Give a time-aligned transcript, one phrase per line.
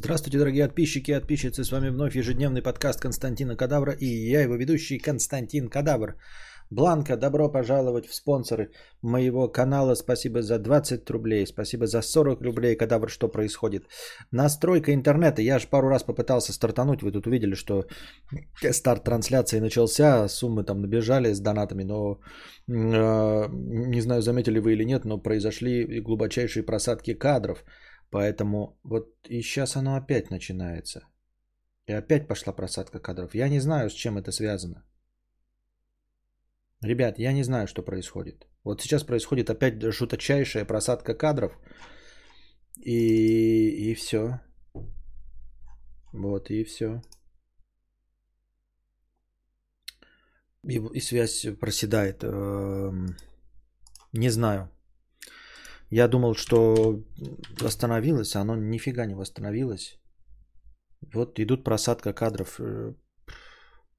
[0.00, 1.64] Здравствуйте, дорогие подписчики и подписчицы.
[1.64, 6.14] С вами вновь ежедневный подкаст Константина Кадавра и я, его ведущий Константин Кадавр.
[6.70, 8.70] Бланка, добро пожаловать в спонсоры
[9.02, 9.96] моего канала.
[9.96, 12.76] Спасибо за 20 рублей, спасибо за 40 рублей.
[12.76, 13.86] Кадавр, что происходит?
[14.30, 15.42] Настройка интернета.
[15.42, 17.02] Я же пару раз попытался стартануть.
[17.02, 17.84] Вы тут увидели, что
[18.70, 20.28] старт трансляции начался.
[20.28, 22.20] Суммы там набежали с донатами, но
[22.68, 23.48] э,
[23.92, 27.64] не знаю, заметили вы или нет, но произошли глубочайшие просадки кадров.
[28.10, 31.06] Поэтому вот и сейчас оно опять начинается.
[31.86, 33.34] И опять пошла просадка кадров.
[33.34, 34.84] Я не знаю, с чем это связано.
[36.82, 38.46] Ребят, я не знаю, что происходит.
[38.64, 41.52] Вот сейчас происходит опять жуточайшая просадка кадров.
[42.76, 44.40] И, и все.
[46.12, 47.02] Вот, и все.
[50.62, 52.22] И, и связь проседает.
[52.22, 53.16] Эм,
[54.12, 54.70] не знаю.
[55.90, 57.02] Я думал, что
[57.60, 59.98] восстановилось, а оно нифига не восстановилось.
[61.14, 62.60] Вот идут просадка кадров.
[62.60, 62.94] Э,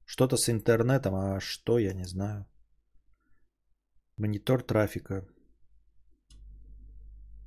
[0.04, 2.46] что-то с интернетом, а что, я не знаю.
[4.16, 5.26] Монитор трафика.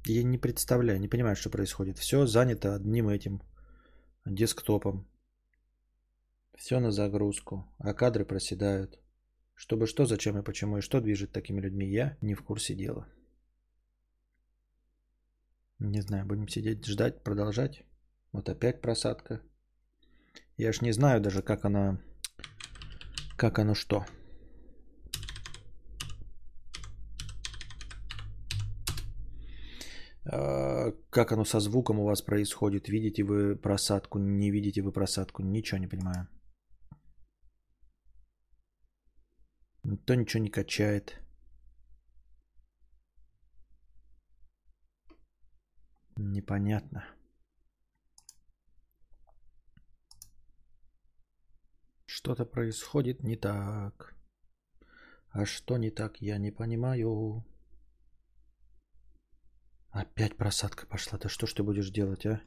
[0.06, 1.98] Я не представляю, не понимаю, что происходит.
[1.98, 3.42] Все занято одним этим
[4.26, 5.08] десктопом.
[6.56, 9.00] Все на загрузку, а кадры проседают.
[9.56, 13.08] Чтобы что, зачем и почему, и что движет такими людьми, я не в курсе дела.
[15.84, 17.84] Не знаю, будем сидеть, ждать, продолжать.
[18.32, 19.42] Вот опять просадка.
[20.58, 22.00] Я ж не знаю даже, как она...
[23.36, 24.06] Как оно что.
[30.26, 32.88] А, как оно со звуком у вас происходит?
[32.88, 35.44] Видите вы просадку, не видите вы просадку?
[35.44, 36.28] Ничего не понимаю.
[39.84, 41.23] Никто ничего не качает.
[46.16, 47.06] Непонятно.
[52.06, 54.16] Что-то происходит не так.
[55.30, 57.44] А что не так, я не понимаю.
[59.90, 61.18] Опять просадка пошла.
[61.18, 62.42] Да что ж ты будешь делать, а?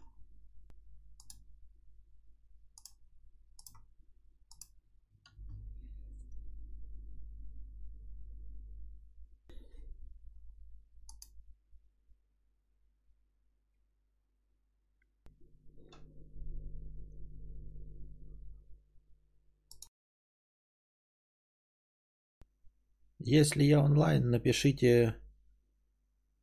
[23.28, 25.16] Если я онлайн, напишите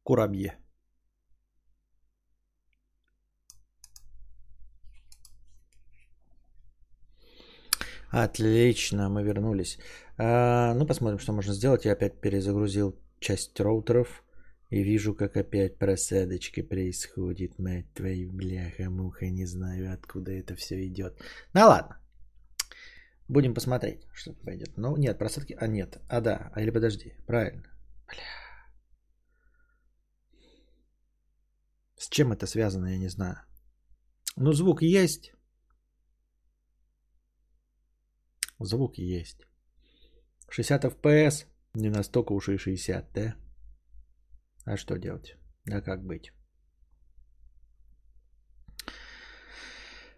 [0.04, 0.58] Курабье.
[8.12, 9.80] Отлично, мы вернулись.
[10.18, 11.86] А, ну, посмотрим, что можно сделать.
[11.86, 14.26] Я опять перезагрузил часть роутеров.
[14.70, 17.60] И вижу, как опять просадочка происходит.
[17.60, 21.18] Мать твою, бляха-муха, не знаю, откуда это все идет.
[21.54, 22.03] Ну ладно.
[23.28, 24.78] Будем посмотреть, что пойдет.
[24.78, 25.56] Ну, нет, просадки...
[25.60, 26.02] А, нет.
[26.10, 26.52] А, да.
[26.54, 27.14] А, или подожди.
[27.26, 27.64] Правильно.
[28.08, 28.24] Бля.
[31.96, 33.38] С чем это связано, я не знаю.
[34.36, 35.34] Ну, звук есть.
[38.60, 39.48] Звук есть.
[40.50, 43.36] 60 FPS, не настолько уж и 60, да?
[44.66, 45.38] А что делать?
[45.72, 46.34] А как быть?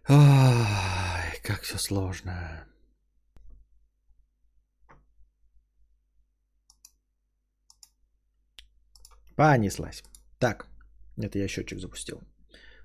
[0.08, 2.68] Ой, как все сложно.
[9.36, 10.04] Понеслась.
[10.40, 10.68] Так,
[11.18, 12.22] это я счетчик запустил.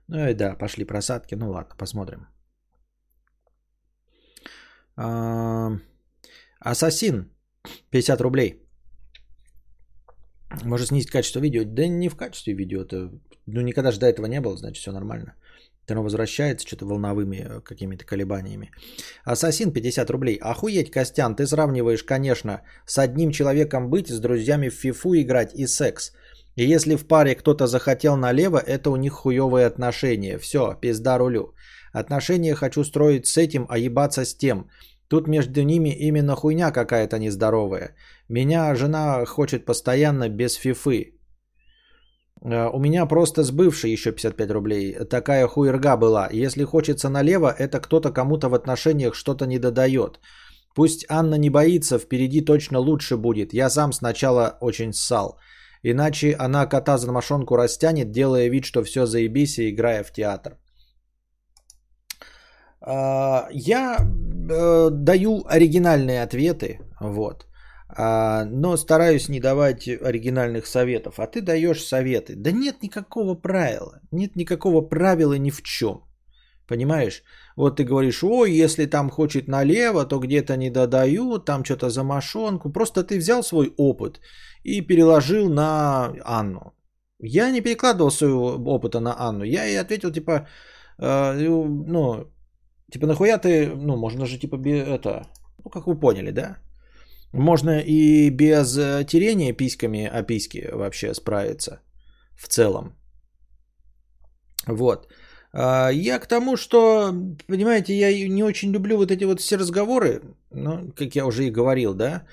[0.09, 1.37] Ну и да, пошли просадки.
[1.37, 2.27] Ну ладно, посмотрим.
[6.61, 7.31] Ассасин
[7.91, 8.63] 50 рублей.
[10.65, 11.65] Может снизить качество видео?
[11.65, 12.83] Да не в качестве видео.
[12.83, 13.11] Это,
[13.47, 15.35] ну, никогда же до этого не было, значит, все нормально.
[15.89, 18.71] Оно возвращается что-то волновыми э, какими-то колебаниями.
[19.25, 20.39] Ассасин 50 рублей.
[20.41, 25.67] Охуеть, Костян, ты сравниваешь, конечно, с одним человеком быть, с друзьями в фифу играть и
[25.67, 26.13] секс.
[26.57, 30.39] И если в паре кто-то захотел налево, это у них хуевые отношения.
[30.39, 31.55] Все, пизда рулю.
[31.93, 34.69] Отношения хочу строить с этим, а ебаться с тем.
[35.09, 37.95] Тут между ними именно хуйня какая-то нездоровая.
[38.29, 41.21] Меня жена хочет постоянно без фифы.
[42.45, 44.95] Э, у меня просто с бывшей еще 55 рублей.
[45.11, 46.29] Такая хуерга была.
[46.33, 50.21] Если хочется налево, это кто-то кому-то в отношениях что-то не додает.
[50.75, 53.53] Пусть Анна не боится, впереди точно лучше будет.
[53.53, 55.39] Я сам сначала очень ссал.
[55.83, 60.59] Иначе она кота за мошонку растянет, делая вид, что все заебись и играя в театр.
[62.83, 67.47] А, я э, даю оригинальные ответы, вот,
[67.89, 71.19] а, но стараюсь не давать оригинальных советов.
[71.19, 72.35] А ты даешь советы.
[72.37, 76.05] Да нет никакого правила, нет никакого правила ни в чем.
[76.69, 77.23] Понимаешь?
[77.57, 82.05] Вот ты говоришь, ой, если там хочет налево, то где-то не додают, там что-то за
[82.05, 82.71] мошонку.
[82.71, 84.21] Просто ты взял свой опыт
[84.65, 86.73] и переложил на Анну.
[87.23, 89.45] Я не перекладывал своего опыта на Анну.
[89.45, 90.47] Я ей ответил, типа,
[90.99, 91.33] э,
[91.87, 92.27] ну,
[92.91, 95.27] типа, нахуя ты, ну, можно же, типа, это,
[95.65, 96.57] ну, как вы поняли, да?
[97.33, 101.81] Можно и без э, терения письками о письке вообще справиться
[102.37, 102.97] в целом.
[104.67, 105.09] Вот.
[105.53, 107.13] А, я к тому, что,
[107.47, 111.51] понимаете, я не очень люблю вот эти вот все разговоры, ну, как я уже и
[111.51, 112.25] говорил, да,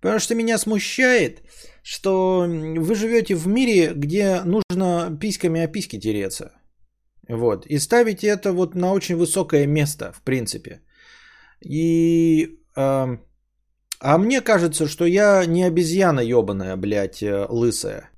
[0.00, 1.42] потому что меня смущает,
[1.82, 2.46] что
[2.78, 6.52] вы живете в мире, где нужно письками о письке тереться.
[7.28, 7.66] Вот.
[7.66, 10.80] И ставите это вот на очень высокое место, в принципе.
[11.60, 12.58] И...
[12.76, 13.16] Э,
[14.04, 18.12] а мне кажется, что я не обезьяна ебаная, блядь, э, лысая.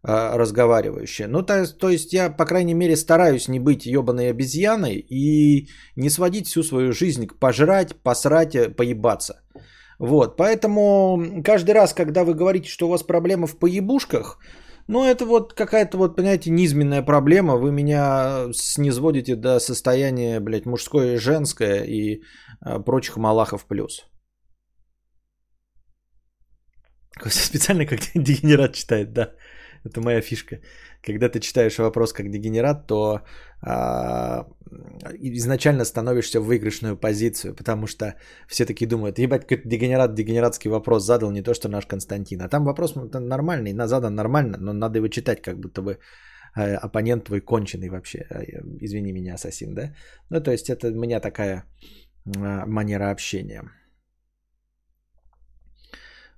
[0.00, 1.26] А, разговаривающая.
[1.28, 6.08] Ну, то, то есть я, по крайней мере, стараюсь не быть ебаной обезьяной и не
[6.08, 9.42] сводить всю свою жизнь к пожрать, посрать, э, поебаться.
[9.98, 14.38] Вот, поэтому каждый раз, когда вы говорите, что у вас проблема в поебушках,
[14.88, 17.56] ну, это вот какая-то вот, понимаете, низменная проблема.
[17.56, 22.22] Вы меня снизводите до состояния, блядь, мужское и женское и
[22.64, 24.06] э, прочих малахов плюс.
[27.26, 29.34] Специально как дегенерат читает, да.
[29.84, 30.60] Это моя фишка.
[31.02, 33.20] Когда ты читаешь вопрос как дегенерат, то
[35.20, 38.14] изначально становишься в выигрышную позицию, потому что
[38.46, 42.40] все таки думают, ебать, какой-то дегенерат дегенератский вопрос задал, не то, что наш Константин.
[42.42, 45.98] А там вопрос нормальный, задан нормально, но надо его читать, как будто бы
[46.56, 48.18] э, оппонент твой конченый вообще.
[48.30, 48.44] Э,
[48.80, 49.94] извини меня, ассасин, да?
[50.30, 51.64] Ну, то есть это у меня такая
[52.36, 53.62] а, манера общения.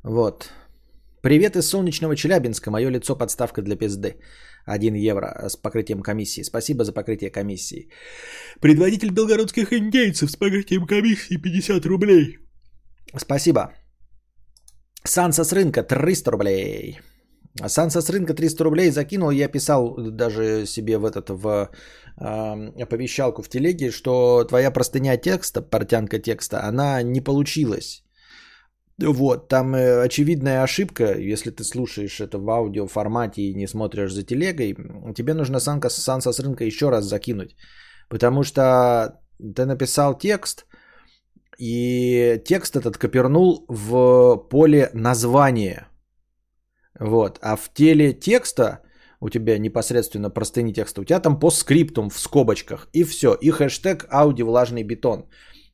[0.03, 0.51] Вот.
[1.23, 2.71] Привет из солнечного Челябинска.
[2.71, 4.17] Мое лицо подставка для пизды.
[4.65, 6.43] 1 евро с покрытием комиссии.
[6.43, 7.91] Спасибо за покрытие комиссии.
[8.61, 12.39] Предводитель белгородских индейцев с покрытием комиссии 50 рублей.
[13.15, 13.61] Спасибо.
[15.05, 17.01] Санса с рынка 300 рублей.
[17.67, 19.31] Санса с рынка 300 рублей закинул.
[19.31, 21.69] Я писал даже себе в этот в
[22.19, 28.05] э, оповещалку в телеге, что твоя простыня текста, портянка текста, она не получилась.
[29.03, 34.13] Вот, там э, очевидная ошибка, если ты слушаешь это в аудио формате и не смотришь
[34.13, 34.77] за телегой,
[35.15, 37.57] тебе нужно санка, санса с рынка еще раз закинуть.
[38.09, 40.67] Потому что ты написал текст,
[41.59, 45.89] и текст этот копернул в поле названия.
[46.99, 48.81] Вот, а в теле текста
[49.21, 53.51] у тебя непосредственно простыни текста, у тебя там по скриптум в скобочках, и все, и
[53.51, 55.29] хэштег ауди влажный бетон.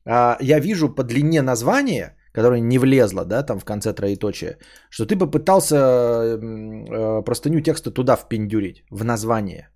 [0.05, 4.57] А я вижу по длине названия, которая не влезла, да, там в конце троеточия,
[4.91, 9.69] что ты попытался э, простыню текста туда впендюрить, в название,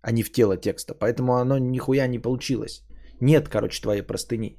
[0.00, 0.94] а не в тело текста.
[0.94, 2.86] Поэтому оно нихуя не получилось.
[3.20, 4.56] Нет, короче, твоей простыни.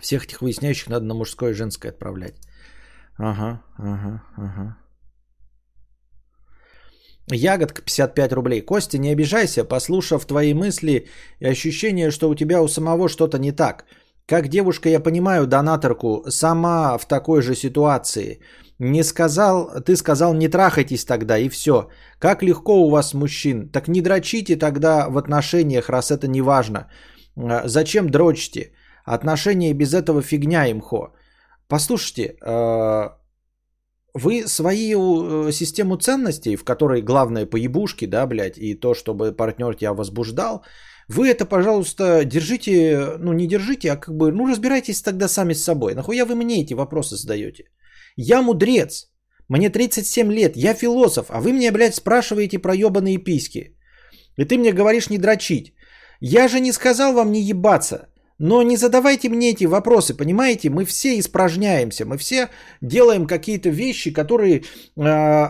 [0.00, 2.40] Всех этих выясняющих надо на мужское и женское отправлять.
[3.18, 4.76] Ага, ага, ага.
[7.32, 8.60] Ягодка 55 рублей.
[8.60, 11.06] Костя, не обижайся, послушав твои мысли
[11.40, 13.84] и ощущение, что у тебя у самого что-то не так.
[14.26, 18.40] Как девушка, я понимаю донаторку, сама в такой же ситуации.
[18.78, 21.88] Не сказал, ты сказал, не трахайтесь тогда и все.
[22.18, 23.68] Как легко у вас мужчин.
[23.68, 26.88] Так не дрочите тогда в отношениях, раз это не важно.
[27.36, 28.72] А, зачем дрочите?
[29.04, 31.12] Отношения без этого фигня имхо.
[31.68, 33.19] Послушайте, а,
[34.14, 34.98] вы свою
[35.48, 40.64] э, систему ценностей, в которой главное поебушки, да, блядь, и то, чтобы партнер тебя возбуждал,
[41.08, 45.64] вы это, пожалуйста, держите, ну не держите, а как бы, ну разбирайтесь тогда сами с
[45.64, 45.94] собой.
[45.94, 47.64] Нахуя вы мне эти вопросы задаете?
[48.16, 49.10] Я мудрец,
[49.48, 53.76] мне 37 лет, я философ, а вы мне, блядь, спрашиваете про ебаные письки.
[54.36, 55.74] И ты мне говоришь не дрочить.
[56.20, 58.08] Я же не сказал вам не ебаться.
[58.40, 60.70] Но не задавайте мне эти вопросы, понимаете?
[60.70, 62.48] Мы все испражняемся, мы все
[62.80, 64.62] делаем какие-то вещи, которые
[64.96, 65.02] э,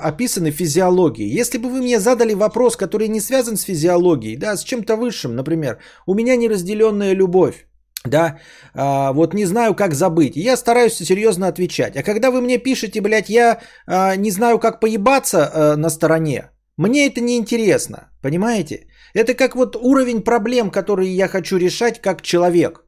[0.09, 1.41] описаны в физиологии.
[1.41, 5.37] Если бы вы мне задали вопрос, который не связан с физиологией, да, с чем-то высшим,
[5.37, 7.67] например, у меня неразделенная любовь,
[8.05, 8.39] да,
[8.75, 10.35] а, вот не знаю, как забыть.
[10.35, 11.97] Я стараюсь серьезно отвечать.
[11.97, 16.51] А когда вы мне пишете, блядь, я а, не знаю, как поебаться а, на стороне,
[16.77, 18.87] мне это не интересно, понимаете?
[19.15, 22.85] Это как вот уровень проблем, которые я хочу решать как человек.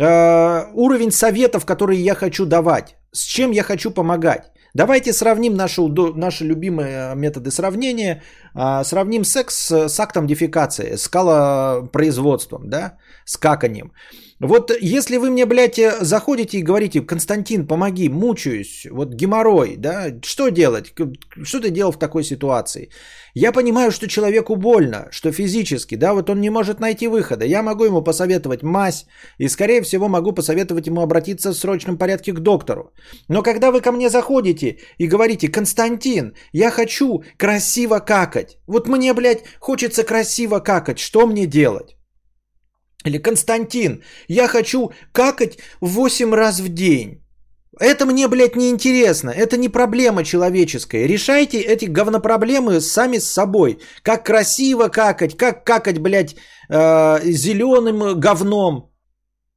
[0.00, 2.96] Э, уровень советов, которые я хочу давать.
[3.12, 4.52] С чем я хочу помогать.
[4.74, 5.82] Давайте сравним наши,
[6.16, 8.22] наши любимые методы сравнения.
[8.54, 13.92] Э, сравним секс с, с актом дефекации, с калопроизводством, да, с каканием.
[14.42, 20.48] Вот если вы мне, блядь, заходите и говорите, Константин, помоги, мучаюсь, вот геморрой, да, что
[20.48, 20.92] делать?
[21.44, 22.90] Что ты делал в такой ситуации?
[23.34, 27.44] Я понимаю, что человеку больно, что физически, да, вот он не может найти выхода.
[27.44, 29.06] Я могу ему посоветовать мазь
[29.38, 32.92] и, скорее всего, могу посоветовать ему обратиться в срочном порядке к доктору.
[33.28, 39.14] Но когда вы ко мне заходите и говорите, Константин, я хочу красиво какать, вот мне,
[39.14, 41.96] блядь, хочется красиво какать, что мне делать?
[43.04, 47.22] Или Константин, я хочу какать 8 раз в день.
[47.80, 49.30] Это мне, блядь, не интересно.
[49.30, 51.06] Это не проблема человеческая.
[51.06, 53.78] Решайте эти говнопроблемы сами с собой.
[54.02, 56.36] Как красиво какать, как какать, блядь,
[56.68, 58.90] э, зеленым говном.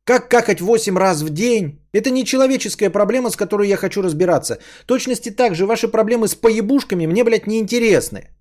[0.06, 1.82] Как какать 8 раз в день.
[1.94, 4.60] Это не человеческая проблема, с которой я хочу разбираться.
[4.86, 8.35] Точности так же ваши проблемы с поебушками мне, блядь, не интересны.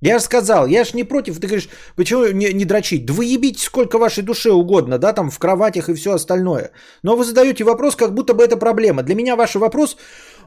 [0.00, 3.04] Я же сказал, я ж не против, ты говоришь, почему не, не дрочить?
[3.04, 6.70] Да вы ебите сколько вашей душе угодно, да, там в кроватях и все остальное.
[7.02, 9.02] Но вы задаете вопрос, как будто бы это проблема.
[9.02, 9.96] Для меня ваш вопрос,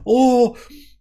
[0.06, 0.56] о,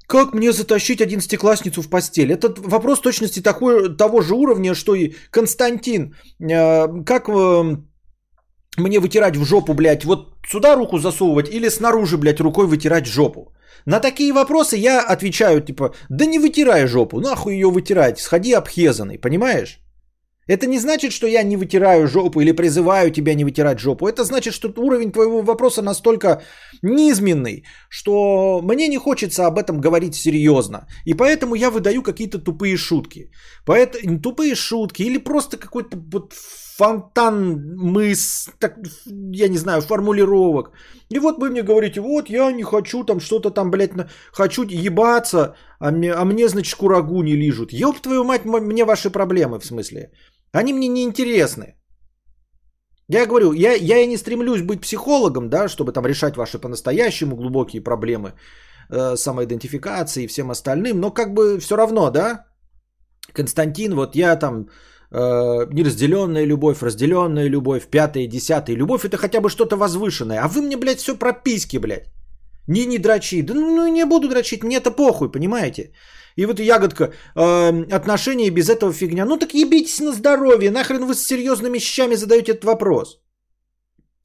[0.08, 2.32] как мне затащить одиннадцатиклассницу в постель?
[2.32, 6.16] Этот вопрос точности такой, того же уровня, что и Константин.
[6.40, 7.76] Э, как э,
[8.76, 13.52] мне вытирать в жопу, блядь, вот сюда руку засовывать или снаружи, блядь, рукой вытирать жопу?
[13.86, 19.18] На такие вопросы я отвечаю, типа, да не вытирай жопу, нахуй ее вытирать, сходи обхезанный,
[19.18, 19.80] понимаешь?
[20.50, 24.08] Это не значит, что я не вытираю жопу или призываю тебя не вытирать жопу.
[24.08, 26.42] Это значит, что уровень твоего вопроса настолько
[26.82, 30.88] низменный, что мне не хочется об этом говорить серьезно.
[31.04, 33.30] И поэтому я выдаю какие-то тупые шутки.
[33.64, 36.34] Поэтому, тупые шутки или просто какой-то вот
[36.80, 38.74] фонтан мыс, так,
[39.36, 40.70] я не знаю, формулировок.
[41.10, 44.08] И вот вы мне говорите, вот я не хочу там что-то там, блядь, на...
[44.32, 47.72] хочу ебаться, а мне, а мне, значит, курагу не лижут.
[47.72, 50.10] Ёб твою мать, мне ваши проблемы, в смысле.
[50.52, 51.74] Они мне не интересны.
[53.08, 57.36] Я говорю, я, я и не стремлюсь быть психологом, да, чтобы там решать ваши по-настоящему
[57.36, 58.32] глубокие проблемы
[58.90, 62.46] э, самоидентификации и всем остальным, но как бы все равно, да,
[63.34, 64.68] Константин, вот я там
[65.12, 70.40] неразделенная любовь, разделенная любовь, пятая, десятая любовь, это хотя бы что-то возвышенное.
[70.42, 72.12] А вы мне, блядь, все про письки, блядь.
[72.68, 73.42] Не, не дрочи.
[73.42, 75.92] Да ну, ну не буду дрочить, мне это похуй, понимаете?
[76.36, 79.24] И вот ягодка, э, отношения без этого фигня.
[79.24, 83.20] Ну так ебитесь на здоровье, нахрен вы с серьезными щами задаете этот вопрос.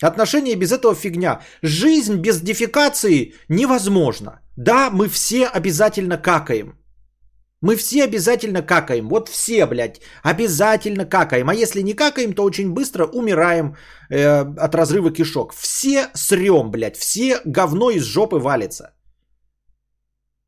[0.03, 1.41] Отношения без этого фигня.
[1.63, 4.41] Жизнь без дефекации невозможна.
[4.57, 6.77] Да, мы все обязательно какаем.
[7.61, 9.07] Мы все обязательно какаем.
[9.09, 11.49] Вот все, блядь, обязательно какаем.
[11.49, 13.75] А если не какаем, то очень быстро умираем
[14.09, 15.53] э, от разрыва кишок.
[15.53, 18.91] Все срем, блядь, все говно из жопы валится.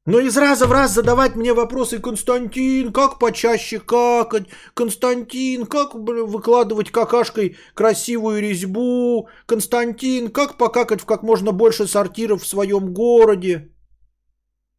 [0.08, 6.92] Но из раза в раз задавать мне вопросы, Константин, как почаще какать, Константин, как выкладывать
[6.92, 13.70] какашкой красивую резьбу, Константин, как покакать в как можно больше сортиров в своем городе.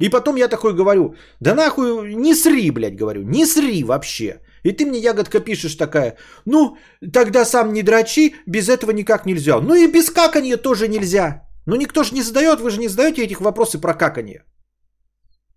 [0.01, 4.41] И потом я такой говорю, да нахуй, не сри, блядь, говорю, не сри вообще.
[4.63, 6.77] И ты мне, ягодка, пишешь такая, ну,
[7.13, 9.61] тогда сам не дрочи, без этого никак нельзя.
[9.61, 11.43] Ну и без какания тоже нельзя.
[11.67, 14.45] Ну никто же не задает, вы же не задаете этих вопросов про какание.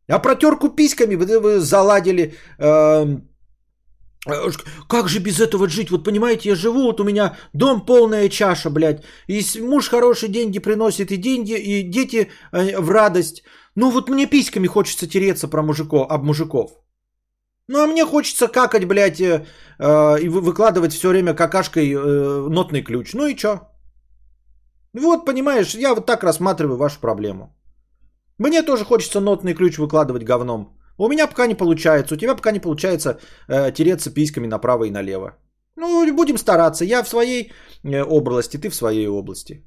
[0.07, 3.17] А про терку письками вы, вы заладили, э,
[4.87, 5.91] как же без этого жить?
[5.91, 9.03] Вот понимаете, я живу, вот у меня дом полная чаша, блядь.
[9.27, 13.43] И муж хорошие деньги приносит, и деньги, и дети э, в радость.
[13.75, 16.71] Ну вот мне письками хочется тереться про мужиков, об мужиков.
[17.67, 19.45] Ну а мне хочется какать, блядь, э,
[19.79, 23.13] э, и выкладывать все время какашкой э, нотный ключ.
[23.13, 23.59] Ну и чё?
[24.93, 27.55] Вот, понимаешь, я вот так рассматриваю вашу проблему.
[28.37, 30.77] Мне тоже хочется нотный ключ выкладывать говном.
[30.97, 34.91] У меня пока не получается, у тебя пока не получается э, тереться письками направо и
[34.91, 35.37] налево.
[35.75, 36.85] Ну, будем стараться.
[36.85, 37.51] Я в своей
[37.83, 39.63] э, области, ты в своей области.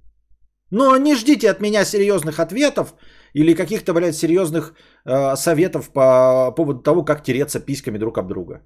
[0.71, 2.95] Но не ждите от меня серьезных ответов
[3.35, 4.75] или каких-то, блядь, серьезных
[5.05, 8.63] э, советов по поводу того, как тереться письками друг об друга.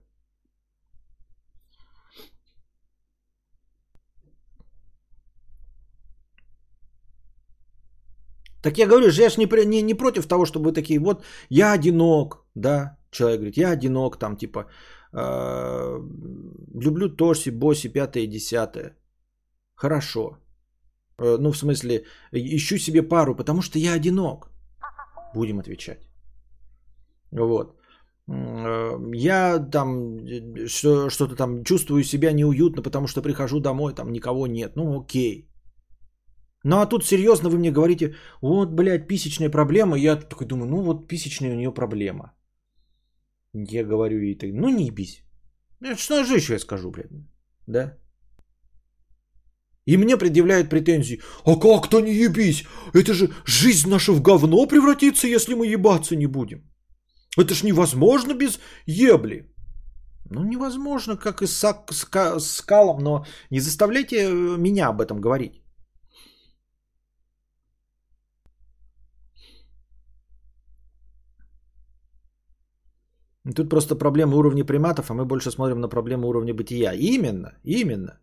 [8.63, 11.25] Так я говорю, же я ж не, не, не против того, чтобы вы такие, вот
[11.49, 14.67] я одинок, да, человек говорит, я одинок, там типа,
[15.13, 15.99] э,
[16.75, 18.97] люблю Тоси, Боси, пятое, десятое.
[19.75, 20.39] Хорошо.
[21.19, 24.48] Э, ну, в смысле, ищу себе пару, потому что я одинок.
[25.35, 26.09] Будем отвечать.
[27.33, 27.79] Вот.
[28.29, 30.19] Э, я там
[30.67, 34.77] что, что-то там чувствую себя неуютно, потому что прихожу домой, там никого нет.
[34.77, 35.49] Ну, окей.
[36.65, 39.97] Ну а тут серьезно вы мне говорите, вот, блядь, писечная проблема.
[39.97, 42.33] Я такой думаю, ну вот писечная у нее проблема.
[43.55, 45.23] Я говорю ей, ну не ебись.
[45.97, 47.11] Что же еще я скажу, блядь,
[47.67, 47.97] да?
[49.89, 51.21] И мне предъявляют претензии.
[51.45, 52.65] А как-то не ебись.
[52.93, 56.59] Это же жизнь наша в говно превратится, если мы ебаться не будем.
[57.39, 59.51] Это ж невозможно без ебли.
[60.31, 62.65] Ну, невозможно, как и с, с,
[63.01, 65.63] но не заставляйте э, меня об этом говорить.
[73.57, 76.93] Тут просто проблема уровня приматов, а мы больше смотрим на проблему уровня бытия.
[76.93, 78.19] Именно, именно.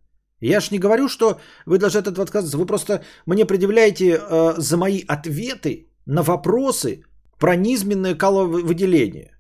[0.49, 2.57] Я ж не говорю, что вы должны от этого отказаться.
[2.57, 7.03] Вы просто мне предъявляете э, за мои ответы на вопросы
[7.39, 9.31] про низменное каловыделение.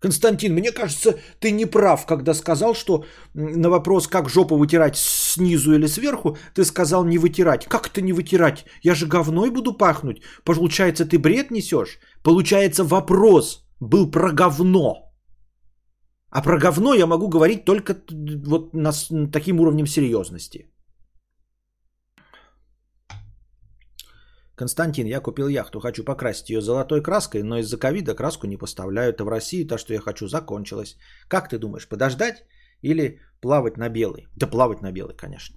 [0.00, 3.04] Константин, мне кажется, ты не прав, когда сказал, что
[3.34, 7.66] на вопрос, как жопу вытирать снизу или сверху, ты сказал не вытирать.
[7.66, 8.64] Как это не вытирать?
[8.82, 10.22] Я же говной буду пахнуть.
[10.44, 11.98] Получается, ты бред несешь?
[12.22, 15.05] Получается, вопрос был про говно.
[16.36, 17.94] А про говно я могу говорить только
[18.46, 18.92] вот на,
[19.32, 20.70] таким уровнем серьезности.
[24.54, 29.20] Константин, я купил яхту, хочу покрасить ее золотой краской, но из-за ковида краску не поставляют,
[29.20, 30.98] а в России то, что я хочу, закончилось.
[31.28, 32.44] Как ты думаешь, подождать
[32.82, 34.26] или плавать на белый?
[34.36, 35.56] Да плавать на белый, конечно.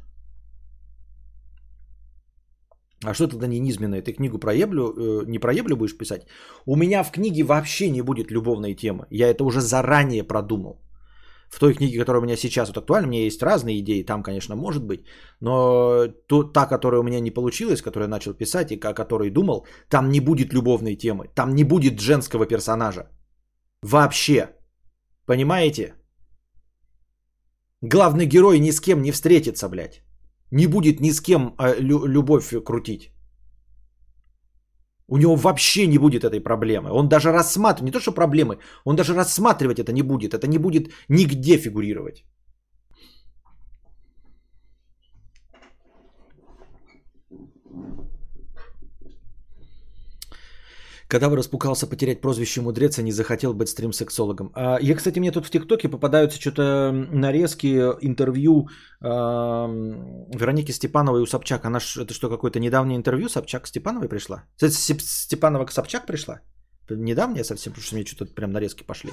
[3.05, 4.01] А что тогда не низменное?
[4.01, 6.27] Ты книгу про еблю, э, не про еблю будешь писать?
[6.65, 9.05] У меня в книге вообще не будет любовной темы.
[9.09, 10.81] Я это уже заранее продумал.
[11.49, 14.21] В той книге, которая у меня сейчас вот актуальна, у меня есть разные идеи, там,
[14.21, 14.99] конечно, может быть,
[15.41, 19.31] но ту, та, которая у меня не получилась, которую я начал писать и о которой
[19.31, 23.09] думал, там не будет любовной темы, там не будет женского персонажа.
[23.81, 24.49] Вообще.
[25.25, 25.95] Понимаете?
[27.81, 30.03] Главный герой ни с кем не встретится, блядь.
[30.51, 33.11] Не будет ни с кем а, лю- любовь крутить.
[35.07, 36.91] У него вообще не будет этой проблемы.
[36.91, 40.33] Он даже рассматривать, не то что проблемы, он даже рассматривать это не будет.
[40.33, 42.23] Это не будет нигде фигурировать.
[51.09, 54.51] Когда бы распукался потерять прозвище мудрец, а не захотел быть стрим-сексологом.
[54.53, 57.67] А, я, кстати, мне тут в ТикТоке попадаются что-то нарезки
[58.01, 58.67] интервью
[59.01, 61.65] э, Вероники Степановой у Собчак.
[61.65, 64.43] Она ж, это что, какое-то недавнее интервью Собчак Степановой пришла?
[64.57, 66.41] Степанова к Собчак пришла?
[66.89, 69.11] Недавнее совсем, потому что мне что-то прям нарезки пошли.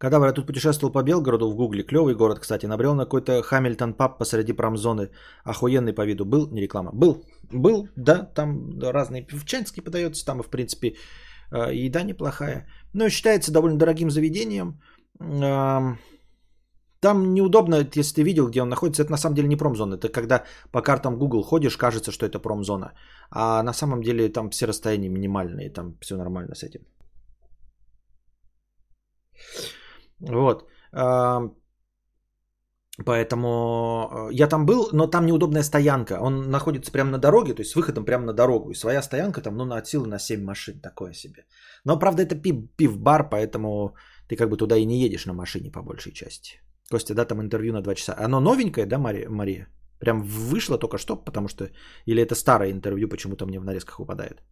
[0.00, 3.94] Когда я тут путешествовал по Белгороду в Гугле, клевый город, кстати, набрел на какой-то Хамильтон
[3.94, 5.10] паб посреди промзоны,
[5.44, 6.24] охуенный по виду.
[6.24, 10.94] Был, не реклама, был, был, да, там разные певчанский подается, там, в принципе,
[11.50, 12.68] э, еда неплохая.
[12.94, 14.80] Но считается довольно дорогим заведением.
[17.00, 19.94] Там неудобно, если ты видел, где он находится, это на самом деле не промзона.
[19.94, 22.92] Это когда по картам Google ходишь, кажется, что это промзона.
[23.30, 26.80] А на самом деле там все расстояния минимальные, там все нормально с этим.
[30.20, 30.68] Вот.
[33.04, 33.48] Поэтому
[34.10, 36.18] э, я там был, но там неудобная стоянка.
[36.20, 38.70] Он находится прямо на дороге, то есть с выходом прямо на дорогу.
[38.70, 41.44] И своя стоянка там, ну, на от силы на 7 машин, такое себе.
[41.84, 43.94] Но, правда, это пив, пив-бар, поэтому
[44.28, 46.60] ты как бы туда и не едешь на машине по большей части.
[46.90, 48.16] Костя, да, там интервью на 2 часа.
[48.18, 49.28] Оно новенькое, да, Мария?
[49.30, 49.68] Мария?
[50.00, 51.70] Прям вышло только что, потому что...
[52.06, 54.42] Или это старое интервью почему-то мне в нарезках выпадает?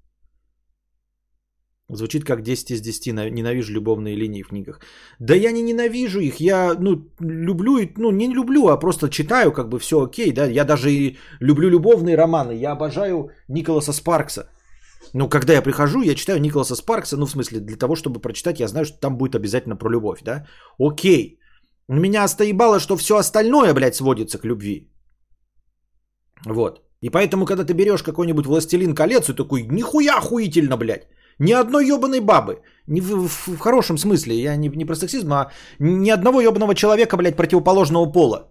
[1.89, 3.31] Звучит как 10 из 10.
[3.31, 4.81] Ненавижу любовные линии в книгах.
[5.21, 6.41] Да я не ненавижу их.
[6.41, 10.33] Я ну, люблю, ну не люблю, а просто читаю, как бы все окей.
[10.33, 10.47] Да?
[10.47, 12.53] Я даже и люблю любовные романы.
[12.53, 14.51] Я обожаю Николаса Спаркса.
[15.15, 18.61] Ну, когда я прихожу, я читаю Николаса Спаркса, ну, в смысле, для того, чтобы прочитать,
[18.61, 20.47] я знаю, что там будет обязательно про любовь, да?
[20.79, 21.39] Окей.
[21.89, 24.91] Меня остоебало, что все остальное, блядь, сводится к любви.
[26.45, 26.81] Вот.
[27.01, 31.07] И поэтому, когда ты берешь какой-нибудь «Властелин колец» и такой, нихуя охуительно, блядь.
[31.39, 32.63] Ни одной ебаной бабы.
[32.87, 34.35] Не в, в, в хорошем смысле.
[34.35, 38.49] Я не, не про сексизм, а ни одного ебаного человека, блядь, противоположного пола.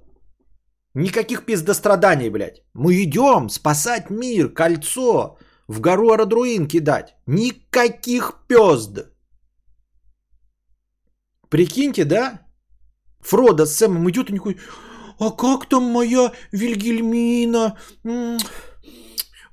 [0.94, 2.62] Никаких пиздостраданий, блядь.
[2.74, 7.16] Мы идем спасать мир, кольцо, в гору Арадруин кидать.
[7.28, 9.10] Никаких пезд.
[11.50, 12.40] Прикиньте, да?
[13.22, 14.58] Фродо с Сэмом идет и никакой...
[15.18, 17.78] А как там моя Вильгельмина?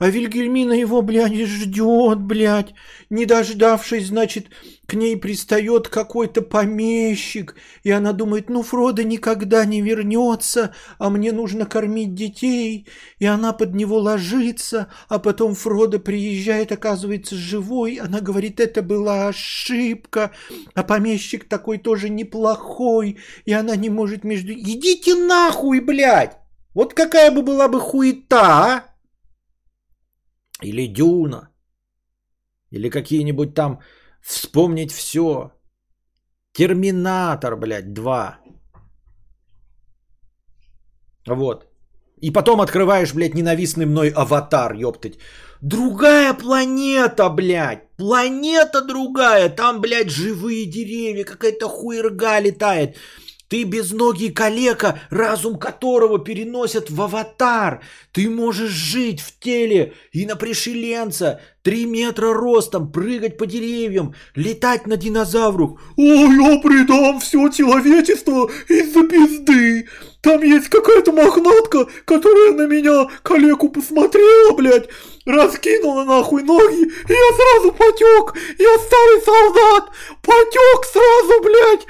[0.03, 2.75] А Вильгельмина его, блядь, ждет, блядь.
[3.09, 4.49] Не дождавшись, значит,
[4.89, 7.55] к ней пристает какой-то помещик.
[7.85, 12.89] И она думает, ну, Фродо никогда не вернется, а мне нужно кормить детей.
[13.21, 18.01] И она под него ложится, а потом Фродо приезжает, оказывается, живой.
[18.03, 20.33] Она говорит, это была ошибка.
[20.75, 23.19] А помещик такой тоже неплохой.
[23.45, 24.53] И она не может между...
[24.53, 26.39] Идите нахуй, блядь!
[26.75, 28.92] Вот какая бы была бы хуета, а?
[30.65, 31.49] Или Дюна.
[32.71, 33.81] Или какие-нибудь там
[34.23, 35.53] вспомнить все.
[36.53, 38.39] Терминатор, блядь, 2.
[41.27, 41.67] Вот.
[42.23, 45.19] И потом открываешь, блядь, ненавистный мной аватар, ёптать.
[45.61, 47.97] Другая планета, блядь.
[47.97, 49.49] Планета другая.
[49.49, 51.25] Там, блядь, живые деревья.
[51.25, 52.97] Какая-то хуерга летает.
[53.53, 57.83] Ты безногий калека, разум которого переносят в аватар.
[58.11, 64.87] Ты можешь жить в теле и на пришеленца, три метра ростом, прыгать по деревьям, летать
[64.87, 65.73] на динозаврах.
[65.99, 69.87] Ой, я предам все человечество из-за пизды.
[70.23, 74.89] Там есть какая-то мохнатка, которая на меня калеку посмотрела, блядь,
[75.27, 78.35] раскинула нахуй ноги, и я сразу потек.
[78.59, 79.91] Я старый солдат,
[80.23, 81.87] потек сразу, блядь.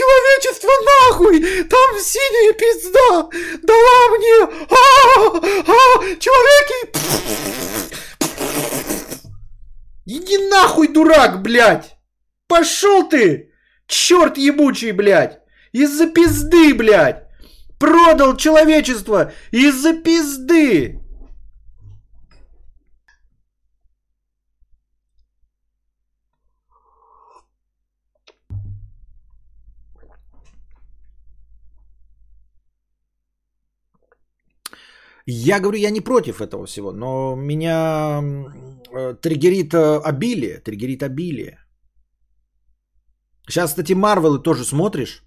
[0.00, 1.64] Человечество нахуй!
[1.64, 3.28] Там синяя пизда!
[3.62, 4.38] Дала мне!
[4.70, 4.84] А,
[5.66, 6.88] а, человеки!
[10.06, 11.98] Иди нахуй, дурак, блядь!
[12.48, 13.52] Пошел ты!
[13.86, 15.40] Черт ебучий, блядь!
[15.72, 17.24] Из-за пизды, блядь!
[17.78, 20.99] Продал человечество из-за пизды!
[35.26, 38.22] Я говорю, я не против этого всего, но меня
[38.92, 41.58] э, триггерит э, обилие, триггерит обилие.
[43.48, 45.24] Сейчас, кстати, Марвелы тоже смотришь.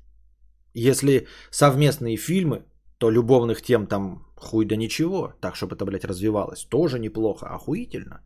[0.73, 2.65] Если совместные фильмы,
[2.97, 5.34] то любовных тем там хуй да ничего.
[5.41, 6.65] Так, чтобы это, блядь, развивалось.
[6.69, 8.21] Тоже неплохо, охуительно.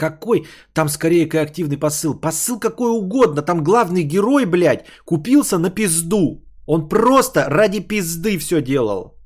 [0.00, 0.46] Какой?
[0.72, 2.20] Там скорее активный посыл.
[2.20, 3.42] Посыл какой угодно.
[3.42, 6.42] Там главный герой, блядь, купился на пизду.
[6.66, 9.20] Он просто ради пизды все делал.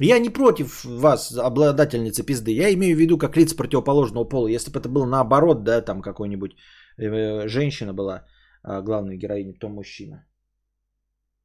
[0.00, 2.50] Я не против вас, обладательницы пизды.
[2.52, 4.48] Я имею в виду как лиц противоположного пола.
[4.48, 6.52] Если бы это было наоборот, да, там какой-нибудь
[6.98, 8.24] э, женщина была
[8.62, 10.26] э, главной героиней, то мужчина.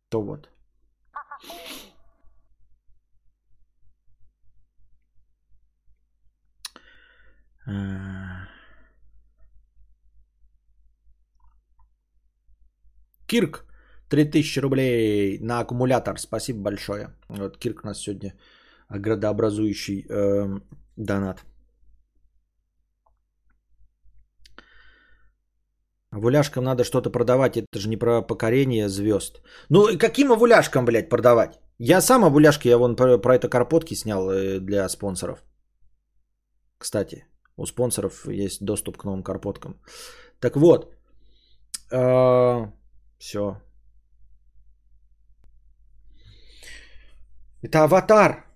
[0.10, 0.50] То вот.
[13.28, 13.66] Кирк,
[14.10, 16.20] 3000 рублей на аккумулятор.
[16.20, 17.08] Спасибо большое.
[17.30, 18.34] Вот Кирк у нас сегодня
[18.90, 20.60] градообразующий э,
[20.98, 21.46] донат.
[26.12, 29.42] Вуляшкам надо что-то продавать, это же не про покорение звезд.
[29.70, 31.60] Ну, каким овуляшкам, блядь, продавать?
[31.80, 35.44] Я сам овуляшки, я вон про, про это карпотки снял э, для спонсоров.
[36.78, 37.26] Кстати,
[37.58, 39.80] у спонсоров есть доступ к новым карпоткам.
[40.40, 40.94] Так вот,
[41.92, 42.72] э,
[43.20, 43.62] все.
[47.62, 48.54] Это аватар.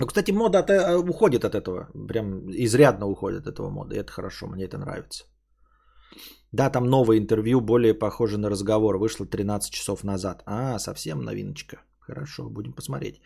[0.00, 1.88] Ну, кстати, мода от, э, уходит от этого.
[2.08, 3.94] Прям изрядно уходит от этого мода.
[3.94, 5.24] И это хорошо, мне это нравится.
[6.54, 8.96] Да, там новое интервью, более похоже на разговор.
[8.98, 10.42] Вышло 13 часов назад.
[10.46, 11.76] А, совсем новиночка.
[11.98, 13.20] Хорошо, будем посмотреть.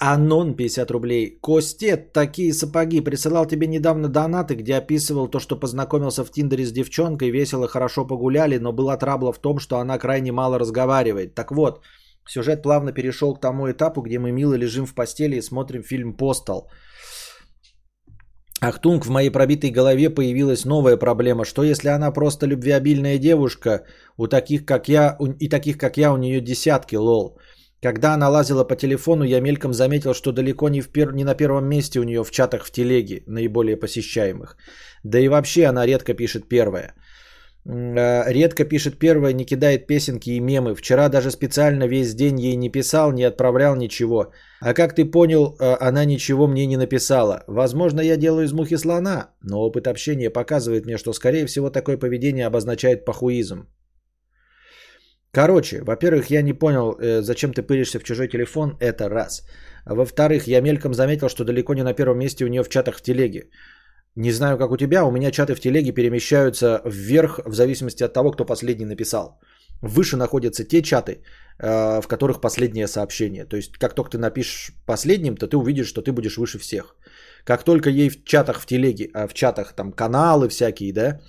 [0.00, 1.38] Анон 50 рублей.
[1.40, 3.00] Костет, такие сапоги.
[3.00, 8.06] Присылал тебе недавно донаты, где описывал то, что познакомился в Тиндере с девчонкой, весело, хорошо
[8.06, 11.34] погуляли, но была трабла в том, что она крайне мало разговаривает.
[11.34, 11.80] Так вот,
[12.26, 16.12] сюжет плавно перешел к тому этапу, где мы мило лежим в постели и смотрим фильм
[16.12, 16.68] «Постал».
[18.60, 21.44] Ахтунг, в моей пробитой голове появилась новая проблема.
[21.44, 23.84] Что если она просто любвеобильная девушка,
[24.16, 27.38] у таких как я, и таких как я у нее десятки, lol.
[27.80, 31.12] Когда она лазила по телефону, я мельком заметил, что далеко не, в пер...
[31.14, 34.56] не на первом месте у нее в чатах в телеге, наиболее посещаемых.
[35.04, 36.94] Да и вообще она редко пишет первое.
[37.68, 40.74] Э, редко пишет первое, не кидает песенки и мемы.
[40.74, 44.32] Вчера даже специально весь день ей не писал, не отправлял ничего.
[44.60, 47.44] А как ты понял, э, она ничего мне не написала.
[47.46, 51.98] Возможно, я делаю из мухи слона, но опыт общения показывает мне, что скорее всего такое
[51.98, 53.66] поведение обозначает похуизм.
[55.30, 59.42] Короче, во-первых, я не понял, э, зачем ты пыришься в чужой телефон, это раз.
[59.84, 62.96] А во-вторых, я мельком заметил, что далеко не на первом месте у нее в чатах
[62.96, 63.50] в телеге.
[64.18, 68.12] Не знаю, как у тебя, у меня чаты в телеге перемещаются вверх в зависимости от
[68.12, 69.38] того, кто последний написал.
[69.82, 73.44] Выше находятся те чаты, э, в которых последнее сообщение.
[73.44, 76.96] То есть, как только ты напишешь последним, то ты увидишь, что ты будешь выше всех.
[77.44, 81.20] Как только ей в чатах в телеге, а в чатах там каналы всякие, да,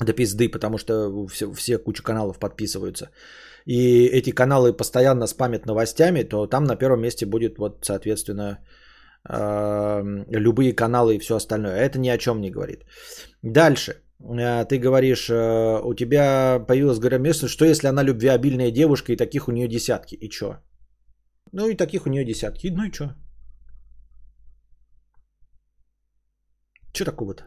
[0.00, 3.10] до пизды, потому что все, все куча каналов подписываются.
[3.66, 8.58] И эти каналы постоянно спамят новостями, то там на первом месте будет вот, соответственно,
[9.26, 11.76] любые каналы и все остальное.
[11.76, 12.84] Это ни о чем не говорит.
[13.42, 14.04] Дальше.
[14.20, 19.48] Э, ты говоришь, э, у тебя появилась громестность, что если она любвеобильная девушка и таких
[19.48, 20.14] у нее десятки?
[20.14, 20.58] И что?
[21.52, 22.68] Ну и таких у нее десятки.
[22.68, 23.14] Ну и что?
[26.92, 27.44] Что такого-то?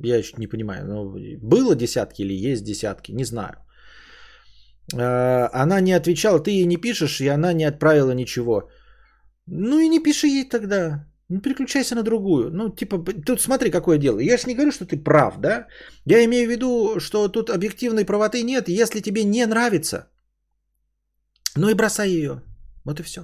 [0.00, 3.56] Я еще не понимаю, ну, было десятки или есть десятки, не знаю.
[4.94, 8.70] Э, она не отвечала, ты ей не пишешь, и она не отправила ничего.
[9.50, 11.06] Ну и не пиши ей тогда.
[11.30, 12.50] Ну, переключайся на другую.
[12.50, 14.20] Ну, типа, тут смотри, какое дело.
[14.20, 15.66] Я же не говорю, что ты прав, да?
[16.06, 18.68] Я имею в виду, что тут объективной правоты нет.
[18.68, 20.08] Если тебе не нравится,
[21.56, 22.42] ну и бросай ее.
[22.84, 23.20] Вот и все.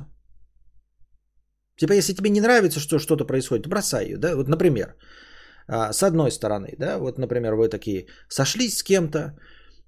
[1.77, 4.37] Типа, если тебе не нравится, что что-то происходит, бросай ее, да?
[4.37, 4.95] Вот, например,
[5.67, 9.39] а, с одной стороны, да, вот, например, вы такие сошлись с кем-то,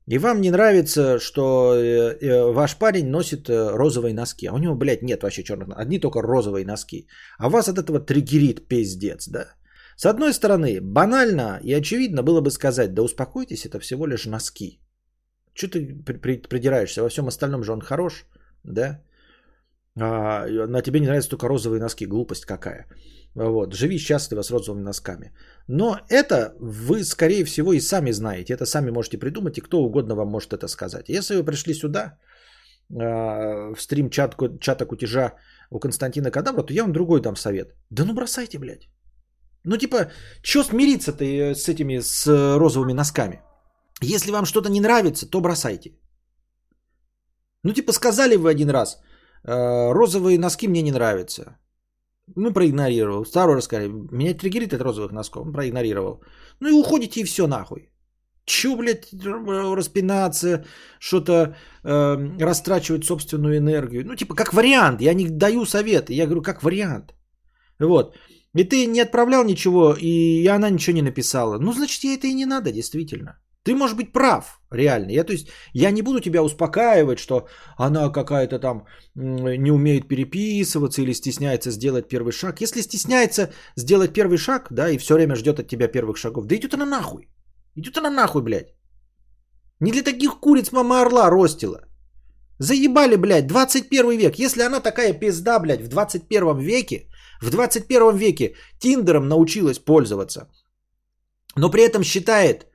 [0.08, 4.46] и вам не нравится, что э, э, ваш парень носит э, розовые носки.
[4.46, 7.08] А у него, блядь, нет вообще черных Одни только розовые носки.
[7.38, 9.46] А вас от этого триггерит пиздец, да?
[9.96, 14.78] С одной стороны, банально и очевидно было бы сказать, да успокойтесь, это всего лишь носки.
[15.54, 15.94] Что ты
[16.48, 17.02] придираешься?
[17.02, 18.26] Во всем остальном же он хорош,
[18.62, 19.02] да?
[19.98, 22.06] А, на тебе не нравятся только розовые носки.
[22.06, 22.86] Глупость какая.
[23.34, 23.74] Вот.
[23.74, 25.32] Живи счастливо с розовыми носками.
[25.68, 28.54] Но это вы, скорее всего, и сами знаете.
[28.54, 31.08] Это сами можете придумать, и кто угодно вам может это сказать.
[31.08, 32.18] Если вы пришли сюда,
[32.94, 35.34] а, в стрим чат, чата кутежа
[35.70, 37.74] у Константина Кадавра, то я вам другой дам совет.
[37.90, 38.88] Да ну бросайте, блядь.
[39.64, 40.10] Ну типа,
[40.42, 42.26] что смириться-то э, с этими, с
[42.58, 43.42] розовыми носками?
[44.00, 45.98] Если вам что-то не нравится, то бросайте.
[47.64, 49.00] Ну типа сказали вы один раз,
[49.42, 51.58] «Э, розовые носки мне не нравятся.
[52.34, 53.24] Ну, проигнорировал.
[53.24, 55.46] Второй раз меня триггерит от розовых носков.
[55.46, 56.22] Он проигнорировал.
[56.60, 57.90] Ну и уходите и все нахуй.
[58.44, 59.08] Че, блядь,
[59.76, 60.64] распинаться,
[61.00, 64.04] что-то э, растрачивать собственную энергию.
[64.06, 65.00] Ну, типа, как вариант.
[65.00, 66.14] Я не даю советы.
[66.14, 67.14] Я говорю, как вариант.
[67.78, 68.16] Вот.
[68.54, 71.58] И ты не отправлял ничего, и она ничего не написала.
[71.58, 73.38] Ну, значит, ей это и не надо, действительно.
[73.66, 75.10] Ты можешь быть прав, реально.
[75.10, 81.02] Я, то есть, я не буду тебя успокаивать, что она какая-то там не умеет переписываться
[81.02, 82.60] или стесняется сделать первый шаг.
[82.60, 86.54] Если стесняется сделать первый шаг, да, и все время ждет от тебя первых шагов, да
[86.54, 87.28] идет она нахуй.
[87.74, 88.68] Идет она нахуй, блядь.
[89.80, 91.80] Не для таких куриц мама орла ростила.
[92.60, 94.38] Заебали, блядь, 21 век.
[94.38, 97.08] Если она такая пизда, блядь, в 21 веке,
[97.42, 100.48] в 21 веке Тиндером научилась пользоваться,
[101.56, 102.66] но при этом считает,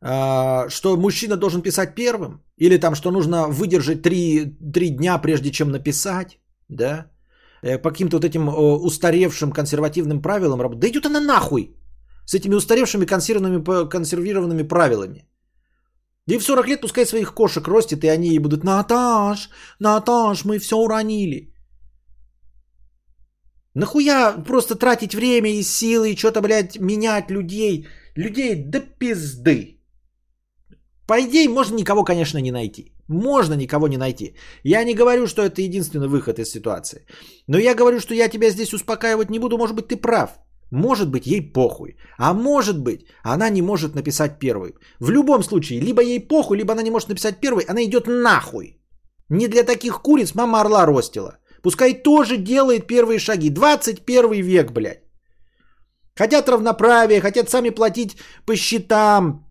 [0.00, 5.70] что мужчина должен писать первым, или там, что нужно выдержать три, три дня, прежде чем
[5.70, 7.06] написать, да,
[7.62, 8.48] э, по каким-то вот этим
[8.84, 11.76] устаревшим консервативным правилам, да идет она нахуй
[12.26, 15.26] с этими устаревшими консервированными, консервированными правилами.
[16.28, 19.48] И в 40 лет пускай своих кошек ростит, и они ей будут «Наташ,
[19.80, 21.52] Наташ, мы все уронили».
[23.74, 27.86] Нахуя просто тратить время и силы, и что-то, блядь, менять людей?
[28.16, 29.75] Людей до пизды.
[31.06, 32.92] По идее, можно никого, конечно, не найти.
[33.08, 34.34] Можно никого не найти.
[34.64, 37.06] Я не говорю, что это единственный выход из ситуации.
[37.46, 39.56] Но я говорю, что я тебя здесь успокаивать не буду.
[39.56, 40.30] Может быть, ты прав.
[40.72, 41.96] Может быть, ей похуй.
[42.18, 44.74] А может быть, она не может написать первой.
[45.00, 48.80] В любом случае, либо ей похуй, либо она не может написать первой, она идет нахуй.
[49.28, 51.38] Не для таких куриц мама орла ростила.
[51.62, 53.50] Пускай тоже делает первые шаги.
[53.50, 55.02] 21 век, блядь.
[56.16, 58.16] Хотят равноправие, хотят сами платить
[58.46, 59.45] по счетам,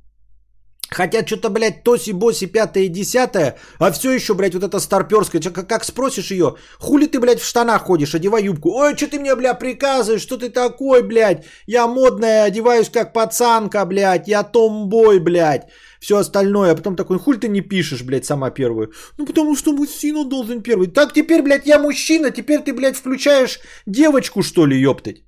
[0.89, 5.41] Хотят что-то, блядь, тоси-боси, пятое десятое, а все еще, блядь, вот это старперское.
[5.41, 8.69] Как, спросишь ее, хули ты, блядь, в штанах ходишь, одевай юбку.
[8.69, 11.45] Ой, что ты мне, блядь, приказываешь, что ты такой, блядь?
[11.65, 15.63] Я модная, одеваюсь как пацанка, блядь, я томбой, блядь.
[15.99, 18.93] Все остальное, а потом такой, хуль ты не пишешь, блядь, сама первую.
[19.17, 20.87] Ну, потому что мужчина должен первый.
[20.87, 25.23] Так теперь, блядь, я мужчина, теперь ты, блядь, включаешь девочку, что ли, ёптать?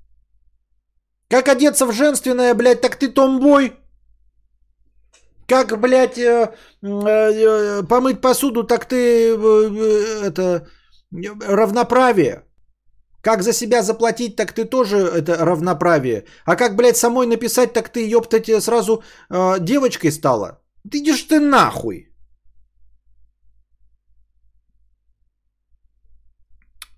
[1.30, 3.72] Как одеться в женственное, блядь, так ты томбой.
[5.48, 9.34] Как, блядь, э, э, э, помыть посуду, так ты
[10.26, 10.68] это
[11.12, 12.44] равноправие.
[13.22, 16.26] Как за себя заплатить, так ты тоже это равноправие.
[16.46, 19.04] А как, блядь, самой написать, так ты, ёптать, сразу
[19.60, 20.62] девочкой стала.
[20.92, 22.07] Ты идешь ты нахуй.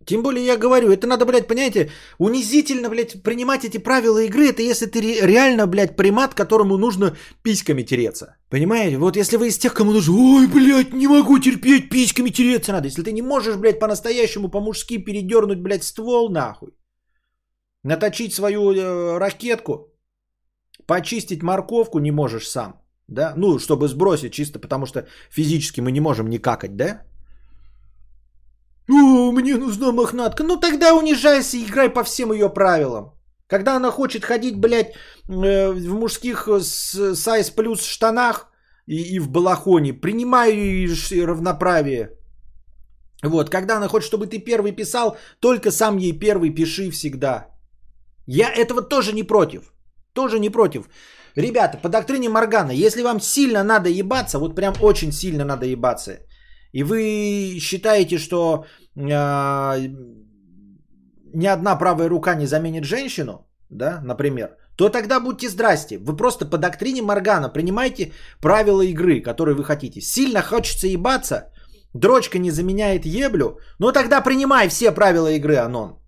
[0.09, 4.63] Тем более я говорю, это надо, блядь, понимаете, унизительно, блядь, принимать эти правила игры, это
[4.63, 8.35] если ты реально, блядь, примат, которому нужно письками тереться.
[8.49, 8.97] Понимаете?
[8.97, 12.87] Вот если вы из тех, кому нужно, ой, блядь, не могу терпеть, письками тереться надо.
[12.87, 16.69] Если ты не можешь, блядь, по-настоящему, по-мужски передернуть, блядь, ствол, нахуй.
[17.83, 19.93] Наточить свою э, ракетку,
[20.87, 22.73] почистить морковку не можешь сам.
[23.07, 23.33] Да?
[23.37, 27.03] Ну, чтобы сбросить, чисто потому что физически мы не можем не какать, да?
[28.89, 30.43] О, мне нужна мохнатка.
[30.43, 33.13] Ну тогда унижайся и играй по всем ее правилам.
[33.47, 34.93] Когда она хочет ходить, блядь,
[35.27, 38.47] э, в мужских сайз плюс штанах
[38.87, 40.87] и, и в балахоне, принимай
[41.25, 42.09] равноправие.
[43.23, 47.47] Вот, когда она хочет, чтобы ты первый писал, только сам ей первый пиши всегда.
[48.27, 49.73] Я этого тоже не против.
[50.13, 50.89] Тоже не против.
[51.35, 56.19] Ребята, по доктрине Моргана, если вам сильно надо ебаться, вот прям очень сильно надо ебаться,
[56.71, 59.87] и вы считаете, что э,
[61.33, 65.97] ни одна правая рука не заменит женщину, да, например, то тогда будьте здрасте.
[65.97, 70.01] Вы просто по доктрине Моргана принимаете правила игры, которые вы хотите.
[70.01, 71.51] Сильно хочется ебаться,
[71.93, 75.99] дрочка не заменяет еблю, но тогда принимай все правила игры, Анон.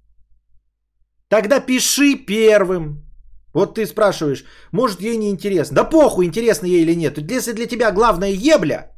[1.28, 3.06] Тогда пиши первым.
[3.54, 5.76] Вот ты спрашиваешь, может ей не интересно.
[5.76, 7.18] Да похуй, интересно ей или нет.
[7.18, 8.91] Если для тебя главная ебля,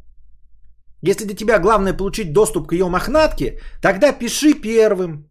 [1.04, 5.30] если для тебя главное получить доступ к ее мохнатке, тогда пиши первым.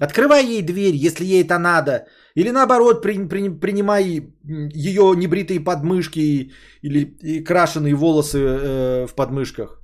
[0.00, 2.06] Открывай ей дверь, если ей это надо.
[2.36, 4.04] Или наоборот, при, при, принимай
[4.44, 9.82] ее небритые подмышки или и крашеные волосы э, в подмышках.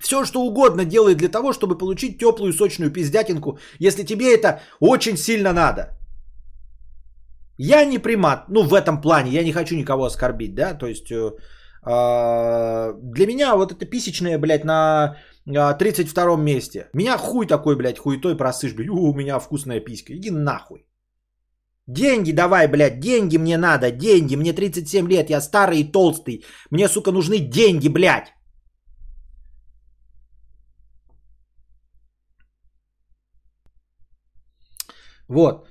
[0.00, 5.16] Все, что угодно делай для того, чтобы получить теплую сочную пиздятинку, если тебе это очень
[5.16, 5.98] сильно надо.
[7.58, 11.10] Я не примат, ну в этом плане, я не хочу никого оскорбить, да, то есть
[11.10, 11.30] э,
[11.84, 16.88] для меня вот это писечное, блядь, на 32 месте.
[16.94, 20.86] Меня хуй такой, блядь, хуетой просышь, блядь, у меня вкусная писька, иди нахуй.
[21.88, 26.88] Деньги давай, блядь, деньги мне надо, деньги, мне 37 лет, я старый и толстый, мне,
[26.88, 28.32] сука, нужны деньги, блядь.
[35.28, 35.66] Вот.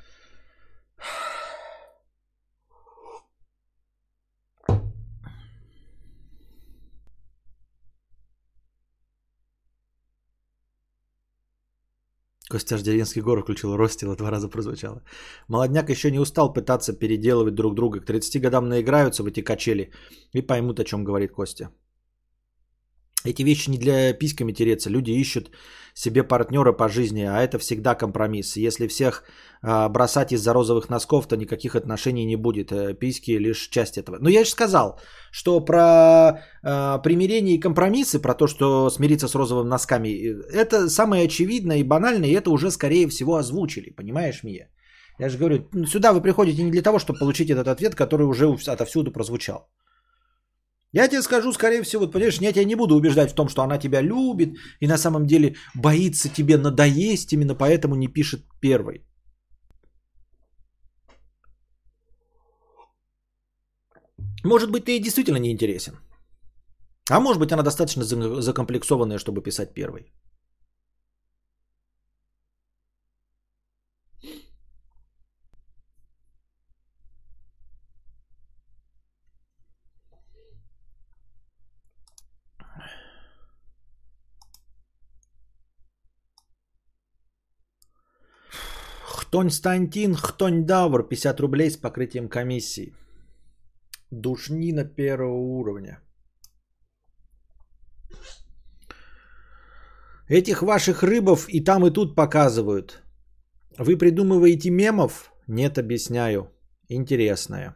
[12.52, 15.02] Костяш Деревенский город включил Ростила, два раза прозвучало.
[15.48, 18.00] Молодняк еще не устал пытаться переделывать друг друга.
[18.00, 19.92] К 30 годам наиграются в эти качели
[20.34, 21.70] и поймут, о чем говорит Костя.
[23.26, 24.90] Эти вещи не для письками тереться.
[24.90, 25.52] Люди ищут
[25.94, 28.58] себе партнера по жизни, а это всегда компромисс.
[28.58, 29.24] Если всех
[29.62, 32.72] а, бросать из-за розовых носков, то никаких отношений не будет.
[32.72, 34.18] Э, письки лишь часть этого.
[34.20, 35.00] Но я же сказал,
[35.32, 40.10] что про а, примирение и компромиссы, про то, что смириться с розовыми носками,
[40.54, 43.92] это самое очевидное и банальное, и это уже скорее всего озвучили.
[43.92, 44.70] Понимаешь, Мия?
[45.20, 48.48] Я же говорю, сюда вы приходите не для того, чтобы получить этот ответ, который уже
[48.68, 49.70] отовсюду прозвучал.
[50.94, 53.62] Я тебе скажу, скорее всего, вот, понимаешь, я тебя не буду убеждать в том, что
[53.62, 59.06] она тебя любит и на самом деле боится тебе надоесть, именно поэтому не пишет первой.
[64.44, 65.94] Может быть, ты ей действительно не интересен.
[67.10, 68.04] А может быть, она достаточно
[68.42, 70.12] закомплексованная, чтобы писать первой.
[89.32, 92.94] Хтонь Стантин, Хтонь Давр, 50 рублей с покрытием комиссии.
[94.12, 96.02] Душнина первого уровня.
[100.28, 103.04] Этих ваших рыбов и там, и тут показывают.
[103.78, 105.32] Вы придумываете мемов?
[105.48, 106.52] Нет, объясняю.
[106.90, 107.76] Интересное.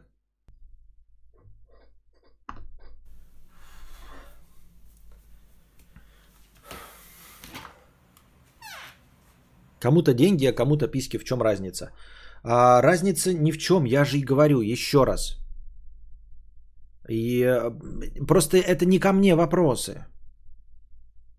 [9.80, 11.18] Кому-то деньги, а кому-то писки.
[11.18, 11.90] В чем разница?
[12.42, 13.84] А, разница ни в чем.
[13.84, 15.38] Я же и говорю еще раз.
[17.08, 17.70] И э,
[18.26, 20.06] просто это не ко мне вопросы.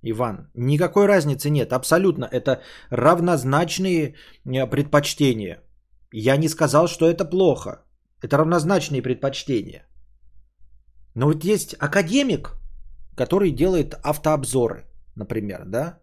[0.03, 1.73] Иван, никакой разницы нет.
[1.73, 2.25] Абсолютно.
[2.25, 5.63] Это равнозначные э, предпочтения.
[6.11, 7.83] Я не сказал, что это плохо.
[8.21, 9.85] Это равнозначные предпочтения.
[11.15, 12.51] Но вот есть академик,
[13.15, 15.99] который делает автообзоры, например, да?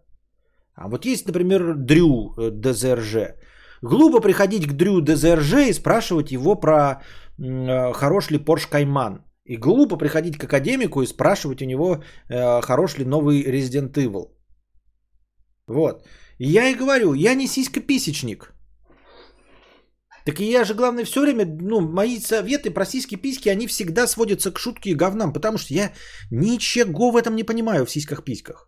[0.75, 3.35] А вот есть, например, Дрю э, ДЗРЖ.
[3.81, 7.01] Глупо приходить к Дрю ДЗРЖ и спрашивать его про
[7.37, 9.19] э, хорош ли Porsche Cayman.
[9.45, 14.31] И глупо приходить к академику и спрашивать у него, э, хорош ли новый Resident Evil.
[15.67, 16.03] Вот.
[16.39, 18.51] И я и говорю, я не сиська-писечник.
[20.25, 24.51] Так и я же, главное, все время, ну, мои советы про сиськи-письки, они всегда сводятся
[24.51, 25.93] к шутке и говнам, потому что я
[26.31, 28.67] ничего в этом не понимаю в сиськах-письках.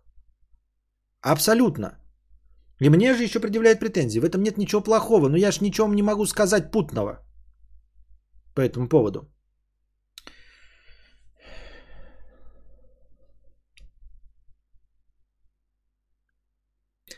[1.20, 1.98] Абсолютно.
[2.80, 4.20] И мне же еще предъявляют претензии.
[4.20, 7.20] В этом нет ничего плохого, но я же ничего не могу сказать путного
[8.54, 9.20] по этому поводу.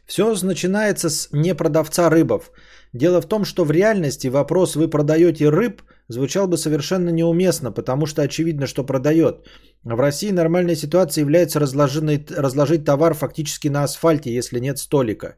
[0.07, 2.51] Все начинается с непродавца рыбов.
[2.93, 8.07] Дело в том, что в реальности вопрос «вы продаете рыб» звучал бы совершенно неуместно, потому
[8.07, 9.47] что очевидно, что продает.
[9.85, 15.37] В России нормальная ситуация является разложить товар фактически на асфальте, если нет столика.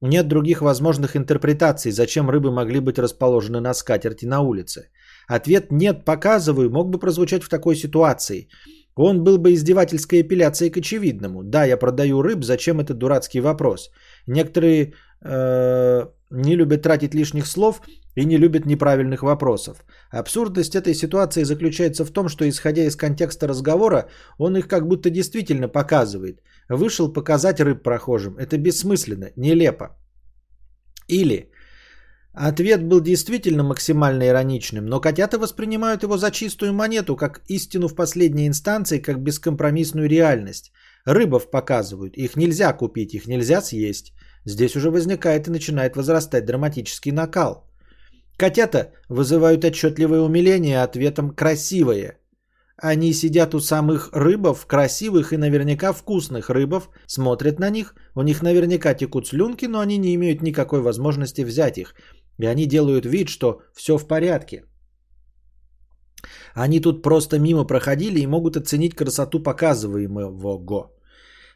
[0.00, 4.90] Нет других возможных интерпретаций, зачем рыбы могли быть расположены на скатерти на улице.
[5.28, 8.48] Ответ «нет, показываю» мог бы прозвучать в такой ситуации.
[8.96, 11.44] Он был бы издевательской эпиляцией к очевидному.
[11.44, 13.90] Да, я продаю рыб, зачем этот дурацкий вопрос?
[14.26, 14.94] Некоторые
[15.24, 17.82] не любят тратить лишних слов
[18.14, 19.84] и не любят неправильных вопросов.
[20.10, 24.08] Абсурдность этой ситуации заключается в том, что исходя из контекста разговора,
[24.38, 26.42] он их как будто действительно показывает.
[26.68, 28.36] Вышел показать рыб прохожим.
[28.38, 29.96] Это бессмысленно, нелепо.
[31.08, 31.50] Или
[32.34, 37.94] ответ был действительно максимально ироничным, но котята воспринимают его за чистую монету, как истину в
[37.94, 40.72] последней инстанции, как бескомпромиссную реальность.
[41.04, 44.12] Рыбов показывают, их нельзя купить, их нельзя съесть.
[44.44, 47.68] Здесь уже возникает и начинает возрастать драматический накал.
[48.36, 52.18] Котята вызывают отчетливое умиление ответом «красивое».
[52.76, 58.42] Они сидят у самых рыбов, красивых и наверняка вкусных рыбов, смотрят на них, у них
[58.42, 61.94] наверняка текут слюнки, но они не имеют никакой возможности взять их.
[62.38, 64.64] И они делают вид, что все в порядке.
[66.54, 70.90] Они тут просто мимо проходили и могут оценить красоту показываемого.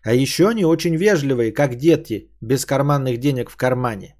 [0.06, 4.14] А еще они очень вежливые, как дети, без карманных денег в кармане.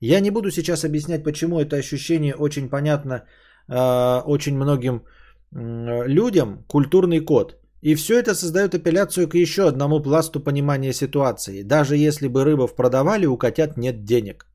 [0.00, 3.24] Я не буду сейчас объяснять, почему это ощущение очень понятно
[3.68, 7.56] э, очень многим э, людям, культурный код.
[7.80, 11.64] И все это создает апелляцию к еще одному пласту понимания ситуации.
[11.64, 14.46] Даже если бы рыбов продавали, у котят нет денег.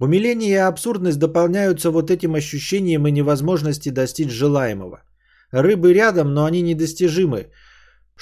[0.00, 5.04] Умиление и абсурдность дополняются вот этим ощущением и невозможности достичь желаемого.
[5.52, 7.46] Рыбы рядом, но они недостижимы.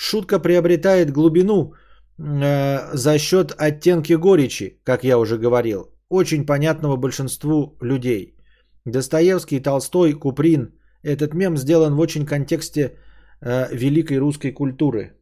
[0.00, 1.72] Шутка приобретает глубину
[2.18, 8.36] э, за счет оттенки горечи, как я уже говорил, очень понятного большинству людей.
[8.84, 10.72] Достоевский, Толстой, Куприн.
[11.02, 12.92] Этот мем сделан в очень контексте
[13.40, 15.14] э, великой русской культуры.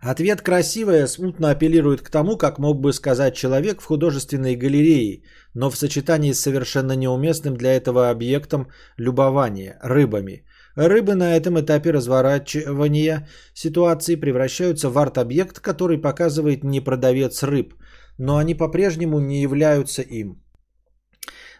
[0.00, 5.70] Ответ красивая смутно апеллирует к тому, как мог бы сказать человек в художественной галерее, но
[5.70, 10.44] в сочетании с совершенно неуместным для этого объектом любования– рыбами.
[10.76, 17.74] Рыбы на этом этапе разворачивания ситуации превращаются в арт-объект, который показывает не продавец рыб,
[18.18, 20.42] но они по-прежнему не являются им.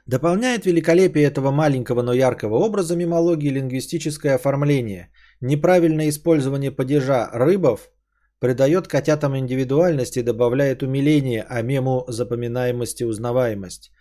[0.07, 5.11] Дополняет великолепие этого маленького, но яркого образа мимологии лингвистическое оформление.
[5.41, 7.91] Неправильное использование падежа рыбов
[8.39, 13.93] придает котятам индивидуальность и добавляет умиление, а мему запоминаемость и узнаваемость.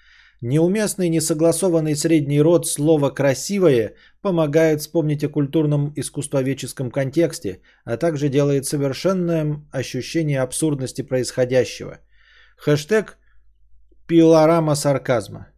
[0.46, 8.66] Неуместный, несогласованный средний род слова «красивое» помогает вспомнить о культурном искусствоведческом контексте, а также делает
[8.66, 12.00] совершенное ощущение абсурдности происходящего.
[12.58, 13.18] Хэштег
[14.06, 15.53] «Пилорама сарказма».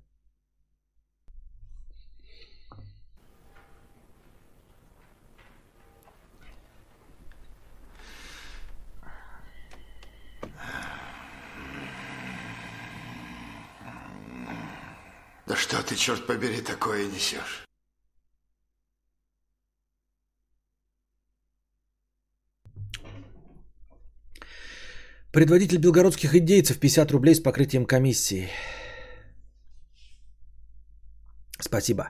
[15.47, 17.65] Да что ты, черт побери, такое несешь?
[25.31, 28.49] Предводитель белгородских идейцев 50 рублей с покрытием комиссии.
[31.59, 32.09] Спасибо.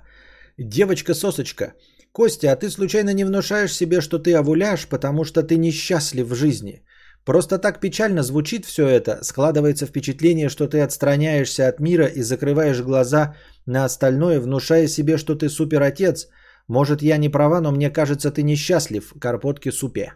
[0.57, 1.73] Девочка-сосочка.
[2.11, 6.35] Костя, а ты случайно не внушаешь себе, что ты овуляш, потому что ты несчастлив в
[6.35, 6.84] жизни?
[7.25, 12.81] Просто так печально звучит все это, складывается впечатление, что ты отстраняешься от мира и закрываешь
[12.81, 16.27] глаза на остальное, внушая себе, что ты суперотец.
[16.67, 20.13] Может, я не права, но мне кажется, ты несчастлив, карпотки супе.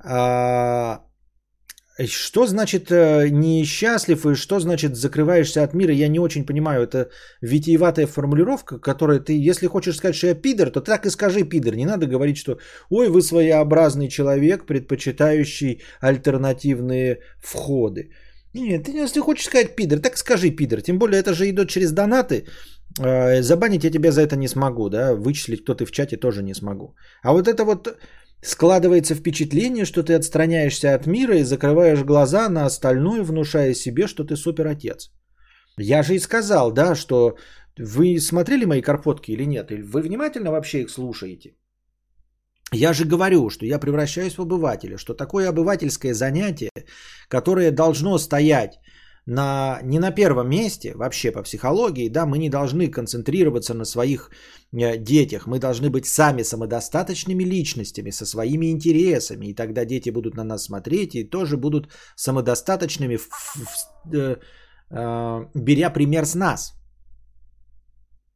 [0.00, 1.05] А...
[2.04, 6.82] Что значит э, несчастлив и что значит закрываешься от мира, я не очень понимаю.
[6.82, 7.08] Это
[7.40, 11.74] витиеватая формулировка, которая ты, если хочешь сказать, что я пидор, то так и скажи пидор.
[11.74, 12.58] Не надо говорить, что
[12.90, 18.10] ой, вы своеобразный человек, предпочитающий альтернативные входы.
[18.52, 20.82] Нет, ты если хочешь сказать пидор, так скажи пидор.
[20.82, 22.44] Тем более это же идет через донаты.
[23.00, 26.42] э, забанить я тебя за это не смогу, да, вычислить, кто ты в чате тоже
[26.42, 26.94] не смогу.
[27.22, 27.88] А вот это вот
[28.42, 34.24] складывается впечатление, что ты отстраняешься от мира и закрываешь глаза на остальное, внушая себе, что
[34.24, 35.10] ты супер отец.
[35.78, 37.36] Я же и сказал, да, что
[37.78, 39.70] вы смотрели мои карпотки или нет?
[39.70, 41.54] Или вы внимательно вообще их слушаете?
[42.72, 46.70] Я же говорю, что я превращаюсь в обывателя, что такое обывательское занятие,
[47.28, 48.80] которое должно стоять
[49.26, 54.30] на, не на первом месте вообще по психологии, да, мы не должны концентрироваться на своих
[54.72, 60.36] э, детях, мы должны быть сами самодостаточными личностями со своими интересами, и тогда дети будут
[60.36, 64.36] на нас смотреть и тоже будут самодостаточными, в, в, э,
[64.90, 66.72] э, беря пример с нас.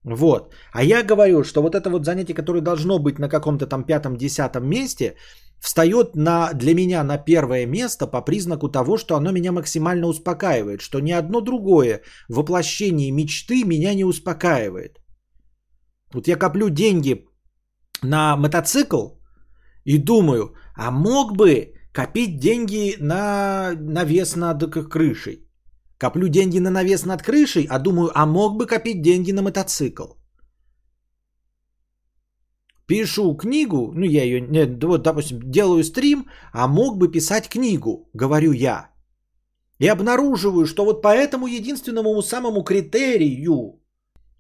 [0.05, 0.55] Вот.
[0.73, 4.67] А я говорю, что вот это вот занятие, которое должно быть на каком-то там пятом-десятом
[4.67, 5.15] месте,
[5.61, 10.81] встает на, для меня на первое место по признаку того, что оно меня максимально успокаивает,
[10.81, 14.99] что ни одно другое воплощение мечты меня не успокаивает.
[16.13, 17.25] Вот я коплю деньги
[18.03, 19.09] на мотоцикл
[19.85, 25.47] и думаю, а мог бы копить деньги на навес над крышей.
[25.99, 30.20] Коплю деньги на навес над крышей, а думаю, а мог бы копить деньги на мотоцикл.
[32.91, 38.11] Пишу книгу, ну я ее, нет, вот, допустим, делаю стрим, а мог бы писать книгу,
[38.15, 38.91] говорю я.
[39.79, 43.81] И обнаруживаю, что вот по этому единственному самому критерию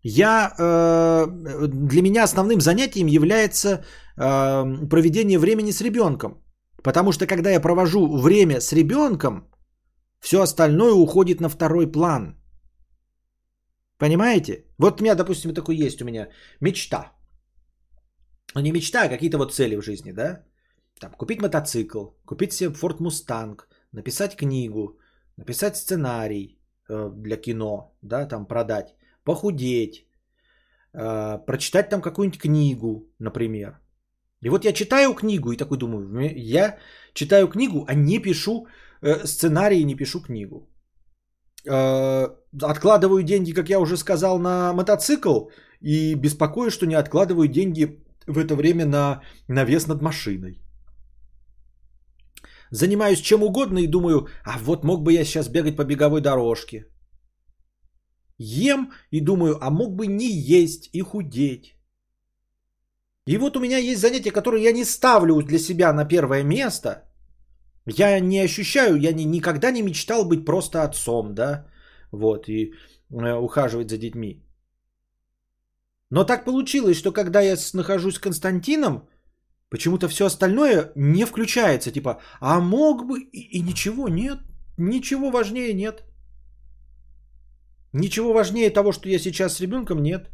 [0.02, 1.26] я, э,
[1.68, 6.42] для меня основным занятием является э, проведение времени с ребенком.
[6.82, 9.44] Потому что когда я провожу время с ребенком,
[10.20, 12.34] все остальное уходит на второй план.
[13.98, 14.64] Понимаете?
[14.78, 16.28] Вот у меня, допустим, такой есть у меня
[16.60, 17.12] мечта.
[18.54, 20.44] Не мечта, а какие-то вот цели в жизни, да?
[21.00, 23.58] Там, купить мотоцикл, купить себе Ford Mustang,
[23.92, 24.98] написать книгу,
[25.36, 28.94] написать сценарий э, для кино, да, там продать,
[29.24, 30.06] похудеть,
[30.92, 33.78] э, прочитать там какую-нибудь книгу, например.
[34.42, 36.78] И вот я читаю книгу и такой думаю, я
[37.14, 38.66] читаю книгу, а не пишу
[39.02, 40.68] Э, сценарий не пишу книгу.
[41.66, 42.28] Э,
[42.62, 45.48] откладываю деньги, как я уже сказал, на мотоцикл
[45.80, 50.60] и беспокоюсь, что не откладываю деньги в это время на навес над машиной.
[52.70, 56.86] Занимаюсь чем угодно и думаю, а вот мог бы я сейчас бегать по беговой дорожке.
[58.38, 61.76] Ем и думаю, а мог бы не есть и худеть.
[63.26, 67.04] И вот у меня есть занятие, которое я не ставлю для себя на первое место–
[67.86, 71.66] я не ощущаю, я не, никогда не мечтал быть просто отцом, да,
[72.12, 72.72] вот, и
[73.10, 74.42] э, ухаживать за детьми.
[76.10, 79.08] Но так получилось, что когда я нахожусь с Константином,
[79.70, 81.92] почему-то все остальное не включается.
[81.92, 83.20] Типа, а мог бы...
[83.20, 84.38] И, и ничего нет.
[84.76, 86.04] Ничего важнее нет.
[87.92, 90.30] Ничего важнее того, что я сейчас с ребенком, нет.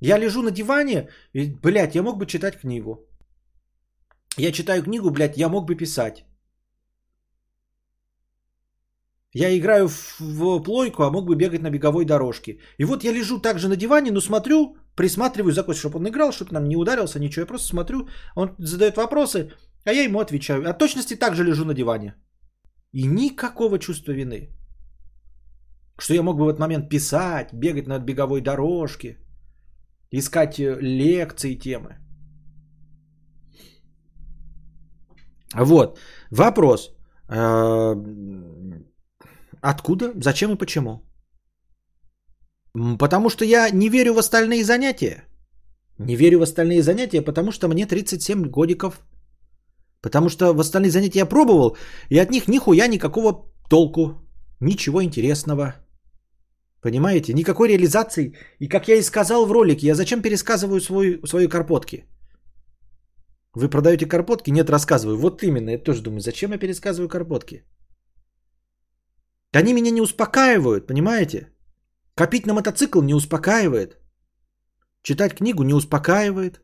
[0.00, 3.06] Я лежу на диване, и, блядь, я мог бы читать книгу.
[4.36, 6.24] Я читаю книгу, блядь, я мог бы писать.
[9.34, 12.58] Я играю в, плойку, а мог бы бегать на беговой дорожке.
[12.78, 16.32] И вот я лежу также на диване, но смотрю, присматриваю за Костей, чтобы он играл,
[16.32, 17.42] чтобы нам не ударился, ничего.
[17.42, 19.52] Я просто смотрю, он задает вопросы,
[19.84, 20.68] а я ему отвечаю.
[20.68, 22.14] От точности также лежу на диване.
[22.92, 24.48] И никакого чувства вины.
[25.98, 29.18] Что я мог бы в этот момент писать, бегать на беговой дорожке,
[30.10, 31.98] искать э, лекции, темы.
[35.54, 35.98] Вот.
[36.30, 36.90] Вопрос.
[39.62, 41.02] Откуда, зачем и почему?
[42.98, 45.24] Потому что я не верю в остальные занятия.
[45.98, 49.00] Не верю в остальные занятия, потому что мне 37 годиков.
[50.02, 51.76] Потому что в остальные занятия я пробовал,
[52.08, 54.14] и от них нихуя никакого толку.
[54.60, 55.74] Ничего интересного.
[56.82, 57.34] Понимаете?
[57.34, 58.34] Никакой реализации.
[58.58, 62.04] И как я и сказал в ролике, я зачем пересказываю свой, свои карпотки?
[63.54, 64.50] Вы продаете карпотки?
[64.50, 65.18] Нет, рассказываю.
[65.18, 67.64] Вот именно, я тоже думаю, зачем я пересказываю карпотки?
[69.52, 71.52] Они меня не успокаивают, понимаете?
[72.14, 73.98] Копить на мотоцикл не успокаивает.
[75.02, 76.60] Читать книгу не успокаивает.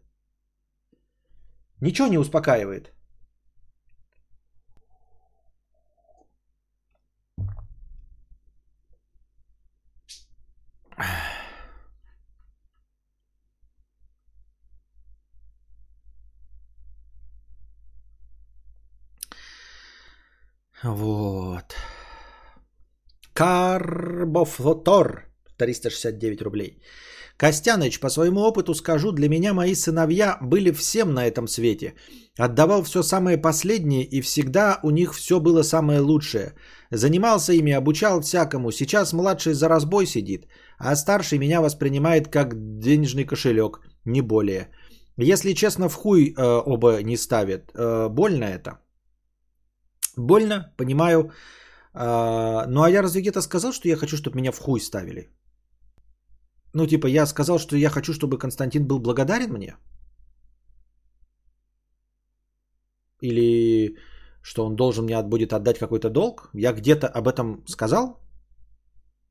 [1.81, 2.93] Ничего не успокаивает.
[20.83, 21.75] Вот.
[23.37, 25.27] Карбофлотор.
[25.59, 26.81] 369 рублей.
[27.37, 31.95] Костяныч, по своему опыту скажу, для меня мои сыновья были всем на этом свете.
[32.39, 36.55] Отдавал все самое последнее, и всегда у них все было самое лучшее.
[36.91, 38.73] Занимался ими, обучал всякому.
[38.73, 40.47] Сейчас младший за разбой сидит,
[40.79, 44.69] а старший меня воспринимает как денежный кошелек, не более.
[45.19, 47.71] Если честно, в хуй э, оба не ставят.
[47.75, 48.79] Э, больно это.
[50.17, 51.33] Больно, понимаю.
[51.97, 55.31] Э, ну а я разве где-то сказал, что я хочу, чтобы меня в хуй ставили?
[56.75, 59.77] Ну типа я сказал, что я хочу, чтобы Константин был благодарен мне?
[63.23, 63.97] Или
[64.43, 66.51] что он должен мне будет отдать какой-то долг?
[66.55, 68.21] Я где-то об этом сказал?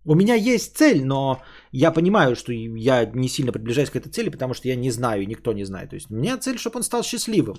[0.07, 1.41] У меня есть цель, но
[1.72, 5.24] я понимаю, что я не сильно приближаюсь к этой цели, потому что я не знаю,
[5.24, 5.89] и никто не знает.
[5.89, 7.57] То есть у меня цель, чтобы он стал счастливым.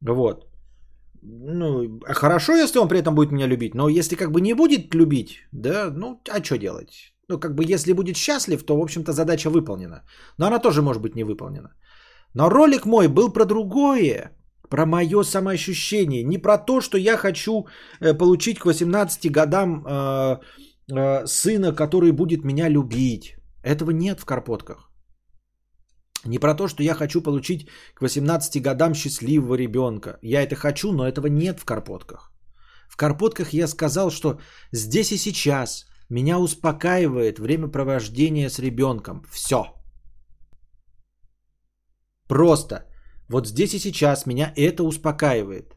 [0.00, 0.55] Вот.
[1.28, 4.94] Ну, хорошо, если он при этом будет меня любить, но если как бы не будет
[4.94, 7.14] любить, да, ну, а что делать?
[7.28, 10.02] Ну, как бы если будет счастлив, то, в общем-то, задача выполнена.
[10.38, 11.70] Но она тоже может быть не выполнена.
[12.34, 14.30] Но ролик мой был про другое.
[14.70, 16.22] Про мое самоощущение.
[16.24, 17.66] Не про то, что я хочу
[18.00, 20.38] э, получить к 18 годам э,
[20.92, 23.36] э, сына, который будет меня любить.
[23.64, 24.85] Этого нет в Карпотках.
[26.26, 30.18] Не про то, что я хочу получить к 18 годам счастливого ребенка.
[30.22, 32.32] Я это хочу, но этого нет в Карпотках.
[32.88, 34.40] В Карпотках я сказал, что
[34.72, 39.24] здесь и сейчас меня успокаивает времяпровождение с ребенком.
[39.30, 39.64] Все.
[42.28, 42.86] Просто.
[43.28, 45.74] Вот здесь и сейчас меня это успокаивает.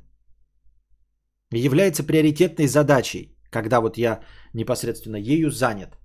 [1.52, 4.20] Является приоритетной задачей, когда вот я
[4.54, 5.98] непосредственно ею занят.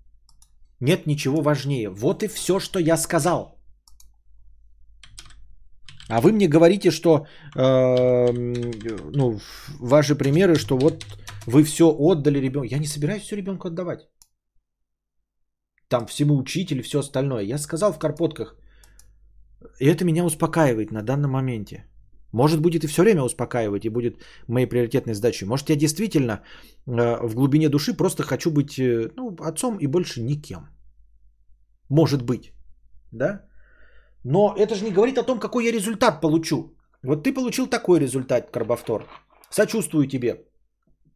[0.81, 1.91] Нет ничего важнее.
[1.91, 3.55] Вот и все, что я сказал.
[6.09, 7.27] А вы мне говорите, что
[7.57, 8.33] э,
[9.15, 9.41] ну,
[9.81, 11.05] ваши примеры, что вот
[11.47, 12.75] вы все отдали ребенку.
[12.75, 14.09] Я не собираюсь все ребенку отдавать.
[15.89, 17.43] Там всему учителю, все остальное.
[17.43, 18.57] Я сказал в Карпотках,
[19.81, 21.85] и это меня успокаивает на данном моменте.
[22.33, 24.17] Может будет и все время успокаивать, и будет
[24.49, 25.47] моей приоритетной задачей.
[25.47, 26.33] Может я действительно
[26.87, 30.69] э, в глубине души просто хочу быть э, ну, отцом и больше никем.
[31.89, 32.53] Может быть.
[33.13, 33.45] Да?
[34.25, 36.75] Но это же не говорит о том, какой я результат получу.
[37.03, 39.07] Вот ты получил такой результат, Карбовтор.
[39.51, 40.47] Сочувствую тебе.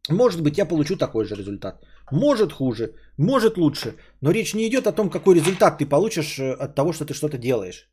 [0.09, 1.83] Может быть, я получу такой же результат.
[2.11, 3.95] Может хуже, может лучше.
[4.21, 7.13] Но речь не идет о том, какой результат ты получишь э, от того, что ты
[7.13, 7.89] что-то делаешь.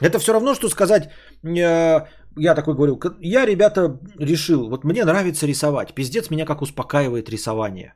[0.00, 1.10] Это все равно, что сказать,
[1.44, 2.06] э,
[2.36, 5.94] я такой говорю, я, ребята, решил, вот мне нравится рисовать.
[5.94, 7.94] Пиздец меня как успокаивает рисование.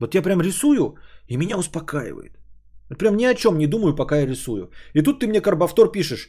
[0.00, 2.37] Вот я прям рисую, и меня успокаивает.
[2.96, 4.70] Прям ни о чем не думаю, пока я рисую.
[4.94, 6.28] И тут ты мне, Карбовтор, пишешь,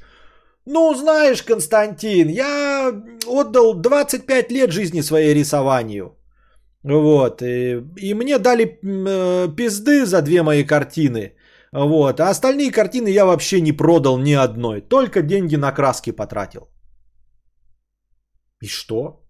[0.66, 2.92] ну, знаешь, Константин, я
[3.28, 6.16] отдал 25 лет жизни своей рисованию.
[6.84, 11.34] Вот, и, и мне дали э, пизды за две мои картины.
[11.72, 16.70] Вот, а остальные картины я вообще не продал ни одной, только деньги на краски потратил.
[18.62, 19.26] И что?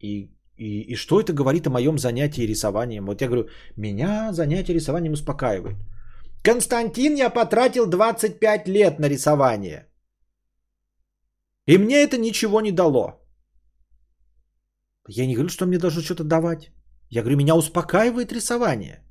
[0.00, 3.06] И и, и что это говорит о моем занятии рисованием?
[3.06, 5.76] Вот я говорю, меня занятие рисованием успокаивает.
[6.42, 9.88] Константин, я потратил 25 лет на рисование.
[11.66, 13.20] И мне это ничего не дало.
[15.08, 16.70] Я не говорю, что мне должно что-то давать.
[17.10, 19.03] Я говорю, меня успокаивает рисование.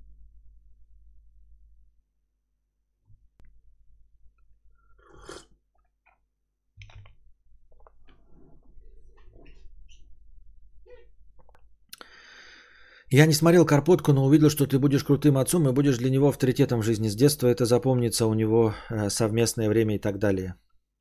[13.14, 16.28] Я не смотрел Карпотку, но увидел, что ты будешь крутым отцом и будешь для него
[16.28, 17.10] авторитетом в жизни.
[17.10, 20.56] С детства это запомнится у него э, совместное время и так далее.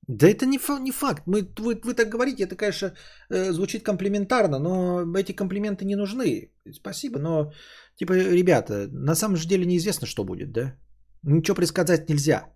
[0.08, 1.22] Да это не, не факт.
[1.26, 2.92] Мы, вы, вы так говорите, это, конечно,
[3.30, 6.52] э, звучит комплиментарно, но эти комплименты не нужны.
[6.70, 7.52] Спасибо, но,
[7.96, 10.74] типа, ребята, на самом же деле неизвестно, что будет, да?
[11.22, 12.52] Ничего предсказать нельзя,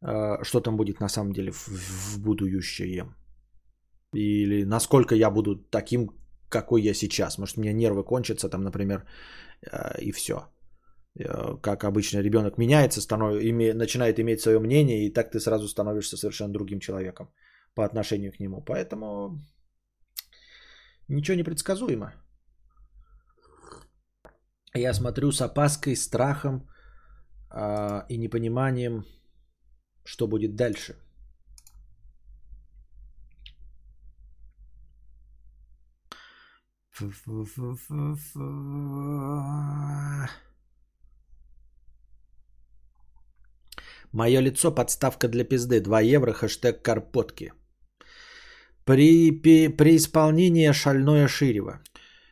[0.00, 3.04] э, что там будет на самом деле в, в будущее.
[4.14, 6.21] Или насколько я буду таким,
[6.52, 7.38] какой я сейчас.
[7.38, 9.04] Может, у меня нервы кончатся, там, например,
[9.62, 10.34] э, и все.
[11.18, 13.40] Э, как обычно, ребенок меняется, станов...
[13.40, 13.74] име...
[13.74, 17.26] начинает иметь свое мнение, и так ты сразу становишься совершенно другим человеком
[17.74, 18.62] по отношению к нему.
[18.64, 19.40] Поэтому
[21.08, 22.12] ничего не предсказуемо.
[24.74, 26.68] Я смотрю с опаской, страхом
[27.50, 29.04] э, и непониманием,
[30.04, 30.94] что будет дальше.
[44.12, 45.80] Мое лицо подставка для пизды.
[45.80, 47.52] 2 евро, хэштег карпотки.
[48.84, 51.80] При, при, при исполнении шальное ширево.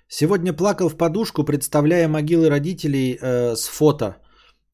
[0.08, 4.16] Сегодня плакал в подушку, представляя могилы родителей э, с фото.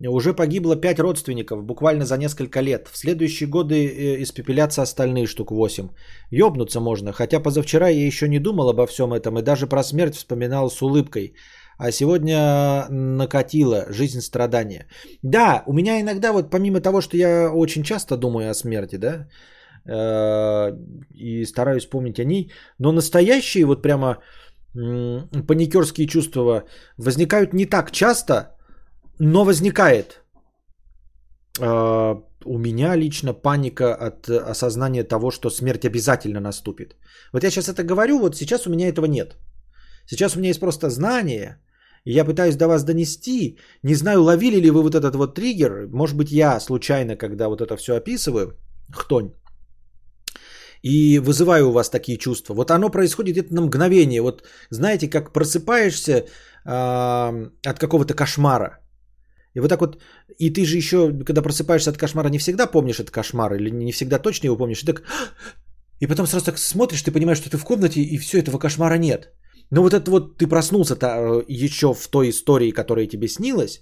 [0.01, 2.89] Уже погибло 5 родственников буквально за несколько лет.
[2.93, 5.89] В следующие годы э, испепелятся остальные штук 8.
[6.31, 10.15] Ёбнуться можно, хотя позавчера я еще не думал обо всем этом и даже про смерть
[10.15, 11.35] вспоминал с улыбкой.
[11.79, 14.87] А сегодня накатило жизнь страдания.
[15.23, 19.29] Да, у меня иногда вот помимо того, что я очень часто думаю о смерти, да,
[19.87, 20.77] э,
[21.15, 24.19] и стараюсь помнить о ней, но настоящие вот прямо
[24.75, 26.65] паникерские чувства
[26.99, 28.56] возникают не так часто,
[29.19, 30.23] но возникает
[31.61, 32.15] э,
[32.45, 36.97] у меня лично паника от осознания того, что смерть обязательно наступит.
[37.33, 39.37] Вот я сейчас это говорю, вот сейчас у меня этого нет.
[40.07, 41.61] Сейчас у меня есть просто знание,
[42.05, 43.59] и я пытаюсь до вас донести.
[43.83, 45.89] Не знаю, ловили ли вы вот этот вот триггер.
[45.93, 48.57] Может быть, я случайно, когда вот это все описываю,
[48.93, 49.33] хтонь,
[50.83, 52.55] и вызываю у вас такие чувства.
[52.55, 54.23] Вот оно происходит это на мгновение.
[54.23, 58.79] Вот знаете, как просыпаешься э, от какого-то кошмара.
[59.57, 59.99] И вот так вот,
[60.39, 63.93] и ты же еще, когда просыпаешься от кошмара, не всегда помнишь этот кошмар, или не
[63.93, 64.83] всегда точно его помнишь.
[64.83, 65.03] И, так,
[66.01, 68.99] и потом сразу так смотришь, ты понимаешь, что ты в комнате, и все, этого кошмара
[68.99, 69.33] нет.
[69.71, 73.81] Но вот это вот ты проснулся-то э, еще в той истории, которая тебе снилась,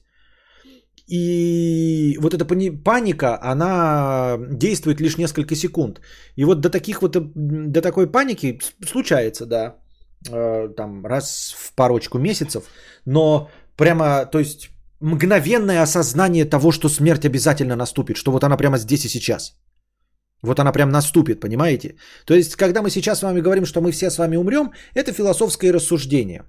[1.08, 2.44] и вот эта
[2.84, 6.00] паника, она действует лишь несколько секунд.
[6.36, 9.74] И вот до таких вот, до такой паники случается, да,
[10.30, 12.64] э, там раз в парочку месяцев,
[13.06, 14.70] но прямо, то есть
[15.01, 19.55] мгновенное осознание того, что смерть обязательно наступит, что вот она прямо здесь и сейчас.
[20.42, 21.97] Вот она прям наступит, понимаете?
[22.26, 25.12] То есть, когда мы сейчас с вами говорим, что мы все с вами умрем, это
[25.12, 26.42] философское рассуждение.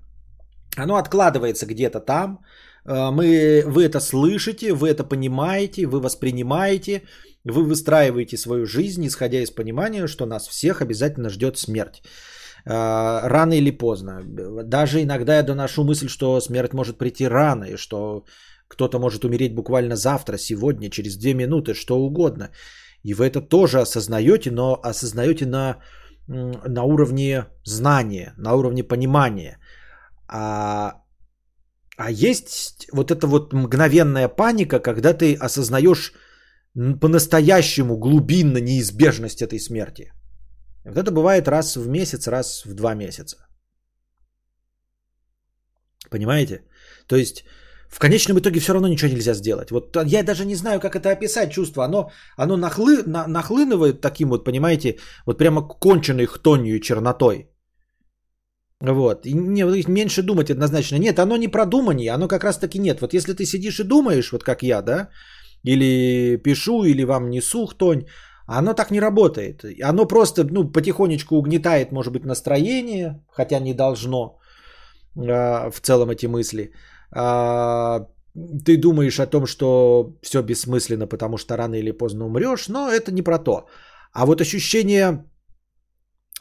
[0.78, 2.40] Оно откладывается где-то там,
[2.86, 7.04] э, мы, вы это слышите, вы это понимаете, вы воспринимаете,
[7.46, 12.02] вы выстраиваете свою жизнь, исходя из понимания, что нас всех обязательно ждет смерть.
[12.66, 14.22] Э, рано или поздно.
[14.64, 18.26] Даже иногда я доношу мысль, что смерть может прийти рано, и что
[18.68, 22.50] кто-то может умереть буквально завтра, сегодня, через две минуты, что угодно.
[23.04, 25.78] И вы это тоже осознаете, но осознаете на,
[26.28, 29.60] на уровне знания, на уровне понимания.
[30.28, 31.04] А,
[31.98, 36.14] а есть вот эта вот мгновенная паника, когда ты осознаешь
[37.00, 40.12] по-настоящему глубинно неизбежность этой смерти.
[40.86, 43.38] Вот это бывает раз в месяц, раз в два месяца.
[46.10, 46.62] Понимаете?
[47.08, 47.44] То есть
[47.90, 49.72] в конечном итоге все равно ничего нельзя сделать.
[49.72, 51.86] Вот я даже не знаю, как это описать чувство.
[51.86, 57.50] Оно, оно нахлы, на, нахлынывает таким вот, понимаете, вот прямо конченной хтонью и чернотой.
[58.82, 59.26] Вот.
[59.26, 60.98] И не, меньше думать однозначно.
[60.98, 63.02] Нет, оно не продумание, оно как раз таки нет.
[63.02, 65.10] Вот если ты сидишь и думаешь, вот как я, да,
[65.64, 68.06] или пишу, или вам несу хтонь,
[68.48, 69.66] оно так не работает.
[69.84, 74.40] Оно просто ну, потихонечку угнетает, может быть, настроение, хотя не должно
[75.16, 76.72] э, в целом эти мысли.
[77.16, 78.06] Э,
[78.66, 83.12] ты думаешь о том, что все бессмысленно, потому что рано или поздно умрешь, но это
[83.12, 83.68] не про то.
[84.14, 85.26] А вот ощущение,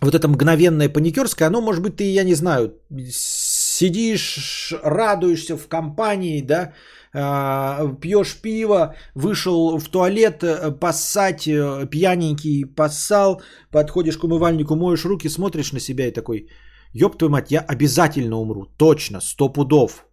[0.00, 2.74] вот это мгновенное паникерское, оно может быть, ты, я не знаю,
[3.10, 6.72] сидишь, радуешься в компании, да,
[7.14, 15.28] пьешь пиво, вышел в туалет э, поссать, э, пьяненький поссал, подходишь к умывальнику, моешь руки,
[15.28, 16.48] смотришь на себя и такой,
[16.92, 20.06] ёб твою мать, я обязательно умру, точно, сто пудов.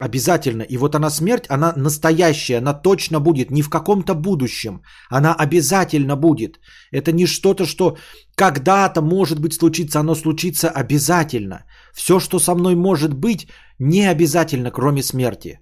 [0.00, 0.62] Обязательно.
[0.62, 4.82] И вот она смерть, она настоящая, она точно будет, не в каком-то будущем.
[5.10, 6.60] Она обязательно будет.
[6.92, 7.96] Это не что-то, что
[8.36, 11.64] когда-то может быть случится, оно случится обязательно.
[11.94, 13.48] Все, что со мной может быть,
[13.80, 15.60] не обязательно, кроме смерти.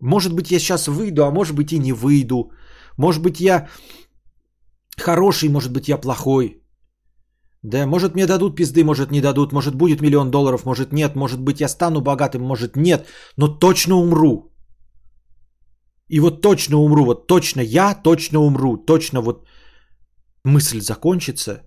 [0.00, 2.50] Может быть, я сейчас выйду, а может быть и не выйду.
[2.98, 3.68] Может быть, я
[4.98, 6.65] хороший, может быть, я плохой.
[7.66, 11.40] Да, может мне дадут пизды, может не дадут, может будет миллион долларов, может нет, может
[11.40, 13.06] быть я стану богатым, может нет,
[13.36, 14.52] но точно умру.
[16.08, 19.48] И вот точно умру, вот точно я точно умру, точно вот
[20.44, 21.62] мысль закончится,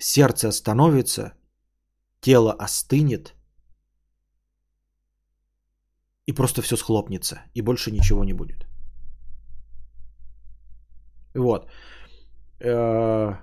[0.00, 1.34] сердце остановится,
[2.20, 3.34] тело остынет,
[6.26, 8.66] и просто все схлопнется, и больше ничего не будет.
[11.34, 11.68] Вот.
[12.60, 13.34] Э,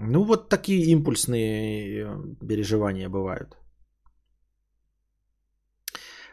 [0.00, 3.56] ну, вот такие импульсные э, переживания бывают.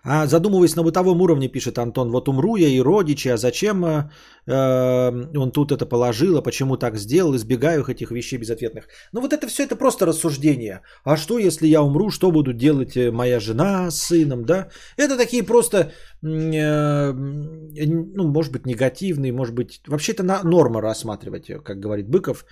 [0.08, 4.10] А задумываясь на бытовом уровне, пишет Антон, вот умру я и родичи, а зачем э,
[4.46, 8.88] э, он тут это положил, а почему так сделал, избегаю этих вещей безответных.
[9.14, 10.82] Ну вот это все это просто рассуждение.
[11.04, 14.70] А что, если я умру, что будут делать э, моя жена с сыном, да?
[14.96, 15.92] Это такие просто,
[16.22, 22.46] э, ну, может быть, негативные, может быть, вообще это норма рассматривать, как говорит Быков,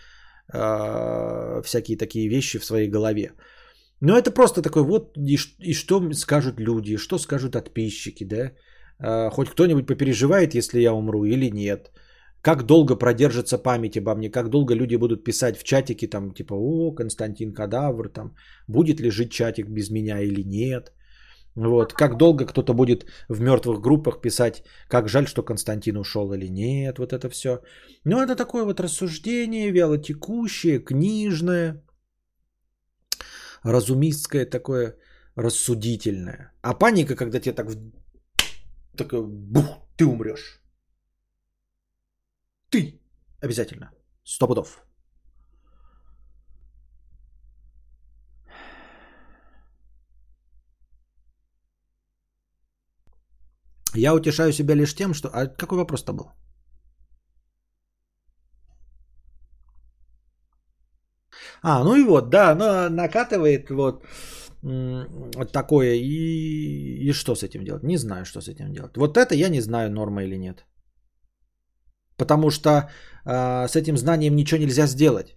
[0.52, 3.34] э, всякие такие вещи в своей голове.
[4.02, 8.52] Но это просто такой вот, и, и что скажут люди, что скажут подписчики, да?
[9.00, 11.92] Э, хоть кто-нибудь попереживает, если я умру или нет.
[12.42, 16.54] Как долго продержится память обо мне, как долго люди будут писать в чатике, там, типа,
[16.54, 18.36] о, Константин Кадавр, там,
[18.68, 20.92] будет ли жить чатик без меня или нет.
[21.56, 21.94] Вот.
[21.94, 26.98] Как долго кто-то будет в мертвых группах писать, как жаль, что Константин ушел или нет,
[27.00, 27.62] вот это все.
[28.06, 31.84] Ну, это такое вот рассуждение, вялотекущее, книжное,
[33.64, 34.98] разумистское такое,
[35.36, 36.54] рассудительное.
[36.62, 37.68] А паника, когда тебе так,
[38.98, 40.62] такое, бух, ты умрешь.
[42.70, 43.00] Ты
[43.42, 43.92] обязательно.
[44.24, 44.84] Сто пудов.
[53.96, 55.30] Я утешаю себя лишь тем, что...
[55.30, 56.32] А какой вопрос-то был?
[61.62, 64.04] А, ну и вот, да, она накатывает вот
[65.52, 65.96] такое.
[65.96, 67.84] И, и что с этим делать?
[67.84, 68.98] Не знаю, что с этим делать.
[68.98, 70.66] Вот это я не знаю, норма или нет.
[72.18, 72.70] Потому что
[73.26, 75.36] э, с этим знанием ничего нельзя сделать.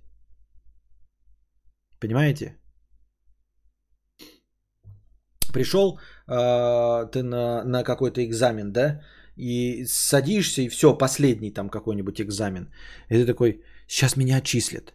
[2.01, 2.57] Понимаете?
[5.53, 5.99] Пришел
[6.29, 9.01] э, ты на, на какой-то экзамен, да,
[9.37, 12.73] и садишься, и все, последний там какой-нибудь экзамен.
[13.11, 14.95] И ты такой, сейчас меня отчислят.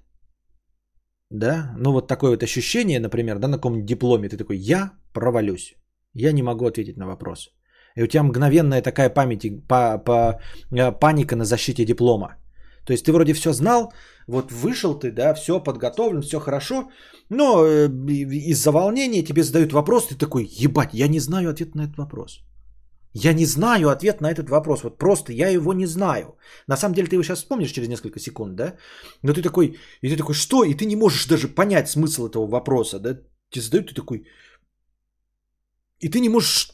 [1.29, 5.75] Да, ну вот такое вот ощущение, например, да, на каком-нибудь дипломе, ты такой, я провалюсь,
[6.13, 7.49] я не могу ответить на вопрос.
[7.95, 12.40] И у тебя мгновенная такая память, по, по, э, паника на защите диплома.
[12.85, 13.93] То есть ты вроде все знал,
[14.27, 16.89] вот вышел ты, да, все подготовлен, все хорошо,
[17.29, 17.87] но э,
[18.51, 22.41] из-за волнения тебе задают вопрос, ты такой, ебать, я не знаю ответ на этот вопрос.
[23.13, 24.83] Я не знаю ответ на этот вопрос.
[24.83, 26.37] Вот просто я его не знаю.
[26.67, 28.77] На самом деле ты его сейчас вспомнишь через несколько секунд, да?
[29.21, 30.63] Но ты такой, и ты такой, что?
[30.63, 33.19] И ты не можешь даже понять смысл этого вопроса, да?
[33.49, 34.25] Тебе задают, ты такой,
[36.01, 36.71] и ты не можешь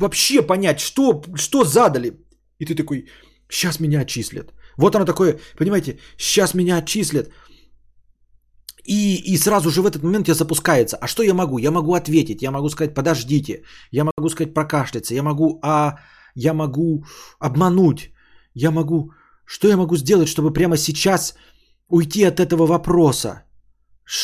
[0.00, 2.12] вообще понять, что, что задали.
[2.58, 3.08] И ты такой,
[3.48, 4.52] сейчас меня отчислят.
[4.76, 7.30] Вот оно такое, понимаете, сейчас меня отчислят.
[8.84, 10.96] И, и сразу же в этот момент я запускается.
[10.96, 11.58] А что я могу?
[11.58, 15.96] Я могу ответить, я могу сказать, подождите, я могу сказать прокашляться, я могу, а,
[16.34, 17.04] я могу
[17.40, 18.12] обмануть,
[18.54, 19.12] я могу,
[19.44, 21.34] что я могу сделать, чтобы прямо сейчас
[21.88, 23.45] уйти от этого вопроса?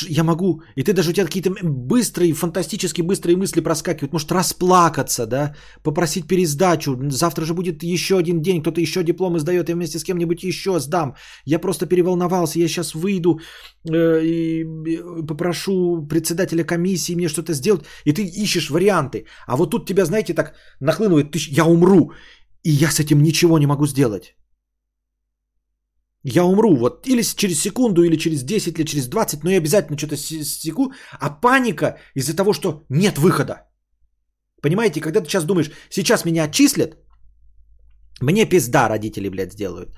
[0.09, 5.27] Я могу, и ты даже у тебя какие-то быстрые, фантастически быстрые мысли проскакивают, может расплакаться,
[5.27, 9.99] да, попросить пересдачу, завтра же будет еще один день, кто-то еще диплом издает, я вместе
[9.99, 11.15] с кем-нибудь еще сдам,
[11.45, 13.41] я просто переволновался, я сейчас выйду
[13.91, 14.65] э, и
[15.27, 20.35] попрошу председателя комиссии мне что-то сделать, и ты ищешь варианты, а вот тут тебя, знаете,
[20.35, 22.13] так нахлынывает, ты, я умру,
[22.63, 24.37] и я с этим ничего не могу сделать.
[26.25, 29.99] Я умру вот или через секунду, или через 10, или через 20, но я обязательно
[29.99, 33.55] что-то секу, а паника из-за того, что нет выхода.
[34.63, 36.97] Понимаете, когда ты сейчас думаешь, сейчас меня отчислят,
[38.21, 39.89] мне пизда родители, блядь, сделают.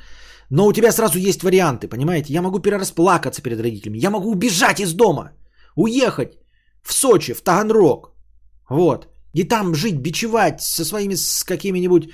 [0.51, 2.33] Но у тебя сразу есть варианты, понимаете?
[2.33, 5.33] Я могу перерасплакаться перед родителями, я могу убежать из дома,
[5.77, 6.39] уехать
[6.83, 8.15] в Сочи, в Таганрог,
[8.71, 9.09] вот.
[9.35, 12.09] И там жить, бичевать со своими с какими-нибудь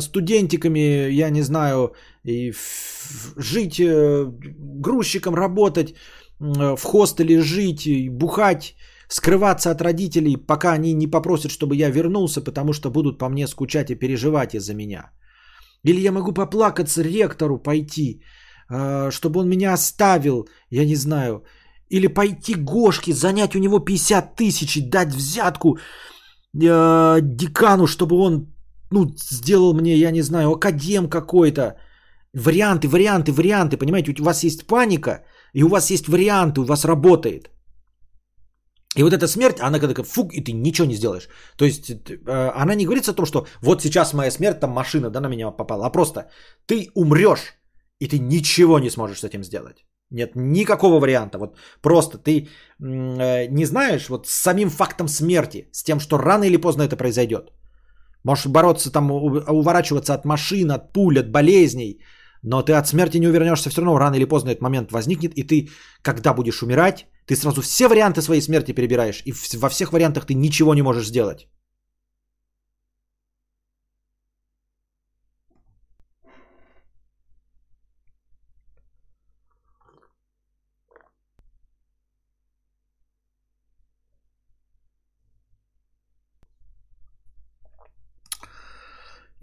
[0.00, 2.52] студентиками, я не знаю, и
[3.36, 4.26] жить э,
[4.80, 5.88] грузчиком, работать,
[6.40, 8.76] э, в хостеле жить, бухать,
[9.08, 13.46] скрываться от родителей, пока они не попросят, чтобы я вернулся, потому что будут по мне
[13.46, 15.10] скучать и переживать из-за меня.
[15.84, 18.22] Или я могу поплакаться ректору пойти,
[18.70, 21.44] э, чтобы он меня оставил, я не знаю.
[21.90, 25.78] Или пойти Гошке, занять у него 50 тысяч и дать взятку
[26.54, 28.51] э, декану, чтобы он
[28.92, 31.76] ну, сделал мне, я не знаю, академ какой-то.
[32.34, 36.84] Варианты, варианты, варианты, понимаете, у вас есть паника, и у вас есть варианты, у вас
[36.84, 37.50] работает.
[38.98, 41.28] И вот эта смерть, она когда фук, и ты ничего не сделаешь.
[41.56, 45.10] То есть э, она не говорится о том, что вот сейчас моя смерть, там машина
[45.10, 46.30] да, на меня попала, а просто
[46.66, 47.54] ты умрешь,
[48.00, 49.84] и ты ничего не сможешь с этим сделать.
[50.10, 51.38] Нет никакого варианта.
[51.38, 52.48] Вот просто ты
[52.80, 56.96] э, не знаешь вот с самим фактом смерти, с тем, что рано или поздно это
[56.96, 57.50] произойдет.
[58.24, 62.00] Можешь бороться там, уворачиваться от машин, от пуль, от болезней,
[62.42, 65.42] но ты от смерти не увернешься, все равно рано или поздно этот момент возникнет, и
[65.42, 65.68] ты,
[66.02, 70.34] когда будешь умирать, ты сразу все варианты своей смерти перебираешь, и во всех вариантах ты
[70.34, 71.48] ничего не можешь сделать.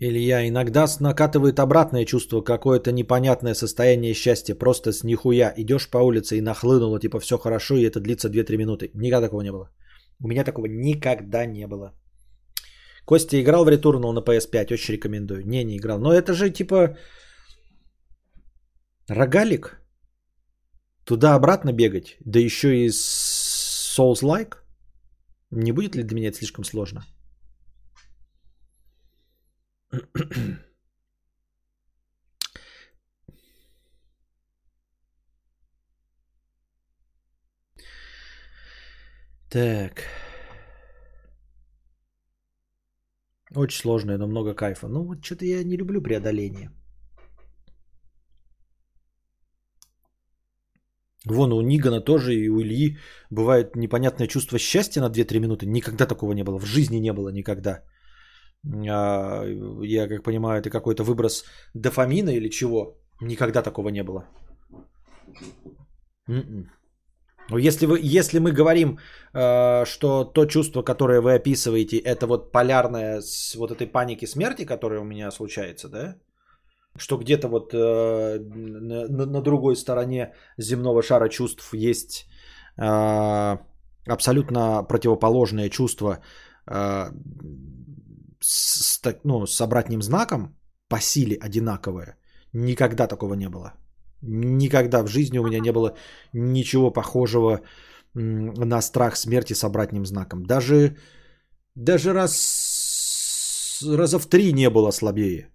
[0.02, 5.54] Илья, иногда накатывает обратное чувство, какое-то непонятное состояние счастья, просто с нихуя.
[5.58, 8.92] Идешь по улице и нахлынуло, типа все хорошо, и это длится 2-3 минуты.
[8.94, 9.70] Никогда такого не было.
[10.24, 11.94] У меня такого никогда не было.
[13.06, 15.46] Костя играл в Returnal на PS5, очень рекомендую.
[15.46, 16.00] Не, не играл.
[16.00, 16.96] Но это же типа
[19.10, 19.82] рогалик.
[21.04, 24.56] Туда-обратно бегать, да еще и Souls-like.
[25.52, 27.04] Не будет ли для меня это слишком сложно?
[39.50, 40.04] Так.
[43.56, 44.88] Очень сложное, но много кайфа.
[44.88, 46.70] Ну, вот что-то я не люблю преодоление.
[51.26, 52.98] Вон у Нигана тоже и у Ильи
[53.32, 55.66] бывает непонятное чувство счастья на 2-3 минуты.
[55.66, 56.60] Никогда такого не было.
[56.60, 57.84] В жизни не было никогда.
[58.66, 59.46] А,
[59.84, 62.98] я как понимаю, это какой-то выброс дофамина или чего.
[63.22, 64.26] Никогда такого не было.
[66.28, 66.70] М-м.
[67.58, 69.00] Если, вы, если мы говорим,
[69.34, 74.66] э, что то чувство, которое вы описываете, это вот полярное с вот этой паники смерти,
[74.66, 76.16] которая у меня случается, да?
[76.98, 82.28] Что где-то вот э, на, другой стороне земного шара чувств есть
[82.78, 83.58] э,
[84.08, 86.20] абсолютно противоположное чувство
[88.40, 90.56] с, ну, с обратным знаком
[90.88, 92.18] по силе одинаковое.
[92.54, 93.74] Никогда такого не было.
[94.22, 95.96] Никогда в жизни у меня не было
[96.34, 97.62] ничего похожего
[98.14, 100.44] на страх смерти с обратным знаком.
[100.44, 100.98] Даже,
[101.76, 105.52] даже раз, раза в три не было слабее.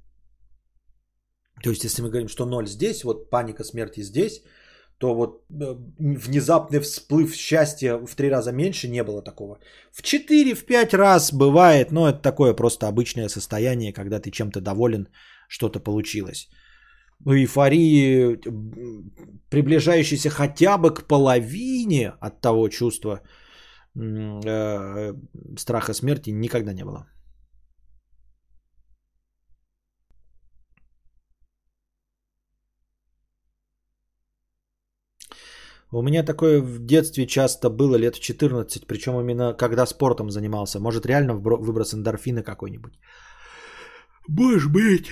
[1.63, 4.43] То есть, если мы говорим, что ноль здесь, вот паника смерти здесь,
[4.99, 9.59] то вот э, внезапный всплыв счастья в три раза меньше не было такого.
[9.93, 15.09] В 4-5 раз бывает, но это такое просто обычное состояние, когда ты чем-то доволен,
[15.49, 16.49] что-то получилось
[17.27, 18.41] эйфории,
[19.51, 23.21] приближающейся хотя бы к половине от того чувства
[23.97, 25.15] э,
[25.57, 27.07] страха смерти никогда не было.
[35.97, 40.81] У меня такое в детстве часто было, лет 14, причем именно когда спортом занимался.
[40.81, 42.95] Может реально выброс эндорфина какой-нибудь.
[44.29, 45.07] Может быть.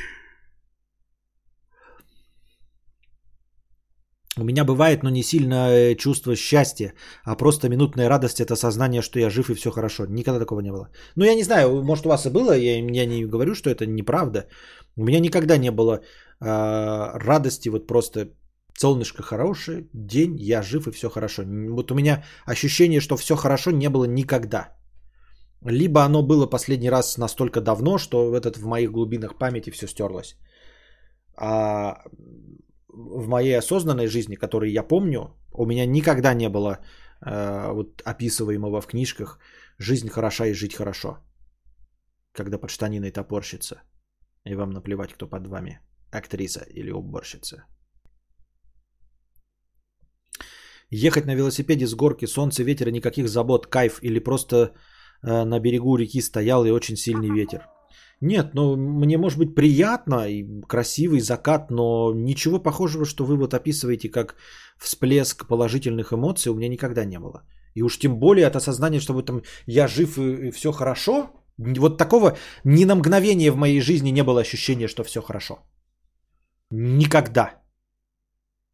[4.38, 9.20] У меня бывает, но не сильно чувство счастья, а просто минутная радость это сознание, что
[9.20, 10.06] я жив и все хорошо.
[10.06, 10.88] Никогда такого не было.
[11.16, 13.86] Ну, я не знаю, может у вас и было, я, я не говорю, что это
[13.86, 14.48] неправда.
[14.96, 16.00] У меня никогда не было э,
[16.40, 18.30] радости, вот просто
[18.74, 21.42] солнышко хорошее, день, я жив и все хорошо.
[21.70, 24.76] Вот у меня ощущение, что все хорошо не было никогда.
[25.64, 30.36] Либо оно было последний раз настолько давно, что этот в моих глубинах памяти все стерлось.
[31.36, 32.02] А
[32.88, 36.78] в моей осознанной жизни, которые я помню, у меня никогда не было
[37.24, 39.38] э, вот описываемого в книжках
[39.78, 41.18] «жизнь хороша и жить хорошо»,
[42.32, 43.82] когда под штаниной топорщится,
[44.44, 47.64] и вам наплевать, кто под вами, актриса или уборщица.
[50.94, 54.56] Ехать на велосипеде с горки, солнце, ветер никаких забот, кайф, или просто
[55.22, 57.66] э, на берегу реки стоял и очень сильный ветер.
[58.20, 63.54] Нет, ну мне может быть приятно и красивый закат, но ничего похожего, что вы вот
[63.54, 64.36] описываете как
[64.78, 67.42] всплеск положительных эмоций, у меня никогда не было.
[67.74, 71.30] И уж тем более от осознания, что вот там я жив и, и все хорошо,
[71.56, 75.54] вот такого ни на мгновение в моей жизни не было ощущения, что все хорошо.
[76.70, 77.61] Никогда.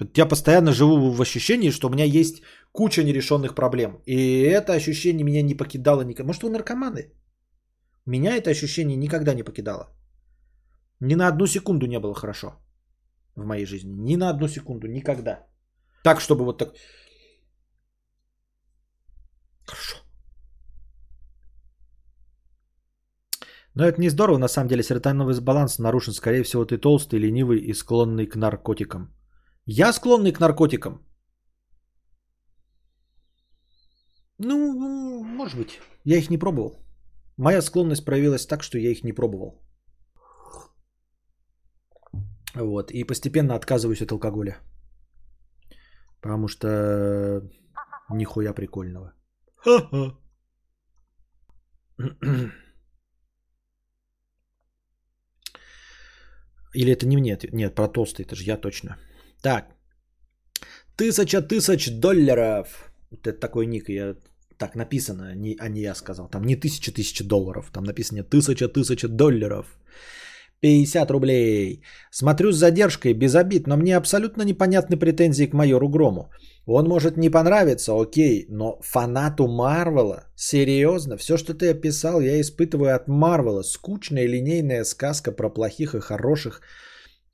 [0.00, 2.42] Я постоянно живу в ощущении, что у меня есть
[2.72, 4.00] куча нерешенных проблем.
[4.06, 6.28] И это ощущение меня не покидало никогда.
[6.28, 7.12] Может, вы наркоманы?
[8.06, 9.88] Меня это ощущение никогда не покидало.
[11.00, 12.52] Ни на одну секунду не было хорошо
[13.36, 13.92] в моей жизни.
[13.92, 15.46] Ни на одну секунду, никогда.
[16.04, 16.74] Так, чтобы вот так...
[19.66, 19.96] Хорошо.
[23.74, 24.82] Но это не здорово, на самом деле.
[24.82, 26.12] Серотониновый баланс нарушен.
[26.12, 29.17] Скорее всего, ты толстый, ленивый и склонный к наркотикам.
[29.70, 31.04] Я склонный к наркотикам?
[34.38, 35.80] Ну, может быть.
[36.04, 36.78] Я их не пробовал.
[37.36, 39.60] Моя склонность проявилась так, что я их не пробовал.
[42.54, 42.90] Вот.
[42.90, 44.56] И постепенно отказываюсь от алкоголя.
[46.22, 47.42] Потому что
[48.08, 49.12] нихуя прикольного.
[56.74, 57.38] Или это не мне?
[57.52, 58.96] Нет, про толстый, это же я точно.
[59.42, 59.64] Так.
[60.96, 62.90] Тысяча тысяч долларов.
[63.10, 64.16] Это такой ник, я
[64.58, 65.30] так написано,
[65.60, 66.28] а не я сказал.
[66.28, 67.70] Там не тысяча тысяча долларов.
[67.72, 69.66] Там написано тысяча тысяча долларов.
[70.60, 71.82] 50 рублей.
[72.10, 76.30] Смотрю с задержкой, без обид, но мне абсолютно непонятны претензии к майору Грому.
[76.66, 80.24] Он может не понравиться, окей, но фанату Марвела?
[80.36, 81.16] Серьезно?
[81.16, 83.62] Все, что ты описал, я испытываю от Марвела.
[83.62, 86.60] Скучная линейная сказка про плохих и хороших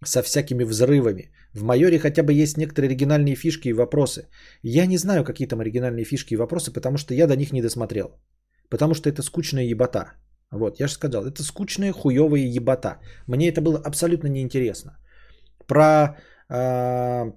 [0.04, 1.33] со всякими взрывами.
[1.54, 4.28] В майоре хотя бы есть некоторые оригинальные фишки и вопросы.
[4.62, 7.62] Я не знаю, какие там оригинальные фишки и вопросы, потому что я до них не
[7.62, 8.08] досмотрел.
[8.70, 10.14] Потому что это скучная ебота.
[10.50, 12.98] Вот, я же сказал, это скучная хуевая ебота.
[13.26, 14.98] Мне это было абсолютно неинтересно.
[15.66, 16.16] Про
[16.50, 17.32] э,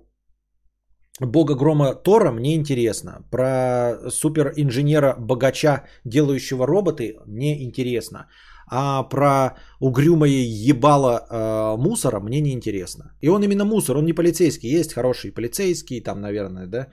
[1.19, 3.25] бога грома Тора мне интересно.
[3.31, 8.27] Про супер инженера богача, делающего роботы, мне интересно.
[8.69, 13.15] А про угрюмое ебало э, мусора мне не интересно.
[13.21, 14.69] И он именно мусор, он не полицейский.
[14.69, 16.87] Есть хороший полицейский, там, наверное, да,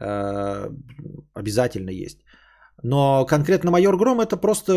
[0.00, 0.70] э,
[1.34, 2.18] обязательно есть.
[2.82, 4.72] Но конкретно майор Гром это просто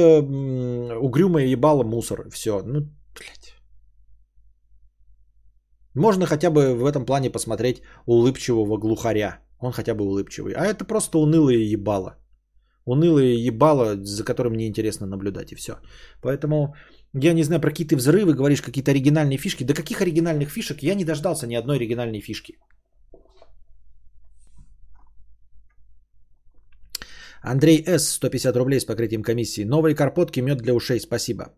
[1.02, 2.30] угрюмое ебало мусор.
[2.30, 2.62] Все.
[2.66, 2.82] Ну,
[3.16, 3.56] блядь.
[5.96, 9.40] Можно хотя бы в этом плане посмотреть улыбчивого глухаря.
[9.60, 10.54] Он хотя бы улыбчивый.
[10.54, 12.18] А это просто унылое ебало.
[12.86, 15.74] Унылое ебало, за которым мне интересно наблюдать и все.
[16.22, 16.76] Поэтому
[17.14, 19.64] я не знаю, про какие ты взрывы говоришь, какие-то оригинальные фишки.
[19.64, 20.84] Да каких оригинальных фишек?
[20.84, 22.58] Я не дождался ни одной оригинальной фишки.
[27.44, 28.10] Андрей С.
[28.14, 29.66] 150 рублей с покрытием комиссии.
[29.66, 31.00] Новые карпотки, мед для ушей.
[31.00, 31.54] Спасибо.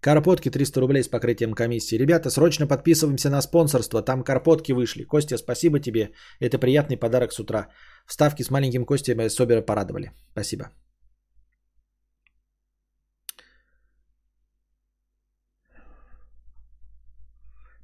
[0.00, 1.98] Карпотки 300 рублей с покрытием комиссии.
[1.98, 4.02] Ребята, срочно подписываемся на спонсорство.
[4.02, 5.04] Там карпотки вышли.
[5.04, 6.12] Костя, спасибо тебе.
[6.40, 7.68] Это приятный подарок с утра.
[8.06, 10.12] Вставки с маленьким Костей Собера порадовали.
[10.32, 10.70] Спасибо.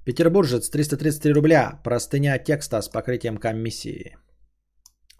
[0.07, 1.81] Петербуржец 333 рубля.
[1.85, 4.17] Простыня текста с покрытием комиссии.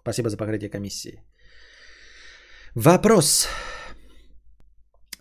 [0.01, 1.21] Спасибо за покрытие комиссии.
[2.73, 3.47] Вопрос.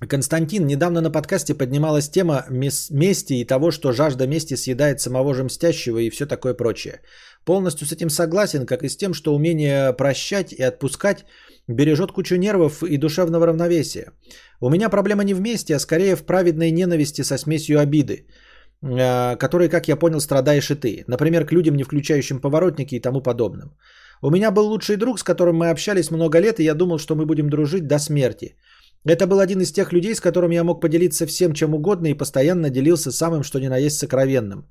[0.01, 5.45] Константин, недавно на подкасте поднималась тема мести и того, что жажда мести съедает самого же
[5.45, 7.01] мстящего и все такое прочее.
[7.45, 11.25] Полностью с этим согласен, как и с тем, что умение прощать и отпускать
[11.69, 14.13] бережет кучу нервов и душевного равновесия.
[14.61, 18.27] У меня проблема не в мести, а скорее в праведной ненависти со смесью обиды,
[18.83, 21.05] э, которой, как я понял, страдаешь и ты.
[21.07, 23.71] Например, к людям, не включающим поворотники и тому подобным.
[24.23, 27.15] У меня был лучший друг, с которым мы общались много лет, и я думал, что
[27.15, 28.57] мы будем дружить до смерти.
[29.05, 32.15] Это был один из тех людей, с которым я мог поделиться всем, чем угодно, и
[32.15, 34.67] постоянно делился самым, что ни на есть сокровенным.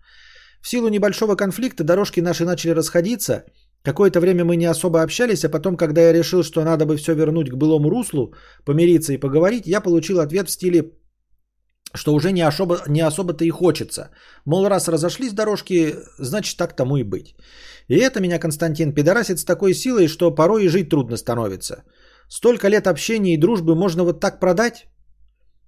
[0.61, 3.45] В силу небольшого конфликта дорожки наши начали расходиться.
[3.84, 7.13] Какое-то время мы не особо общались, а потом, когда я решил, что надо бы все
[7.13, 8.34] вернуть к былому руслу,
[8.65, 10.91] помириться и поговорить, я получил ответ в стиле
[11.95, 14.09] что уже не особо, не особо-то и хочется.
[14.45, 17.36] Мол, раз разошлись дорожки, значит так тому и быть.
[17.88, 21.84] И это меня Константин пидорасит с такой силой, что порой и жить трудно становится.
[22.30, 24.88] Столько лет общения и дружбы можно вот так продать?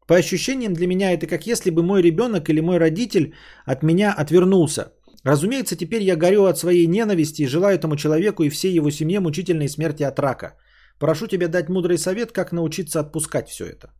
[0.08, 3.34] По ощущениям для меня это как если бы мой ребенок или мой родитель
[3.66, 4.94] от меня отвернулся.
[5.24, 9.20] Разумеется, теперь я горю от своей ненависти и желаю этому человеку и всей его семье
[9.20, 10.56] мучительной смерти от рака.
[11.00, 13.92] Прошу тебя дать мудрый совет, как научиться отпускать все это.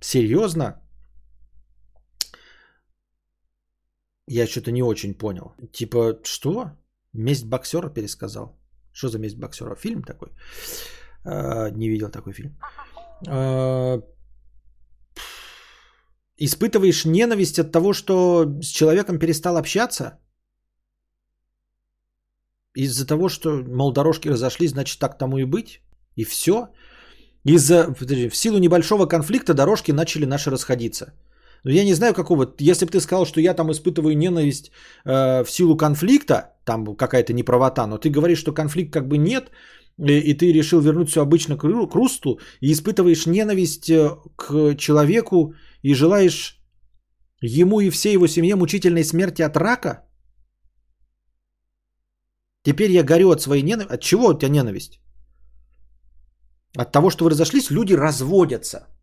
[0.00, 0.80] Серьезно?
[4.28, 5.54] Я что-то не очень понял.
[5.72, 6.70] Типа, что?
[7.12, 8.63] Месть боксера пересказал.
[8.94, 9.74] Что за месть боксера?
[9.76, 10.28] Фильм такой?
[11.24, 12.56] А, не видел такой фильм.
[13.28, 14.00] А,
[16.38, 20.18] испытываешь ненависть от того, что с человеком перестал общаться?
[22.76, 25.80] Из-за того, что, мол, дорожки разошлись, значит, так тому и быть?
[26.16, 26.68] И все?
[27.44, 31.12] Из-за, в силу небольшого конфликта дорожки начали наши расходиться.
[31.64, 32.54] Но я не знаю какого.
[32.58, 34.70] Если бы ты сказал, что я там испытываю ненависть
[35.04, 39.50] э, в силу конфликта, там какая-то неправота, но ты говоришь, что конфликт как бы нет,
[39.98, 44.76] и, и ты решил вернуть все обычно к, к русту, и испытываешь ненависть э, к
[44.76, 46.60] человеку и желаешь
[47.40, 50.04] ему и всей его семье мучительной смерти от рака?
[52.62, 53.94] Теперь я горю от своей ненависти.
[53.94, 55.00] От чего у тебя ненависть?
[56.76, 58.93] От того, что вы разошлись, люди разводятся.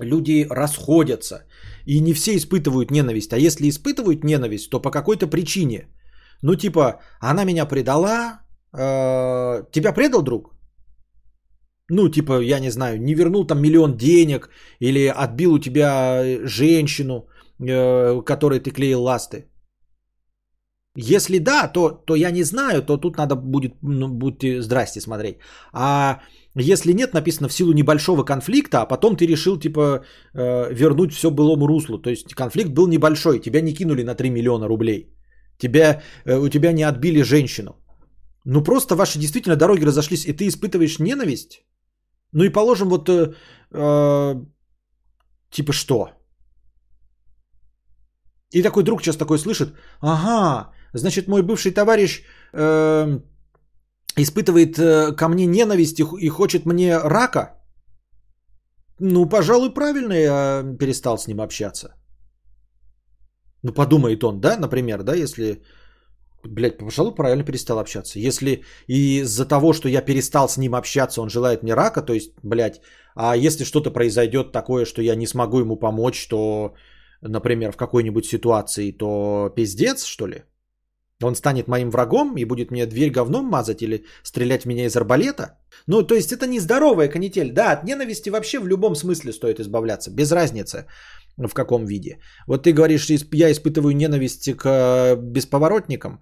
[0.00, 1.46] Люди расходятся.
[1.86, 3.32] И не все испытывают ненависть.
[3.32, 5.88] А если испытывают ненависть, то по какой-то причине.
[6.42, 8.40] Ну, типа, она меня предала.
[8.72, 10.54] Э, тебя предал друг?
[11.88, 14.50] Ну, типа, я не знаю, не вернул там миллион денег.
[14.80, 17.28] Или отбил у тебя женщину,
[17.58, 19.46] э, которой ты клеил ласты.
[20.98, 25.38] Если да, то, то я не знаю, то тут надо будет, ну, будьте здрасте смотреть.
[25.72, 26.20] А
[26.62, 30.04] если нет, написано в силу небольшого конфликта, а потом ты решил типа
[30.34, 31.98] э, вернуть все былому руслу.
[31.98, 35.12] То есть конфликт был небольшой, тебя не кинули на 3 миллиона рублей.
[35.58, 37.72] Тебя, э, у тебя не отбили женщину.
[38.44, 41.64] Ну просто ваши действительно дороги разошлись, и ты испытываешь ненависть.
[42.32, 43.34] Ну и положим, вот э,
[43.72, 44.34] э
[45.50, 46.10] Типа что?
[48.52, 52.22] И такой друг сейчас такой слышит, ага, значит мой бывший товарищ
[52.52, 53.20] э,
[54.16, 57.52] испытывает э, ко мне ненависть и, хочет мне рака.
[59.00, 61.88] Ну, пожалуй, правильно я перестал с ним общаться.
[63.62, 65.62] Ну, подумает он, да, например, да, если,
[66.44, 68.18] блядь, пожалуй, правильно перестал общаться.
[68.18, 72.32] Если из-за того, что я перестал с ним общаться, он желает мне рака, то есть,
[72.42, 72.80] блядь,
[73.14, 76.74] а если что-то произойдет такое, что я не смогу ему помочь, то,
[77.22, 80.44] например, в какой-нибудь ситуации, то пиздец, что ли?
[81.22, 84.96] Он станет моим врагом и будет мне дверь говном мазать или стрелять в меня из
[84.96, 85.58] арбалета?
[85.86, 87.52] Ну, то есть это нездоровая канитель.
[87.52, 90.86] Да, от ненависти вообще в любом смысле стоит избавляться, без разницы
[91.38, 92.18] в каком виде.
[92.46, 96.20] Вот ты говоришь, я испытываю ненависть к э, бесповоротникам,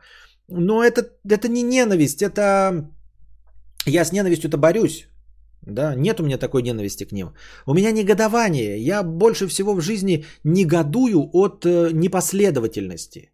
[0.48, 2.90] но это, это не ненависть, это...
[3.86, 5.08] Я с ненавистью-то борюсь.
[5.66, 7.34] Да, нет у меня такой ненависти к ним.
[7.66, 8.78] У меня негодование.
[8.78, 13.30] Я больше всего в жизни негодую от э, непоследовательности.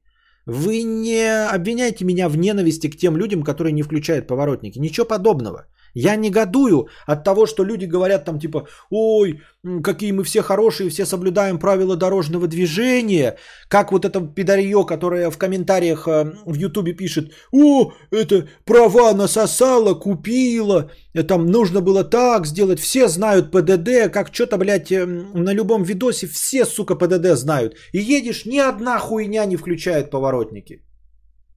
[0.47, 4.79] Вы не обвиняйте меня в ненависти к тем людям, которые не включают поворотники.
[4.79, 5.67] Ничего подобного.
[5.95, 9.41] Я негодую от того, что люди говорят там типа, ой,
[9.83, 13.37] какие мы все хорошие, все соблюдаем правила дорожного движения.
[13.69, 19.95] Как вот это пидорье, которое в комментариях э, в Ютубе пишет, о, это права насосала,
[19.95, 25.53] купила, э, там нужно было так сделать, все знают ПДД, как что-то, блядь, э, на
[25.53, 27.75] любом видосе все, сука, ПДД знают.
[27.93, 30.83] И едешь, ни одна хуйня не включает поворотники.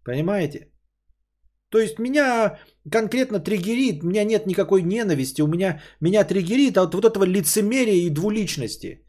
[0.03, 0.72] Понимаете?
[1.73, 2.59] То есть меня
[2.91, 8.05] конкретно триггерит, у меня нет никакой ненависти, у меня, меня триггерит от вот этого лицемерия
[8.05, 9.03] и двуличности.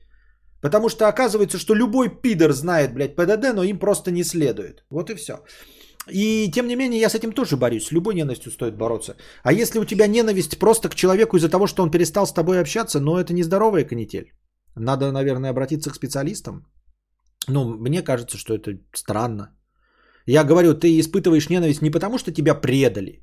[0.63, 4.85] Потому что оказывается, что любой пидор знает, блядь, ПДД, но им просто не следует.
[4.91, 5.33] Вот и все.
[6.11, 7.87] И тем не менее, я с этим тоже борюсь.
[7.87, 9.17] С любой ненавистью стоит бороться.
[9.43, 12.61] А если у тебя ненависть просто к человеку из-за того, что он перестал с тобой
[12.61, 14.33] общаться, ну это нездоровая канитель.
[14.77, 16.65] Надо, наверное, обратиться к специалистам.
[17.47, 19.54] Ну, мне кажется, что это странно.
[20.27, 23.23] Я говорю, ты испытываешь ненависть не потому, что тебя предали,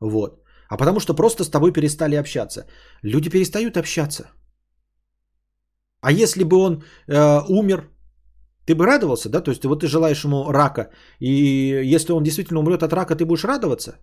[0.00, 2.66] вот, а потому что просто с тобой перестали общаться.
[3.02, 4.24] Люди перестают общаться.
[6.00, 7.90] А если бы он э, умер,
[8.66, 9.40] ты бы радовался, да?
[9.40, 10.90] То есть вот ты желаешь ему рака,
[11.20, 13.98] и если он действительно умрет от рака, ты будешь радоваться?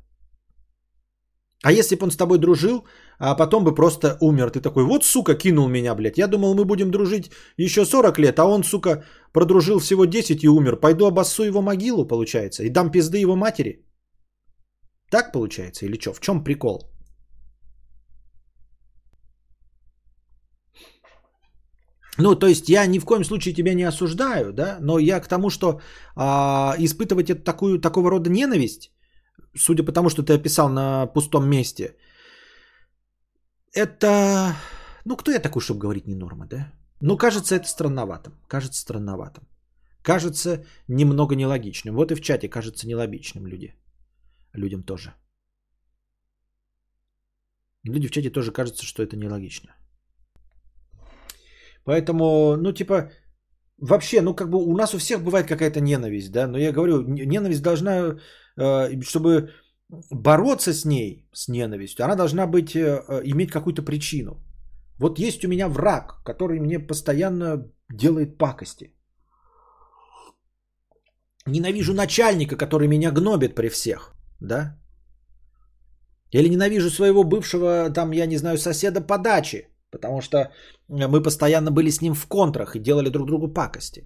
[1.64, 2.86] А если бы он с тобой дружил,
[3.20, 6.18] а потом бы просто умер, ты такой, вот сука, кинул меня, блядь.
[6.18, 9.04] Я думал, мы будем дружить еще 40 лет, а он, сука,
[9.34, 10.80] продружил всего 10 и умер.
[10.80, 13.86] Пойду обоссу его могилу, получается, и дам пизды его матери.
[15.12, 16.14] Так получается или что?
[16.14, 16.90] В чем прикол?
[22.20, 25.28] Ну, то есть я ни в коем случае тебя не осуждаю, да, но я к
[25.28, 25.80] тому, что
[26.16, 28.92] а, испытывать эту такую, такого рода ненависть,
[29.56, 31.96] судя по тому, что ты описал на пустом месте,
[33.74, 34.56] это,
[35.06, 36.74] ну, кто я такой, чтобы говорить не норма, да?
[37.02, 39.48] Ну, кажется, это странноватым, кажется странноватым,
[40.02, 41.96] кажется немного нелогичным.
[41.96, 43.76] Вот и в чате кажется нелогичным люди,
[44.54, 45.14] людям тоже.
[47.84, 49.70] Люди в чате тоже кажется, что это нелогично.
[51.86, 53.12] Поэтому, ну, типа,
[53.78, 57.02] вообще, ну, как бы у нас у всех бывает какая-то ненависть, да, но я говорю,
[57.08, 58.18] ненависть должна,
[59.02, 59.50] чтобы
[60.12, 64.44] бороться с ней, с ненавистью, она должна быть, э, э, иметь какую-то причину.
[65.00, 68.94] Вот есть у меня враг, который мне постоянно делает пакости.
[71.48, 74.78] Ненавижу начальника, который меня гнобит при всех, да?
[76.32, 80.52] Или ненавижу своего бывшего, там, я не знаю, соседа по даче, потому что
[80.88, 84.06] мы постоянно были с ним в контрах и делали друг другу пакости.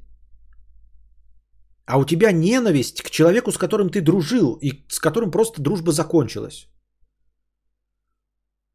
[1.86, 5.92] А у тебя ненависть к человеку, с которым ты дружил и с которым просто дружба
[5.92, 6.68] закончилась.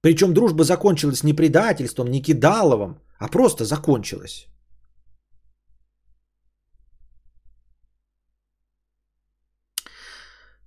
[0.02, 4.46] Причем дружба закончилась не предательством, не кидаловым, а просто закончилась.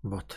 [0.04, 0.36] Вот.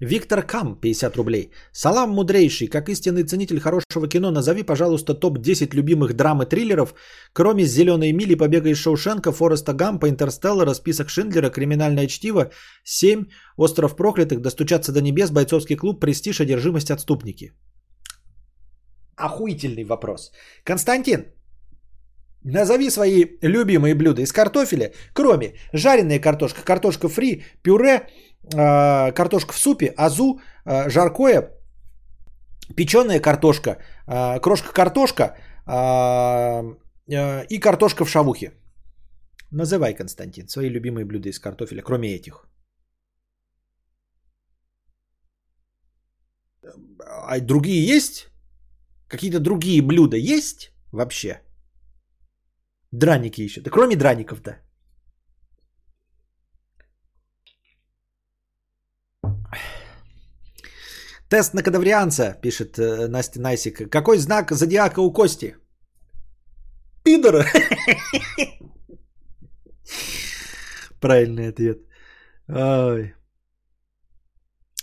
[0.00, 1.50] Виктор Кам, 50 рублей.
[1.72, 2.68] Салам, мудрейший.
[2.68, 6.94] Как истинный ценитель хорошего кино, назови, пожалуйста, топ-10 любимых драм и триллеров,
[7.32, 12.52] кроме «Зеленой мили», «Побега из Шоушенка», «Фореста Гампа», «Интерстеллара», «Список Шиндлера», «Криминальное чтиво»,
[12.86, 13.26] «7»,
[13.56, 17.52] «Остров проклятых», «Достучаться до небес», «Бойцовский клуб», «Престиж», «Одержимость», «Отступники».
[19.16, 20.30] Охуительный вопрос.
[20.62, 21.24] Константин,
[22.44, 28.06] Назови свои любимые блюда из картофеля, кроме жареная картошка, картошка фри, пюре,
[28.44, 31.50] э, картошка в супе, азу, э, жаркое,
[32.76, 35.36] печеная картошка, э, крошка картошка
[37.48, 38.52] и картошка в шавухе.
[39.50, 42.48] Называй, Константин, свои любимые блюда из картофеля, кроме этих.
[47.28, 48.28] А другие есть?
[49.08, 51.42] Какие-то другие блюда есть вообще?
[52.92, 53.60] Драники еще.
[53.60, 54.67] Да кроме драников-то.
[61.28, 63.90] Тест на кадаврианца, пишет э, Настя Найсик.
[63.90, 65.56] Какой знак зодиака у Кости?
[67.04, 67.44] Пидора.
[71.00, 71.78] Правильный ответ.
[72.48, 73.14] Ой.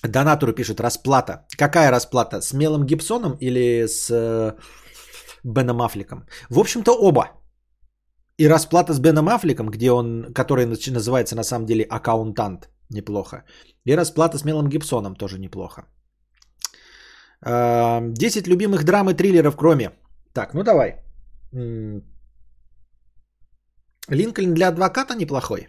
[0.04, 1.48] Донатору пишет расплата.
[1.58, 2.42] Какая расплата?
[2.42, 4.56] С Мелом Гибсоном или с э,
[5.44, 6.28] Беном Аффлеком?
[6.50, 7.32] В общем-то оба.
[8.38, 13.44] И расплата с Беном Аффлеком, где он, который называется на самом деле аккаунтант, неплохо.
[13.84, 15.86] И расплата с Мелом Гибсоном тоже неплохо.
[17.46, 19.92] 10 любимых драм и триллеров кроме.
[20.34, 20.96] Так, ну давай.
[24.10, 25.68] Линкольн для адвоката неплохой.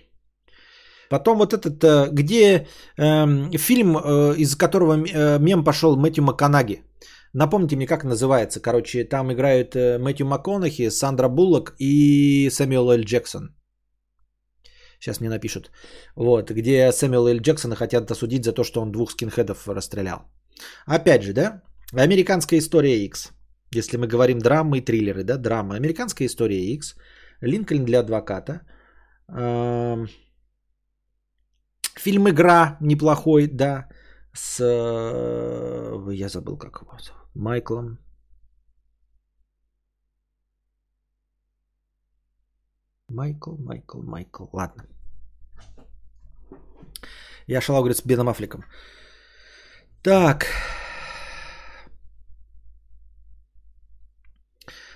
[1.09, 2.67] Потом вот этот, э, где
[2.99, 6.83] э, фильм, э, из которого э, мем пошел Мэтью МакКонаги.
[7.33, 8.61] Напомните мне, как называется.
[8.61, 13.05] Короче, там играют э, Мэтью МакКонахи, Сандра Буллок и Сэмюэл Л.
[13.05, 13.55] Джексон.
[14.99, 15.71] Сейчас мне напишут.
[16.17, 17.41] Вот, где Сэмюэл Л.
[17.41, 20.21] Джексона хотят осудить за то, что он двух скинхедов расстрелял.
[20.87, 21.63] Опять же, да?
[21.93, 23.33] Американская история X.
[23.75, 25.77] Если мы говорим драмы и триллеры, да, драма.
[25.77, 26.97] Американская история X.
[27.41, 28.61] Линкольн для адвоката.
[31.99, 33.89] Фильм «Игра» неплохой, да.
[34.33, 34.61] С...
[34.61, 36.93] Э, я забыл, как его
[37.35, 37.99] Майклом.
[43.09, 44.47] Майкл, Майкл, Майкл.
[44.53, 44.85] Ладно.
[47.47, 48.65] Я шалал, говорит, с Беном Аффлеком.
[50.07, 50.47] Так.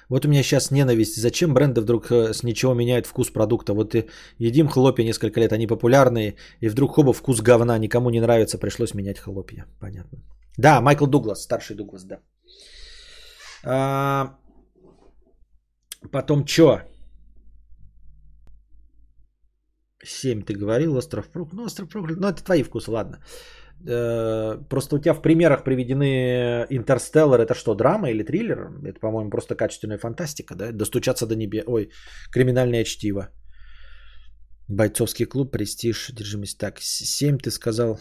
[0.08, 1.16] Вот у меня сейчас ненависть.
[1.16, 3.74] Зачем бренды вдруг э, с ничего меняют вкус продукта?
[3.74, 4.08] Вот и
[4.38, 8.94] едим хлопья несколько лет, они популярные, и вдруг хоба вкус говна, никому не нравится, пришлось
[8.94, 9.66] менять хлопья.
[9.80, 10.18] Понятно.
[10.56, 12.20] Да, Майкл Дуглас, старший Дуглас, да.
[13.64, 14.38] А,
[16.12, 16.82] потом что?
[20.04, 21.54] Семь ты говорил, Остров Проклят.
[21.54, 23.18] Ну, Остров Проклят, ну это твои вкусы, ладно.
[23.86, 28.70] Э, просто у тебя в примерах приведены Интерстеллар, это что, драма или триллер?
[28.85, 30.73] Это, по-моему, просто качественная фантастика, да?
[30.73, 31.65] Достучаться до небес.
[31.66, 31.90] Ой,
[32.32, 33.28] криминальное чтиво.
[34.69, 36.59] Бойцовский клуб, престиж, держимость.
[36.59, 37.98] Так, 7 ты сказал.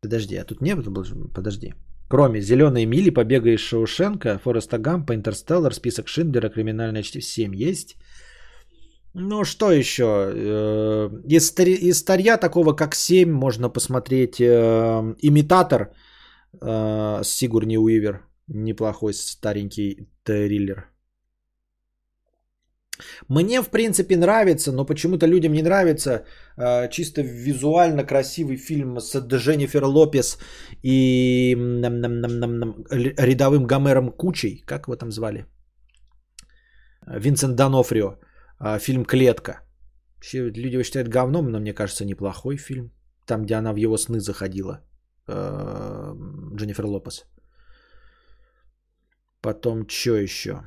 [0.00, 1.04] Подожди, а тут не было?
[1.34, 1.74] Подожди.
[2.08, 7.22] Кроме «Зеленой мили», «Побега из Шоушенка», «Фореста Гампа», «Интерстеллар», «Список Шиндера», «Криминальное чтиво».
[7.22, 7.96] 7 есть.
[9.14, 10.04] Ну, что еще?
[10.04, 15.92] Э, из, из старья такого, как 7, можно посмотреть э, «Имитатор»
[16.60, 18.20] э, Сигурни Уивер.
[18.46, 20.90] Неплохой старенький триллер.
[23.28, 26.24] Мне, в принципе, нравится, но почему-то людям не нравится
[26.56, 30.38] э, чисто визуально красивый фильм с Дженнифер Лопес
[30.82, 34.62] и нам, нам, нам, нам, нам, рядовым Гомером Кучей.
[34.66, 35.46] Как его там звали?
[37.06, 38.18] Винсент Донофрио.
[38.60, 39.62] А, фильм «Клетка».
[40.20, 42.92] Все люди его считают говном, но мне кажется, неплохой фильм.
[43.26, 44.80] Там, где она в его сны заходила.
[45.26, 46.14] А,
[46.54, 47.24] Дженнифер Лопес.
[49.40, 50.62] Потом, что еще?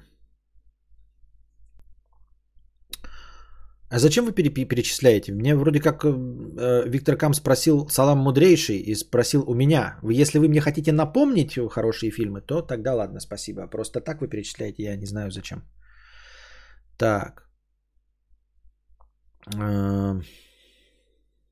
[3.89, 5.31] А зачем вы перечисляете?
[5.33, 9.99] Мне вроде как э, Виктор Кам спросил Салам Мудрейший и спросил у меня.
[10.01, 13.67] Если вы мне хотите напомнить хорошие фильмы, то тогда ладно, спасибо.
[13.67, 15.61] Просто так вы перечисляете, я не знаю зачем.
[16.97, 17.42] Так.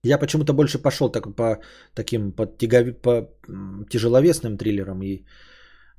[0.03, 1.61] Я почему-то больше пошел так, по
[1.93, 3.29] таким по, тягови, по
[3.89, 5.25] тяжеловесным триллерам и,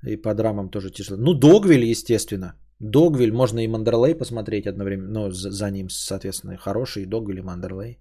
[0.03, 1.17] и по драмам тоже тяжело.
[1.17, 2.55] Ну, Догвиль, естественно.
[2.81, 7.99] Догвиль, можно и Мандерлей посмотреть одновременно, но за, за ним, соответственно, хороший Догвиль и Мандерлей.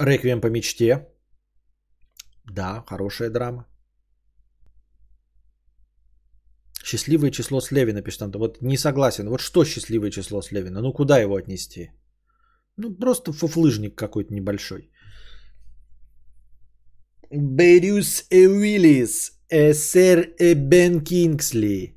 [0.00, 1.08] Реквием по мечте.
[2.44, 3.66] Да, хорошая драма.
[6.84, 8.30] Счастливое число Слевина, пишет там.
[8.30, 9.28] Вот не согласен.
[9.28, 10.80] Вот что счастливое число Слевина?
[10.80, 11.90] Ну куда его отнести?
[12.76, 14.90] Ну просто фуфлыжник какой-то небольшой.
[17.30, 21.94] Берюс Уиллис, сэр Бен Кингсли,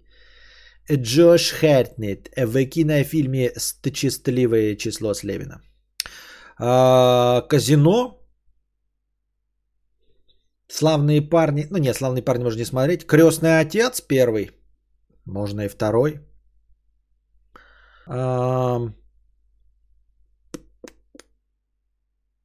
[0.92, 5.62] Джош Хартнет в кинофильме «Счастливое число Слевина».
[6.64, 8.20] А, казино.
[10.68, 11.68] Славные парни.
[11.70, 13.08] Ну нет, славные парни можно не смотреть.
[13.08, 14.52] Крестный отец первый.
[15.26, 16.20] Можно и второй.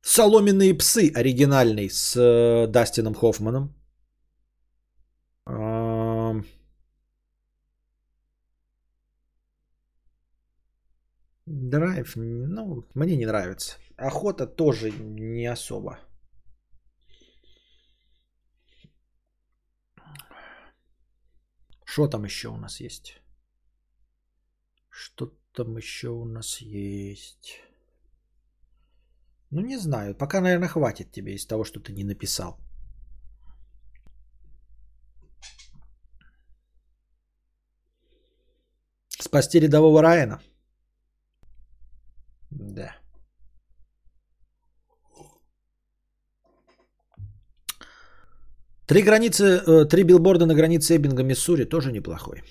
[0.03, 3.76] Соломенные псы оригинальный с э, Дастином Хоффманом.
[11.47, 13.79] Драйв, ну, мне не нравится.
[13.97, 16.01] Охота тоже не особо.
[21.85, 23.23] Что там еще у нас есть?
[24.91, 27.61] Что там еще у нас есть?
[29.51, 30.17] Ну, не знаю.
[30.17, 32.59] Пока, наверное, хватит тебе из того, что ты не написал.
[39.09, 40.43] Спасти рядового Райана?
[42.59, 42.97] Да.
[48.87, 52.43] Три границы, э, три билборда на границе Эббинга, Миссури тоже неплохой.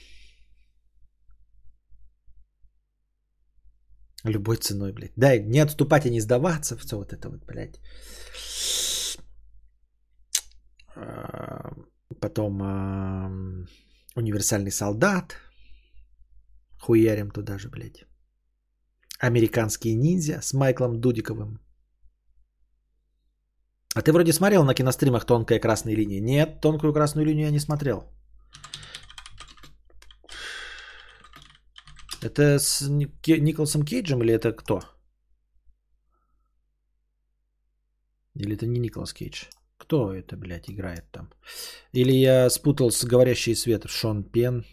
[4.25, 5.13] Любой ценой, блядь.
[5.15, 6.75] Да, не отступать и не сдаваться.
[6.77, 7.79] Все вот это вот, блядь.
[10.95, 11.73] А,
[12.19, 12.61] потом
[14.15, 15.35] универсальный солдат.
[16.79, 18.05] Хуярим туда же, блядь.
[19.19, 21.59] Американские ниндзя с Майклом Дудиковым.
[23.95, 26.19] А ты вроде смотрел на киностримах «Тонкая красная линия».
[26.19, 28.03] Нет, «Тонкую красную линию» я не смотрел.
[32.21, 34.81] Это с Николасом Кейджем или это кто?
[38.33, 39.45] Или это не Николас Кейдж?
[39.77, 41.29] Кто это, блядь, играет там?
[41.93, 44.65] Или я спутал с «Говорящий свет» Шон Пен.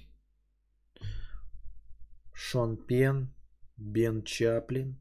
[2.33, 3.33] Шон Пен.
[3.77, 4.97] Бен Чаплин.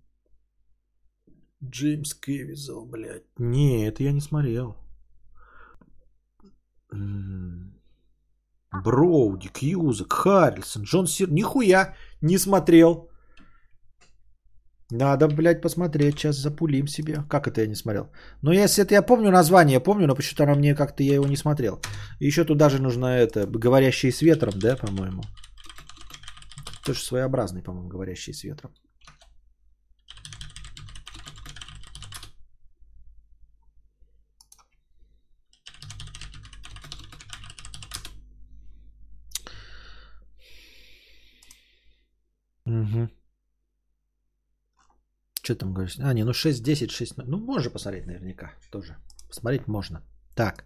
[1.64, 3.24] Джеймс Кевизел, блядь.
[3.38, 4.76] Не, это я не смотрел.
[8.84, 11.32] Броуди, Кьюзак, Харрисон, Джон Сир.
[11.32, 13.10] Нихуя не смотрел.
[14.92, 16.16] Надо, блядь, посмотреть.
[16.16, 17.24] Сейчас запулим себе.
[17.30, 18.10] Как это я не смотрел?
[18.42, 21.80] Ну, если это я помню название, помню, но почему-то мне как-то я его не смотрел.
[22.20, 25.24] Еще тут даже нужно это, говорящий с ветром, да, по-моему.
[26.84, 28.74] Тоже своеобразный, по-моему, говорящий с ветром.
[42.66, 43.10] Угу.
[45.44, 45.98] Что там говоришь?
[46.00, 47.18] А, не, ну 6, 10, 6.
[47.18, 48.96] Ну, можно посмотреть наверняка тоже.
[49.28, 50.02] Посмотреть можно.
[50.36, 50.66] Так.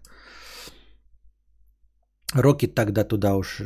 [2.36, 3.62] Рокки тогда туда уж.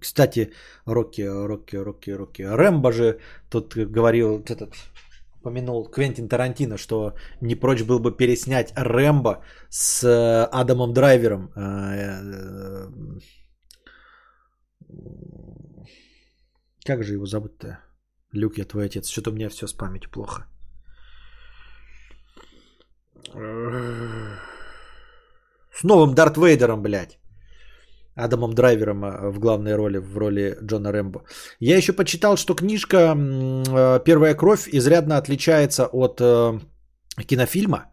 [0.00, 0.52] Кстати,
[0.86, 2.42] Рокки, Рокки, Рокки, Рокки.
[2.42, 3.18] Рэмбо же
[3.50, 4.74] тут говорил, этот,
[5.40, 11.50] упомянул Квентин Тарантино, что не прочь был бы переснять Рэмбо с э, Адамом Драйвером.
[11.54, 12.88] Э, э,
[16.86, 17.78] как же его зовут-то?
[18.32, 19.08] Люк, я твой отец.
[19.08, 20.46] Что-то у меня все с памятью плохо.
[25.72, 27.18] С новым Дарт Вейдером, блядь.
[28.16, 31.24] Адамом Драйвером э, в главной роли, в роли Джона Рэмбо.
[31.60, 36.60] Я еще почитал, что книжка э, «Первая кровь» изрядно отличается от э,
[37.26, 37.90] кинофильма.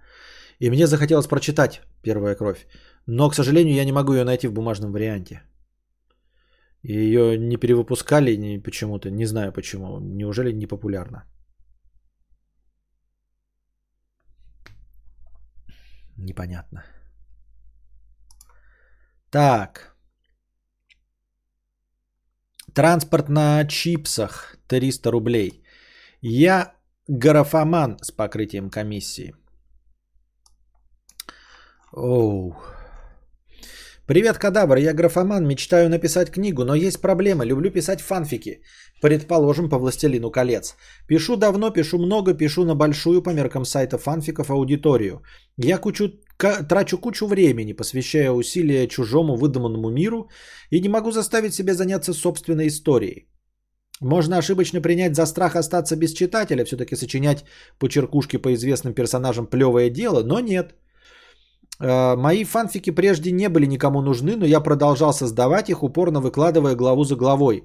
[0.59, 2.67] И мне захотелось прочитать «Первая кровь».
[3.07, 5.41] Но, к сожалению, я не могу ее найти в бумажном варианте.
[6.83, 9.09] Ее не перевыпускали ни почему-то.
[9.09, 9.99] Не знаю почему.
[9.99, 11.23] Неужели не популярно?
[16.17, 16.83] Непонятно.
[19.31, 19.90] Так.
[22.73, 25.63] Транспорт на чипсах 300 рублей.
[26.21, 26.73] Я
[27.07, 29.33] графоман с покрытием комиссии.
[31.93, 32.55] Оу.
[34.07, 38.61] Привет, кадавр, я графоман, мечтаю написать книгу, но есть проблема, люблю писать фанфики.
[39.01, 40.75] Предположим, по «Властелину колец».
[41.07, 45.21] Пишу давно, пишу много, пишу на большую по меркам сайта фанфиков аудиторию.
[45.57, 46.11] Я кучу,
[46.41, 50.29] трачу кучу времени, посвящая усилия чужому выдуманному миру
[50.69, 53.27] и не могу заставить себя заняться собственной историей.
[54.01, 57.45] Можно ошибочно принять за страх остаться без читателя, все-таки сочинять
[57.79, 60.75] почеркушки по известным персонажам плевое дело, но нет–
[61.81, 66.75] Э, мои фанфики прежде не были никому нужны, но я продолжал создавать их, упорно выкладывая
[66.75, 67.63] главу за главой.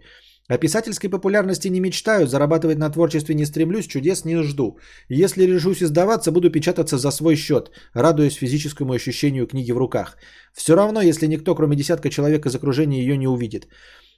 [0.48, 4.78] О писательской популярности не мечтаю, зарабатывать на творчестве не стремлюсь, чудес не жду.
[5.08, 10.16] Если решусь издаваться, буду печататься за свой счет, радуясь физическому ощущению книги в руках.
[10.54, 13.66] Все равно, если никто, кроме десятка человек из окружения, ее не увидит.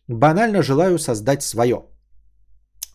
[0.06, 1.84] Банально желаю создать свое.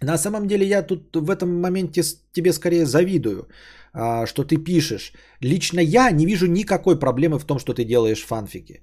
[0.03, 3.47] На самом деле я тут в этом моменте тебе скорее завидую.
[3.95, 5.13] А, что ты пишешь.
[5.41, 8.81] Лично я не вижу никакой проблемы в том, что ты делаешь фанфики.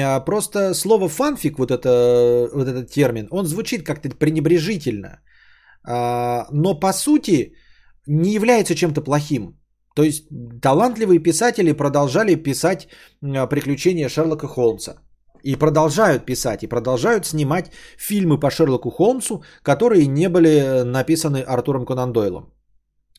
[0.00, 5.20] А, просто слово фанфик, вот, это, вот этот термин, он звучит как-то пренебрежительно.
[5.84, 7.54] А, но по сути
[8.06, 9.58] не является чем-то плохим.
[9.94, 10.28] То есть
[10.60, 12.88] талантливые писатели продолжали писать
[13.20, 14.94] приключения Шерлока Холмса.
[15.44, 21.84] И продолжают писать, и продолжают снимать фильмы по Шерлоку Холмсу, которые не были написаны Артуром
[21.84, 22.52] Конан Дойлом.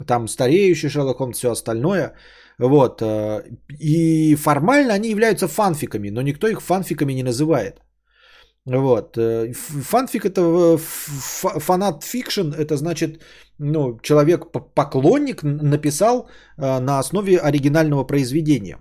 [0.07, 2.13] Там стареющий Шерлок Холмс, все остальное.
[2.59, 3.01] Вот.
[3.01, 3.43] Э,
[3.79, 7.81] и формально они являются фанфиками, но никто их фанфиками не называет.
[8.65, 9.17] Вот.
[9.17, 13.21] Э, фанфик это э, fan fiction, это значит,
[13.59, 18.77] ну, человек поклонник написал на основе оригинального произведения.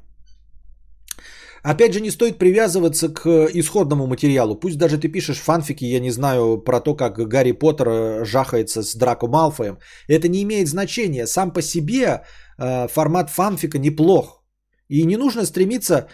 [1.62, 4.56] Опять же, не стоит привязываться к исходному материалу.
[4.56, 8.96] Пусть даже ты пишешь фанфики, я не знаю, про то, как Гарри Поттер жахается с
[8.96, 9.78] Драко Малфоем.
[10.08, 11.26] Это не имеет значения.
[11.26, 12.22] Сам по себе
[12.58, 14.42] э, формат фанфика неплох.
[14.88, 16.06] И не нужно стремиться э,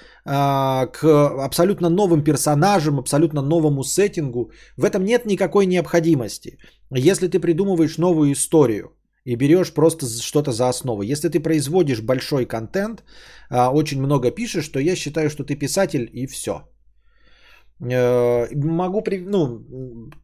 [0.93, 1.03] к
[1.45, 4.53] абсолютно новым персонажам, абсолютно новому сеттингу.
[4.77, 6.59] В этом нет никакой необходимости.
[6.91, 8.98] Если ты придумываешь новую историю,
[9.29, 11.03] и берешь просто что-то за основу.
[11.03, 13.05] Если ты производишь большой контент,
[13.51, 16.53] а, очень много пишешь, то я считаю, что ты писатель и все.
[17.91, 19.65] Э, могу, ну,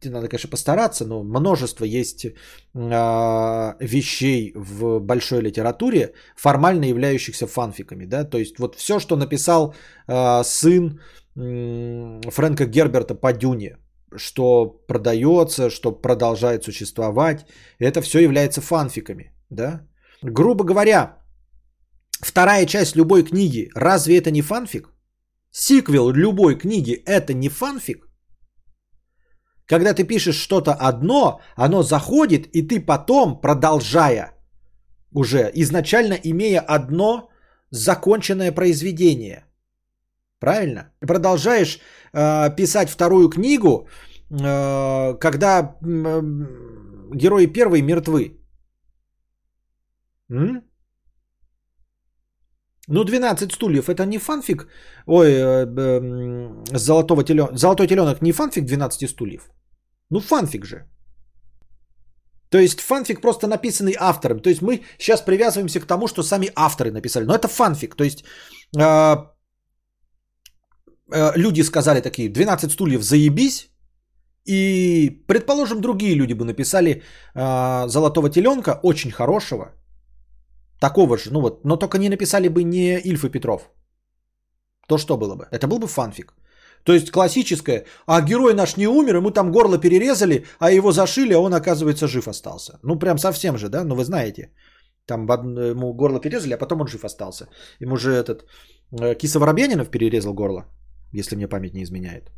[0.05, 2.25] надо, конечно, постараться, но множество есть
[2.73, 9.73] а, вещей в большой литературе, формально являющихся фанфиками, да, то есть вот все, что написал
[10.07, 10.99] а, сын
[11.35, 13.77] Фрэнка Герберта по Дюне,
[14.17, 17.45] что продается, что продолжает существовать.
[17.79, 19.31] Это все является фанфиками.
[19.49, 19.81] Да?
[20.21, 21.17] Грубо говоря,
[22.21, 24.89] вторая часть любой книги, разве это не фанфик?
[25.51, 28.07] Сиквел любой книги это не фанфик?
[29.67, 34.33] Когда ты пишешь что-то одно, оно заходит, и ты потом, продолжая,
[35.11, 37.29] уже изначально имея одно
[37.71, 39.45] законченное произведение.
[40.45, 40.91] Правильно?
[40.99, 41.79] Продолжаешь
[42.13, 43.87] э, писать вторую книгу,
[44.29, 46.21] э, когда э,
[47.15, 48.37] герои первой мертвы.
[50.31, 50.61] М?
[52.87, 54.67] Ну, 12 стульев это не фанфик.
[55.07, 57.47] Ой, э, э, золотого телен...
[57.57, 59.49] золотой теленок не фанфик 12 стульев.
[60.11, 60.85] Ну, фанфик же.
[62.51, 64.39] То есть фанфик просто написанный автором.
[64.39, 67.25] То есть мы сейчас привязываемся к тому, что сами авторы написали.
[67.25, 67.95] Но это фанфик.
[67.95, 68.23] То есть
[68.77, 69.15] э,
[71.11, 73.69] люди сказали такие, 12 стульев заебись.
[74.47, 77.01] И, предположим, другие люди бы написали
[77.33, 79.71] э, «Золотого теленка» очень хорошего,
[80.79, 83.71] такого же, ну вот, но только не написали бы не Ильф и Петров.
[84.87, 85.47] То что было бы?
[85.51, 86.33] Это был бы фанфик.
[86.83, 91.33] То есть классическое, а герой наш не умер, ему там горло перерезали, а его зашили,
[91.33, 92.79] а он, оказывается, жив остался.
[92.83, 93.83] Ну, прям совсем же, да?
[93.83, 94.51] Ну, вы знаете.
[95.07, 97.47] Там ему горло перерезали, а потом он жив остался.
[97.79, 98.45] Ему же этот
[99.01, 100.65] э, Киса Воробьянинов перерезал горло,
[101.19, 102.31] если мне память не изменяет.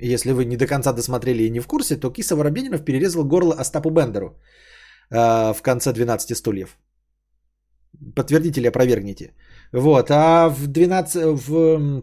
[0.00, 3.54] Если вы не до конца досмотрели и не в курсе, то Киса Воробьянинов перерезал горло
[3.54, 4.28] Остапу Бендеру
[5.10, 6.78] э, в конце 12 стульев.
[8.14, 9.34] Подтвердите или опровергните.
[9.72, 10.10] Вот.
[10.10, 11.16] А в 12...
[11.48, 12.02] В,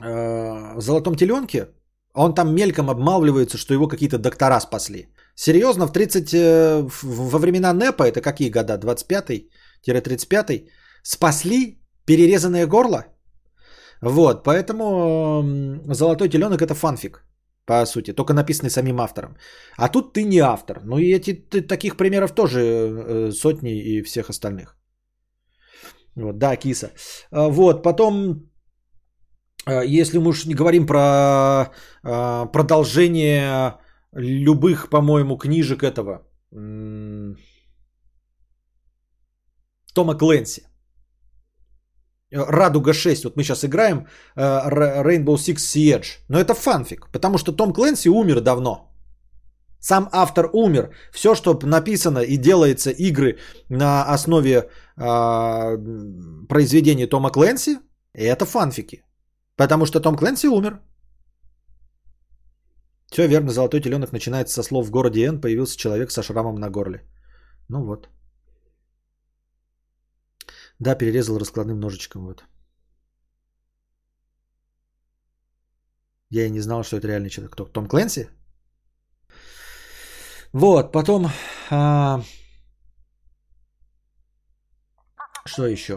[0.00, 1.68] э, Золотом теленке
[2.14, 5.08] он там мельком обмалвливается, что его какие-то доктора спасли.
[5.34, 6.34] Серьезно, в 30...
[6.34, 8.78] Э, во времена НЭПа, это какие года?
[8.78, 10.68] 25-35?
[11.02, 13.04] Спасли перерезанное горло?
[14.02, 15.44] Вот, поэтому
[15.94, 17.24] «Золотой теленок» это фанфик,
[17.64, 19.36] по сути, только написанный самим автором.
[19.76, 20.80] А тут ты не автор.
[20.84, 21.34] Ну и эти,
[21.68, 24.76] таких примеров тоже э, сотни и всех остальных.
[26.16, 26.90] Вот, да, киса.
[27.30, 28.50] А, вот, потом,
[29.68, 31.70] э, если мы уж не говорим про
[32.02, 33.76] э, продолжение
[34.12, 36.26] любых, по-моему, книжек этого
[39.94, 40.62] Тома Кленси.
[42.32, 44.06] Радуга 6, вот мы сейчас играем
[44.36, 48.88] uh, Rainbow Six Siege, но это фанфик, потому что Том Кленси умер давно.
[49.80, 50.90] Сам автор умер.
[51.12, 53.38] Все, что написано и делается игры
[53.68, 57.78] на основе uh, произведения Тома Кленси,
[58.14, 59.02] это фанфики.
[59.56, 60.80] Потому что Том Кленси умер.
[63.10, 66.70] Все верно, Золотой теленок начинается со слов в городе Н появился человек со шрамом на
[66.70, 67.02] горле.
[67.68, 68.08] Ну вот.
[70.82, 72.24] Да, перерезал раскладным ножичком.
[72.26, 72.44] Вот.
[76.30, 77.52] Я и не знал, что это реальный человек.
[77.52, 77.64] Кто?
[77.64, 78.28] Том Кленси?
[80.52, 81.30] Вот, потом...
[81.70, 82.20] А...
[85.46, 85.94] Что еще?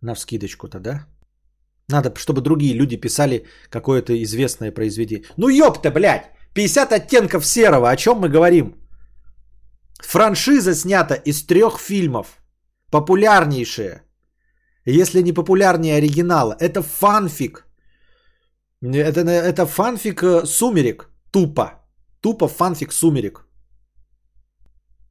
[0.00, 1.06] На вскидочку-то, да?
[1.88, 5.26] Надо, чтобы другие люди писали какое-то известное произведение.
[5.36, 6.30] Ну ёпта, блядь!
[6.54, 8.74] 50 оттенков серого, о чем мы говорим?
[10.00, 12.43] Франшиза снята из трех фильмов
[12.94, 14.02] популярнейшее,
[14.86, 17.66] если не популярнее оригинала, это фанфик.
[18.82, 21.10] Это, это фанфик э, «Сумерек».
[21.32, 21.64] Тупо.
[22.20, 23.46] Тупо фанфик «Сумерек».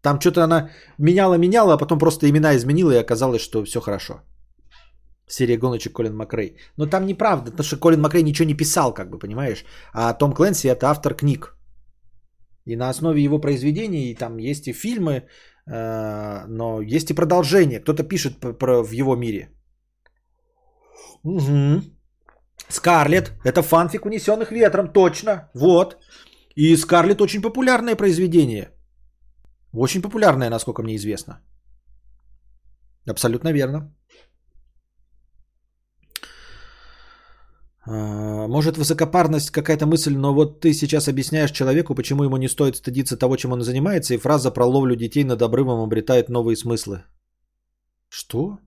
[0.02, 4.14] Там что-то она меняла-меняла, а потом просто имена изменила и оказалось, что все хорошо.
[5.28, 6.56] Серия гоночек Колин Макрей.
[6.78, 9.66] Но там неправда, потому что Колин Макрей ничего не писал, как бы, понимаешь?
[9.94, 11.58] А Том Кленси это автор книг.
[12.66, 15.28] И на основе его произведений там есть и фильмы,
[15.66, 17.80] но есть и продолжение.
[17.80, 19.50] Кто-то пишет про, в его мире.
[21.24, 21.82] Угу.
[22.70, 23.32] Скарлет.
[23.46, 24.88] Это фанфик унесенных ветром.
[24.94, 25.50] Точно.
[25.54, 25.98] Вот.
[26.56, 28.72] И Скарлет очень популярное произведение.
[29.74, 31.42] Очень популярное, насколько мне известно.
[33.10, 33.96] Абсолютно верно.
[37.86, 43.18] Может, высокопарность какая-то мысль, но вот ты сейчас объясняешь человеку, почему ему не стоит стыдиться
[43.18, 47.04] того, чем он занимается, и фраза про ловлю детей над обрывом обретает новые смыслы.
[48.10, 48.58] Что?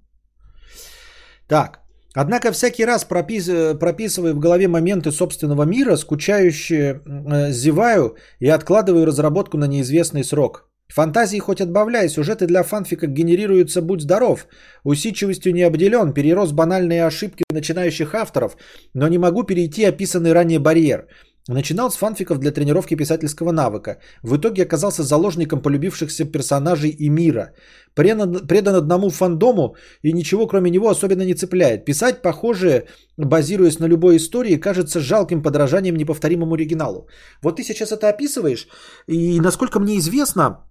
[1.49, 1.81] Так,
[2.15, 3.49] однако всякий раз пропис...
[3.79, 10.69] прописывая в голове моменты собственного мира, скучающе э, зеваю и откладываю разработку на неизвестный срок.
[10.89, 14.47] Фантазии хоть отбавляй, сюжеты для фанфика генерируются «Будь здоров»,
[14.85, 18.57] усидчивостью не обделен, перерос банальные ошибки начинающих авторов,
[18.95, 21.07] но не могу перейти описанный ранее барьер.
[21.49, 23.99] Начинал с фанфиков для тренировки писательского навыка.
[24.23, 27.53] В итоге оказался заложником полюбившихся персонажей и мира.
[27.95, 31.85] Предан, предан одному фандому и ничего кроме него особенно не цепляет.
[31.85, 32.87] Писать похожее,
[33.17, 37.09] базируясь на любой истории, кажется жалким подражанием неповторимому оригиналу.
[37.43, 38.67] Вот ты сейчас это описываешь,
[39.07, 40.65] и насколько мне известно,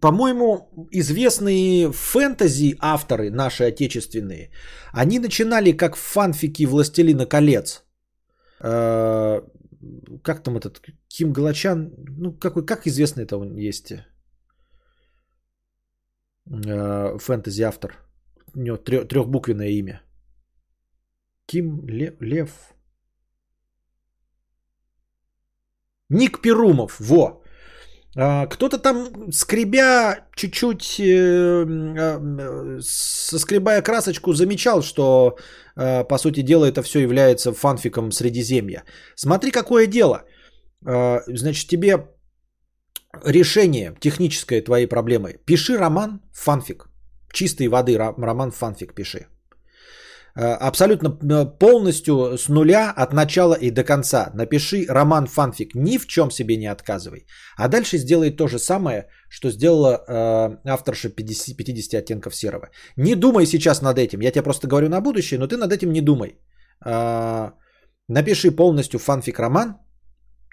[0.00, 4.50] по-моему, известные фэнтези авторы, наши отечественные,
[4.92, 7.84] они начинали как фанфики «Властелина колец».
[8.60, 9.42] А,
[10.22, 13.92] как там этот Ким Галачан, ну какой, как известно это он есть
[16.46, 17.96] а, фэнтези автор,
[18.54, 20.02] у него трехбуквенное имя.
[21.46, 22.50] Ким Лев, Лев.
[26.08, 27.41] Ник Перумов, во.
[28.16, 35.36] А, кто-то там, скребя чуть-чуть, э, э, соскребая красочку, замечал, что,
[35.76, 38.84] э, по сути дела, это все является фанфиком Средиземья.
[39.16, 40.24] Смотри, какое дело.
[40.84, 42.06] А, значит, тебе
[43.24, 45.38] решение техническое твоей проблемы.
[45.46, 46.88] Пиши роман, фанфик.
[47.32, 49.26] Чистой воды роман, фанфик пиши.
[50.34, 54.30] Э, абсолютно э, полностью с нуля от начала и до конца.
[54.34, 57.26] Напиши роман фанфик, ни в чем себе не отказывай.
[57.56, 62.70] А дальше сделай то же самое, что сделала э, авторша 50, 50 оттенков серого.
[62.96, 64.20] Не думай сейчас над этим.
[64.20, 66.38] Я тебе просто говорю на будущее, но ты над этим не думай.
[66.86, 67.50] Э,
[68.08, 69.76] напиши полностью фанфик роман,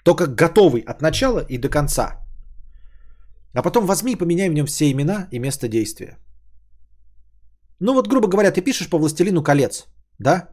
[0.04, 2.18] только готовый от начала и до конца.
[3.54, 6.18] А потом возьми и поменяй в нем все имена и место действия.
[7.80, 9.86] Ну вот, грубо говоря, ты пишешь по «Властелину колец»,
[10.18, 10.48] да?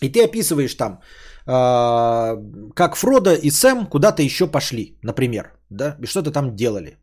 [0.00, 1.00] И ты описываешь там,
[1.46, 6.98] э, как Фродо и Сэм куда-то еще пошли, например, да, и что-то там делали.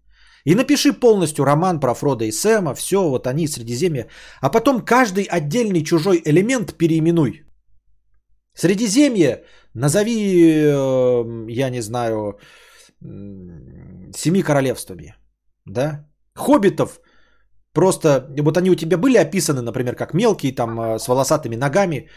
[0.45, 4.07] И напиши полностью роман про Фродо и Сэма, все, вот они Средиземье.
[4.41, 7.45] А потом каждый отдельный чужой элемент переименуй.
[8.53, 9.43] Средиземье
[9.73, 12.39] назови, э, я не знаю,
[13.01, 15.15] семи королевствами,
[15.65, 16.05] да?
[16.35, 16.99] Хоббитов
[17.79, 22.09] Просто вот они у тебя были описаны, например, как мелкие, там, э, с волосатыми ногами.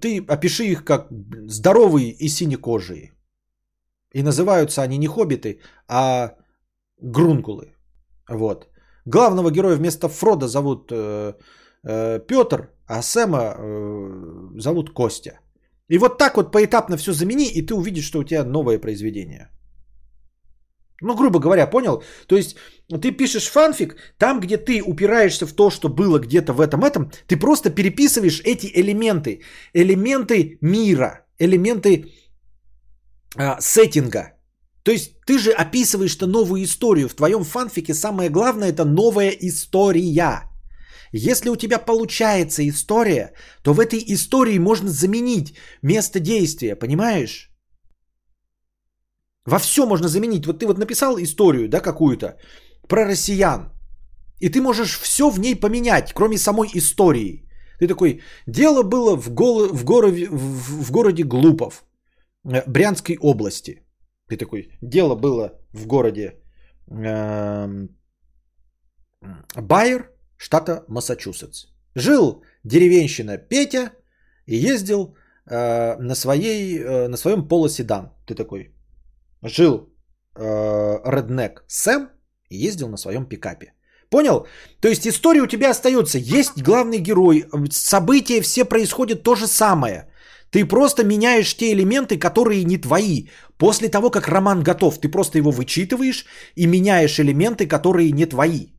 [0.00, 1.06] Ты опиши их как
[1.48, 3.12] здоровые и синекожие.
[4.14, 6.34] И называются они не хоббиты, а
[7.00, 7.76] грунгулы.
[8.28, 8.66] Вот.
[9.04, 11.34] Главного героя вместо Фрода зовут э,
[11.84, 15.38] э, Петр, а Сэма э, зовут Костя.
[15.88, 19.55] И вот так вот поэтапно все замени, и ты увидишь, что у тебя новое произведение.
[21.02, 22.02] Ну, грубо говоря, понял?
[22.26, 22.56] То есть
[22.88, 27.10] ты пишешь фанфик, там, где ты упираешься в то, что было где-то в этом этом,
[27.26, 29.42] ты просто переписываешь эти элементы.
[29.74, 32.12] Элементы мира, элементы
[33.36, 34.32] э, сеттинга.
[34.82, 37.08] То есть ты же описываешь-то новую историю.
[37.08, 40.42] В твоем фанфике самое главное это новая история.
[41.12, 43.32] Если у тебя получается история,
[43.62, 47.50] то в этой истории можно заменить место действия, понимаешь?
[49.46, 50.46] Во все можно заменить.
[50.46, 52.36] Вот ты вот написал историю, да, какую-то
[52.88, 53.70] про россиян.
[54.40, 57.48] И ты можешь все в ней поменять, кроме самой истории.
[57.78, 59.68] Ты такой, дело было в, гол...
[59.68, 61.84] в, городе, в, городе Глупов,
[62.44, 63.82] э, Брянской области.
[64.28, 66.34] Ты такой, дело было в городе
[66.90, 67.88] э,
[69.56, 71.66] Байер, штата Массачусетс.
[71.94, 73.90] Жил деревенщина Петя
[74.46, 75.16] и ездил
[75.46, 78.10] э, на, своей, э, на своем полоседан.
[78.26, 78.75] Ты такой,
[79.42, 79.88] жил
[80.34, 82.08] э, реднек Сэм
[82.50, 83.72] и ездил на своем пикапе.
[84.10, 84.46] Понял?
[84.80, 86.18] То есть история у тебя остается.
[86.18, 90.08] Есть главный герой, события все происходят то же самое.
[90.50, 93.28] Ты просто меняешь те элементы, которые не твои.
[93.58, 98.75] После того, как роман готов, ты просто его вычитываешь и меняешь элементы, которые не твои.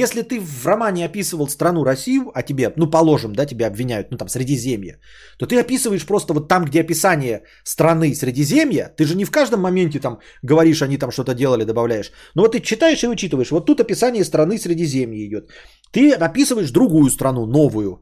[0.00, 4.16] Если ты в романе описывал страну Россию, а тебе, ну положим, да, тебя обвиняют, ну
[4.16, 4.98] там Средиземье,
[5.38, 9.60] то ты описываешь просто вот там, где описание страны Средиземья, ты же не в каждом
[9.60, 12.10] моменте там говоришь, они там что-то делали, добавляешь.
[12.34, 15.50] Но вот ты читаешь и учитываешь, вот тут описание страны Средиземья идет.
[15.92, 17.98] Ты описываешь другую страну, новую,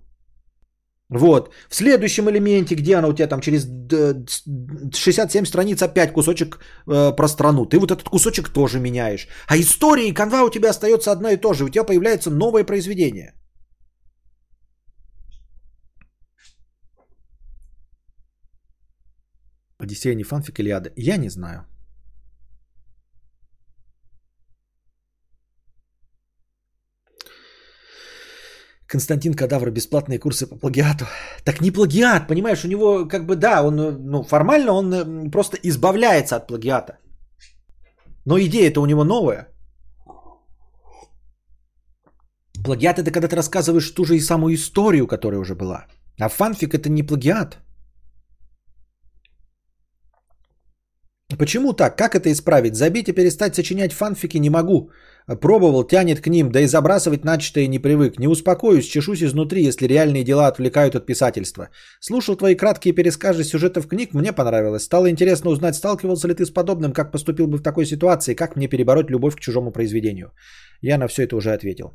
[1.11, 1.53] вот.
[1.69, 3.67] В следующем элементе, где она у тебя там через
[4.95, 7.67] 67 страниц опять кусочек э, про страну.
[7.67, 9.29] Ты вот этот кусочек тоже меняешь.
[9.49, 11.65] А история и канва у тебя остается одна и то же.
[11.65, 13.35] У тебя появляется новое произведение.
[19.79, 20.91] Одиссея не фанфик или ада?
[20.97, 21.65] Я не знаю.
[28.91, 31.05] Константин Кадавр, бесплатные курсы по плагиату.
[31.45, 33.77] Так не плагиат, понимаешь, у него как бы да, он,
[34.11, 36.99] ну, формально он просто избавляется от плагиата.
[38.27, 39.47] Но идея-то у него новая.
[42.65, 45.87] Плагиат это когда ты рассказываешь ту же и самую историю, которая уже была.
[46.19, 47.59] А фанфик это не плагиат.
[51.39, 51.97] Почему так?
[51.97, 52.75] Как это исправить?
[52.75, 54.91] Забить и перестать сочинять фанфики не могу.
[55.27, 58.19] Пробовал, тянет к ним, да и забрасывать начатое не привык.
[58.19, 61.69] Не успокоюсь, чешусь изнутри, если реальные дела отвлекают от писательства.
[62.01, 64.85] Слушал твои краткие пересказы сюжетов книг, мне понравилось.
[64.85, 68.57] Стало интересно узнать, сталкивался ли ты с подобным, как поступил бы в такой ситуации, как
[68.57, 70.33] мне перебороть любовь к чужому произведению.
[70.83, 71.95] Я на все это уже ответил.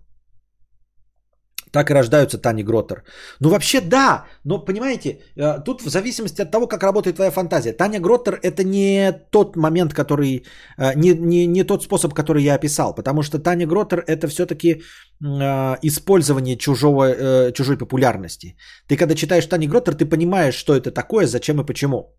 [1.76, 3.04] Так и рождаются Тани Гроттер.
[3.42, 7.74] Ну вообще да, но понимаете, э, тут в зависимости от того, как работает твоя фантазия.
[7.74, 10.46] Таня Гроттер это не тот момент, который,
[10.78, 12.96] э, не, не, не тот способ, который я описал.
[12.96, 18.56] Потому что Таня Гроттер это все-таки э, использование чужого, чужой популярности.
[18.88, 22.16] Ты когда читаешь Тани Гроттер, ты понимаешь, что это такое, зачем и почему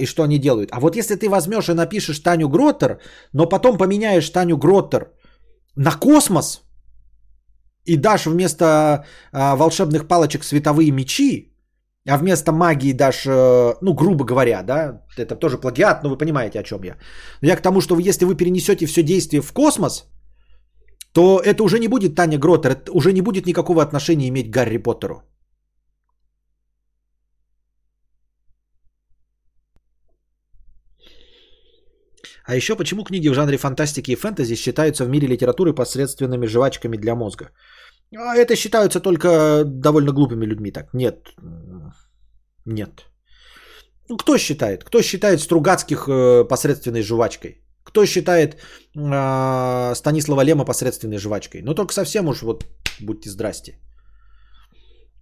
[0.00, 0.70] и что они делают.
[0.72, 2.98] А вот если ты возьмешь и напишешь Таню Гроттер,
[3.32, 5.12] но потом поменяешь Таню Гроттер
[5.76, 6.67] на космос,
[7.88, 11.52] и дашь вместо а, волшебных палочек световые мечи,
[12.08, 16.60] а вместо магии дашь, э, ну, грубо говоря, да, это тоже плагиат, но вы понимаете,
[16.60, 16.96] о чем я.
[17.42, 20.06] Я к тому, что если вы перенесете все действие в космос,
[21.12, 24.54] то это уже не будет Таня Гротер, это уже не будет никакого отношения иметь к
[24.54, 25.22] Гарри Поттеру.
[32.48, 36.96] А еще почему книги в жанре фантастики и фэнтези считаются в мире литературы посредственными жвачками
[36.96, 37.50] для мозга?
[38.16, 40.94] А это считаются только довольно глупыми людьми так.
[40.94, 41.28] Нет.
[42.64, 43.04] Нет.
[44.08, 44.82] Ну, кто считает?
[44.84, 47.60] Кто считает Стругацких э, посредственной жвачкой?
[47.84, 51.60] Кто считает э, Станислава Лема посредственной жвачкой?
[51.62, 52.64] Ну, только совсем уж вот
[53.00, 53.78] будьте здрасте.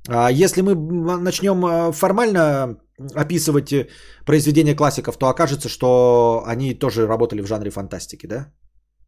[0.09, 0.77] А если мы
[1.19, 2.77] начнем э, формально
[3.15, 3.89] описывать э,
[4.25, 8.53] произведения классиков, то окажется, что они тоже работали в жанре фантастики, да?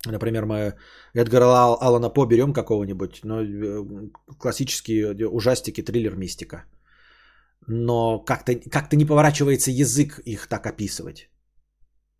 [0.06, 0.74] Например, мы
[1.14, 6.64] Эдгара Алана По берем какого-нибудь, ну, э, классические ужастики, триллер, мистика.
[7.66, 11.28] Но как-то как не поворачивается язык их так описывать.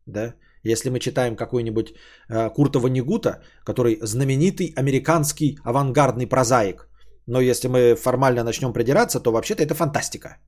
[0.07, 0.35] Да?
[0.65, 1.95] Если мы читаем какой-нибудь
[2.29, 6.89] э, Курта Ванигута, который знаменитый американский авангардный прозаик,
[7.27, 10.39] но если мы формально начнем придираться, то вообще-то это фантастика.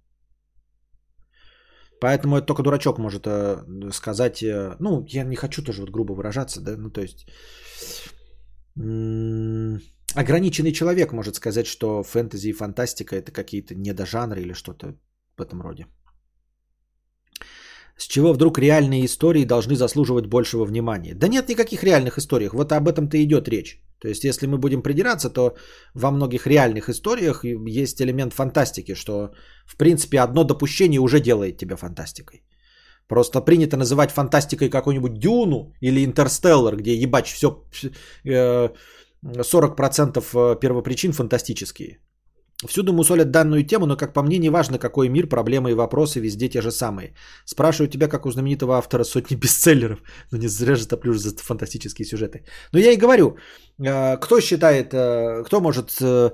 [2.01, 6.15] Поэтому это только дурачок может э, сказать, э, ну, я не хочу тоже вот грубо
[6.15, 7.27] выражаться, да, ну, то есть
[10.15, 14.95] ограниченный человек может сказать, что фэнтези и фантастика это какие-то недожанры или что-то
[15.37, 15.87] в этом роде.
[17.97, 21.15] С чего вдруг реальные истории должны заслуживать большего внимания?
[21.15, 22.49] Да нет никаких реальных историй.
[22.49, 23.83] Вот об этом-то идет речь.
[24.01, 25.55] То есть, если мы будем придираться, то
[25.95, 29.31] во многих реальных историях есть элемент фантастики, что,
[29.67, 32.43] в принципе, одно допущение уже делает тебя фантастикой.
[33.09, 37.65] Просто принято называть фантастикой какую-нибудь Дюну или Интерстеллар, где ебач все
[39.23, 41.99] 40% первопричин фантастические.
[42.69, 46.21] Всюду мусолят данную тему, но, как по мне, не важно, какой мир, проблемы и вопросы
[46.21, 47.15] везде те же самые.
[47.47, 50.03] Спрашиваю тебя, как у знаменитого автора сотни бестселлеров.
[50.31, 52.45] Ну не зря же топлю за фантастические сюжеты.
[52.73, 53.37] Но я и говорю,
[53.79, 56.31] э, кто считает, э, кто может, э,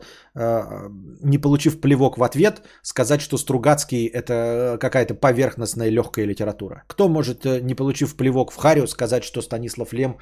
[1.22, 6.82] не получив плевок в ответ, сказать, что Стругацкий это какая-то поверхностная легкая литература?
[6.88, 10.18] Кто может, не получив плевок в Харю, сказать, что Станислав Лем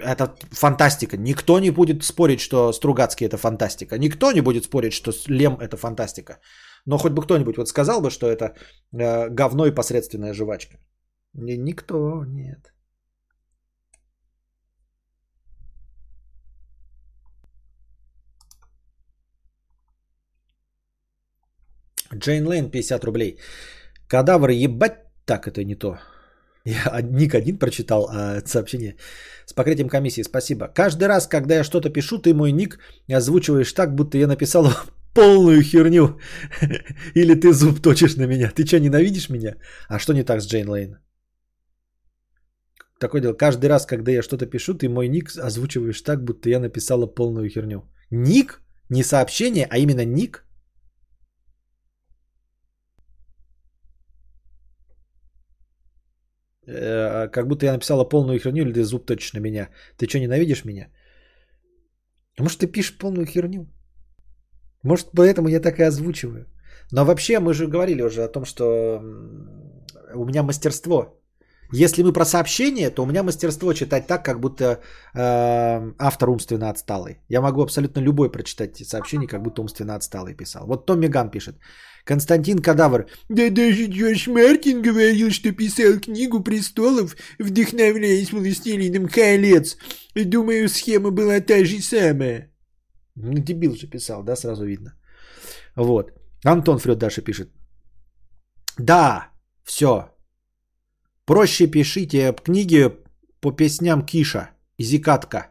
[0.00, 1.16] это фантастика.
[1.16, 3.98] Никто не будет спорить, что Стругацкий это фантастика.
[3.98, 6.38] Никто не будет спорить, что Лем это фантастика.
[6.86, 8.54] Но хоть бы кто-нибудь вот сказал бы, что это
[8.92, 10.78] э, говно и посредственная жвачка.
[11.34, 12.72] Никто, нет.
[22.14, 23.38] Джейн Лейн 50 рублей.
[24.08, 25.98] Кадавр ебать так это не то.
[26.66, 28.96] Я ник один прочитал, а сообщение
[29.46, 30.24] с покрытием комиссии.
[30.24, 30.66] Спасибо.
[30.74, 32.78] Каждый раз, когда я что-то пишу, ты мой ник
[33.08, 34.66] озвучиваешь так, будто я написал
[35.14, 36.18] полную херню.
[37.14, 38.50] Или ты зуб точишь на меня.
[38.50, 39.54] Ты что, ненавидишь меня?
[39.88, 40.98] А что не так с Джейн Лейн?
[42.98, 43.34] Такое дело.
[43.34, 47.48] Каждый раз, когда я что-то пишу, ты мой ник озвучиваешь так, будто я написала полную
[47.48, 47.82] херню.
[48.10, 48.60] Ник?
[48.90, 50.45] Не сообщение, а именно ник?
[56.66, 59.68] Э, как будто я написала полную херню, или ты зуб точишь на меня.
[59.96, 60.88] Ты что, ненавидишь меня?
[62.38, 63.66] Может, ты пишешь полную херню?
[64.82, 66.46] Может, поэтому я так и озвучиваю.
[66.92, 69.00] Но вообще, мы же говорили уже о том, что
[70.14, 71.20] у меня мастерство.
[71.72, 74.64] Если мы про сообщение, то у меня мастерство читать так, как будто
[75.14, 77.18] э, автор умственно отсталый.
[77.28, 80.66] Я могу абсолютно любой прочитать сообщение, как будто умственно отсталый писал.
[80.66, 81.56] Вот Томми Ган пишет.
[82.06, 83.06] Константин Кадавр.
[83.28, 89.76] Да даже Джордж Мартин говорил, что писал книгу престолов, вдохновляясь властелином колец.
[90.14, 92.52] Думаю, схема была та же самая.
[93.16, 94.92] Ну, дебил же писал, да, сразу видно.
[95.76, 96.12] Вот.
[96.44, 97.50] Антон Фред Даша пишет.
[98.78, 99.28] Да,
[99.64, 100.10] все.
[101.24, 102.92] Проще пишите книги
[103.40, 105.46] по песням Киша и Зикатка.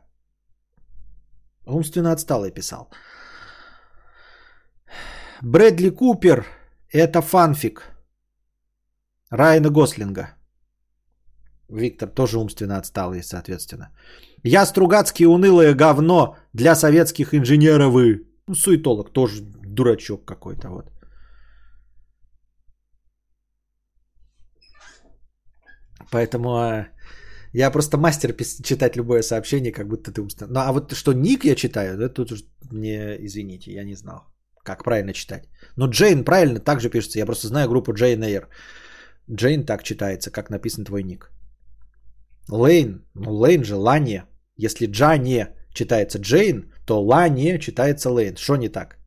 [1.66, 2.90] Умственно отсталый писал.
[5.42, 6.46] Брэдли Купер–
[6.94, 7.82] это фанфик.
[9.30, 10.36] Райана Гослинга.
[11.70, 13.90] Виктор тоже умственно отсталый, соответственно.
[14.44, 17.96] Я Стругацкий унылое говно для советских инженеров.
[18.48, 20.92] Ну, суетолог тоже дурачок какой-то вот.
[26.12, 26.88] Поэтому а,
[27.52, 28.34] я просто мастер
[28.64, 30.54] читать любое сообщение, как будто ты умственно.
[30.54, 34.24] Ну, а вот что ник я читаю, это тут уж не извините, я не знал,
[34.66, 35.48] как правильно читать.
[35.78, 37.20] Но Джейн правильно так же пишется.
[37.20, 38.50] Я просто знаю группу Джейн Эйр.
[39.32, 41.32] Джейн так читается, как написан твой ник.
[42.50, 44.26] Лейн, ну Лейн же Лания.
[44.58, 45.18] Если Джа
[45.74, 48.36] читается Джейн, то Ла не читается Лейн.
[48.38, 48.98] Что не так?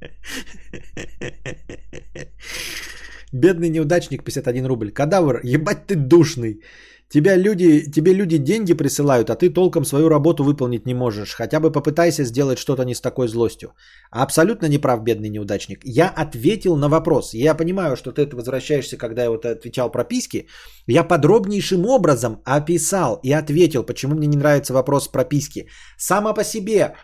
[3.32, 4.92] Бедный неудачник 51 рубль.
[4.92, 6.60] Кадавр, ебать ты душный.
[7.08, 11.34] Тебя люди, тебе люди деньги присылают, а ты толком свою работу выполнить не можешь.
[11.34, 13.74] Хотя бы попытайся сделать что-то не с такой злостью.
[14.10, 15.82] Абсолютно неправ, бедный неудачник.
[15.84, 17.32] Я ответил на вопрос.
[17.32, 20.48] Я понимаю, что ты возвращаешься, когда я вот отвечал прописки.
[20.88, 25.68] Я подробнейшим образом описал и ответил, почему мне не нравится вопрос прописки.
[25.96, 26.94] Само по себе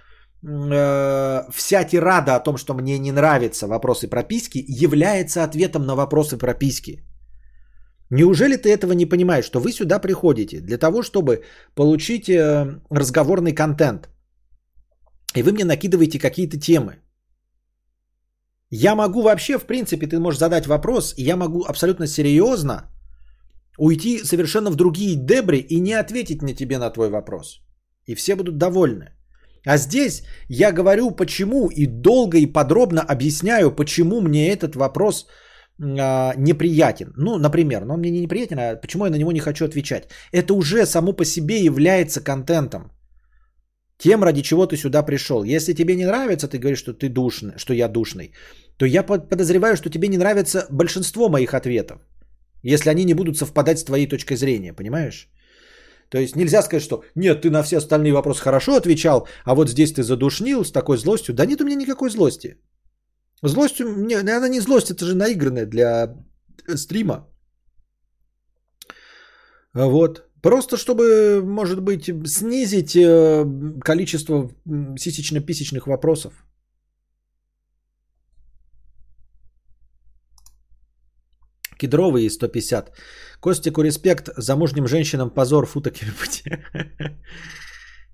[0.43, 6.37] э, вся тирада о том, что мне не нравятся вопросы прописки, является ответом на вопросы
[6.37, 7.05] прописки.
[8.15, 11.45] Неужели ты этого не понимаешь, что вы сюда приходите для того, чтобы
[11.75, 14.11] получить э, разговорный контент,
[15.35, 16.97] и вы мне накидываете какие-то темы?
[18.71, 22.83] Я могу вообще, в принципе, ты можешь задать вопрос, и я могу абсолютно серьезно
[23.79, 27.63] уйти совершенно в другие дебри и не ответить на тебе на твой вопрос.
[28.05, 29.07] И все будут довольны.
[29.65, 35.27] А здесь я говорю почему и долго и подробно объясняю, почему мне этот вопрос
[35.83, 37.13] а, неприятен.
[37.17, 40.09] Ну, например, но он мне не неприятен, а почему я на него не хочу отвечать.
[40.33, 42.93] Это уже само по себе является контентом.
[43.99, 45.45] Тем, ради чего ты сюда пришел.
[45.45, 48.33] Если тебе не нравится, ты говоришь, что ты душный, что я душный,
[48.77, 51.99] то я подозреваю, что тебе не нравится большинство моих ответов.
[52.65, 55.29] Если они не будут совпадать с твоей точкой зрения, понимаешь?
[56.09, 59.71] То есть нельзя сказать, что нет, ты на все остальные вопросы хорошо отвечал, а вот
[59.71, 61.35] здесь ты задушнил с такой злостью.
[61.35, 62.57] Да нет у меня никакой злости.
[63.43, 66.17] Злость, не, она не злость, это же наигранная для
[66.77, 67.27] стрима.
[69.75, 70.23] Вот.
[70.43, 73.45] Просто чтобы, может быть, снизить э,
[73.85, 74.51] количество
[74.99, 76.33] сисечно-писечных вопросов.
[81.79, 82.93] Кедровые 150.
[83.41, 86.51] Костику респект, замужним женщинам позор, футок пути.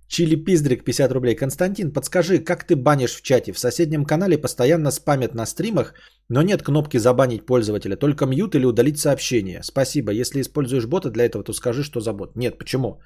[0.09, 1.37] Чили Пиздрик 50 рублей.
[1.37, 3.53] Константин, подскажи, как ты банишь в чате?
[3.53, 5.95] В соседнем канале постоянно спамят на стримах,
[6.29, 7.97] но нет кнопки забанить пользователя.
[7.97, 9.63] Только мьют или удалить сообщение.
[9.63, 10.13] Спасибо.
[10.13, 12.37] Если используешь бота для этого, то скажи, что за бот.
[12.37, 13.01] Нет, почему?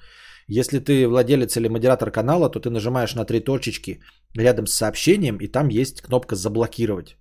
[0.47, 3.99] Если ты владелец или модератор канала, то ты нажимаешь на три точечки
[4.37, 7.17] рядом с сообщением, и там есть кнопка «Заблокировать».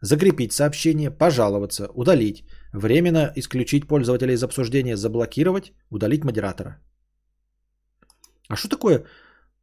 [0.00, 6.78] Закрепить сообщение, пожаловаться, удалить, временно исключить пользователя из обсуждения, заблокировать, удалить модератора.
[8.48, 9.06] А что такое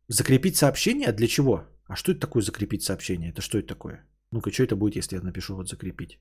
[0.08, 1.12] закрепить сообщение?
[1.12, 1.68] Для чего?
[1.88, 3.32] А что это такое закрепить сообщение?
[3.32, 4.06] Это что это такое?
[4.32, 6.20] Ну-ка, что это будет, если я напишу вот закрепить?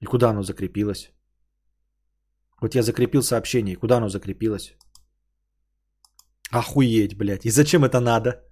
[0.00, 1.12] И куда оно закрепилось?
[2.60, 4.76] Вот я закрепил сообщение, и куда оно закрепилось?
[6.50, 7.46] Охуеть, блядь.
[7.46, 8.42] И зачем это надо?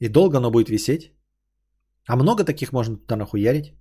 [0.00, 1.12] И долго оно будет висеть?
[2.08, 3.74] А много таких можно туда нахуярить?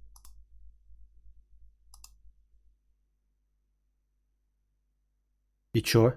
[5.73, 6.13] И чё?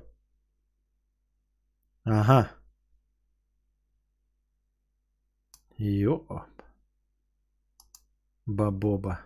[2.05, 2.51] Ага.
[5.79, 6.25] Ё.
[8.47, 9.19] Бабоба.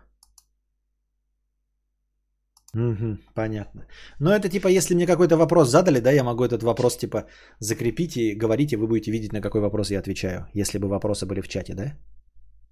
[2.75, 3.87] Угу, понятно.
[4.21, 7.27] Но это типа, если мне какой-то вопрос задали, да, я могу этот вопрос типа
[7.61, 10.47] закрепить и говорить, и вы будете видеть, на какой вопрос я отвечаю.
[10.55, 11.95] Если бы вопросы были в чате, да?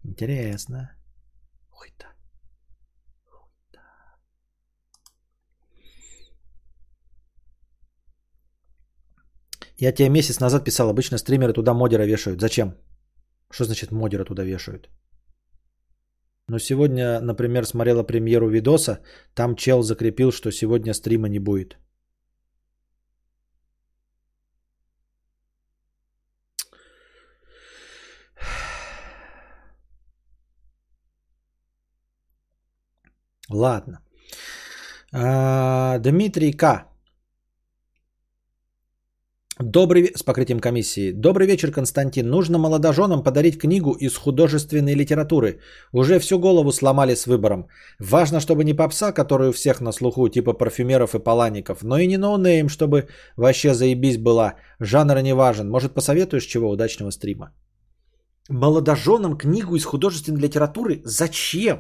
[0.05, 0.91] Интересно.
[1.81, 2.07] Ой, да.
[9.79, 12.41] Я тебе месяц назад писал, обычно стримеры туда модера вешают.
[12.41, 12.75] Зачем?
[13.51, 14.89] Что значит модера туда вешают?
[16.49, 19.01] Но сегодня, например, смотрела премьеру видоса,
[19.35, 21.77] там чел закрепил, что сегодня стрима не будет.
[33.51, 34.01] Ладно.
[35.13, 36.87] А, Дмитрий К.
[39.59, 41.13] Добрый с покрытием комиссии.
[41.13, 42.29] Добрый вечер, Константин.
[42.29, 45.61] Нужно молодоженам подарить книгу из художественной литературы.
[45.93, 47.67] Уже всю голову сломали с выбором.
[47.99, 52.07] Важно, чтобы не попса, которая у всех на слуху, типа парфюмеров и палаников, но и
[52.07, 54.57] не no-name, чтобы вообще заебись была.
[54.79, 55.71] Жанр не важен.
[55.71, 57.55] Может, посоветуешь чего удачного стрима?
[58.51, 61.01] Молодоженам книгу из художественной литературы?
[61.05, 61.79] Зачем?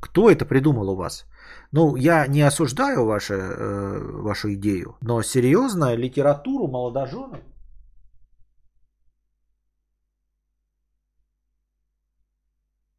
[0.00, 1.26] Кто это придумал у вас?
[1.72, 7.40] Ну, я не осуждаю ваше, э, вашу идею, но серьезно, литературу молодоженам?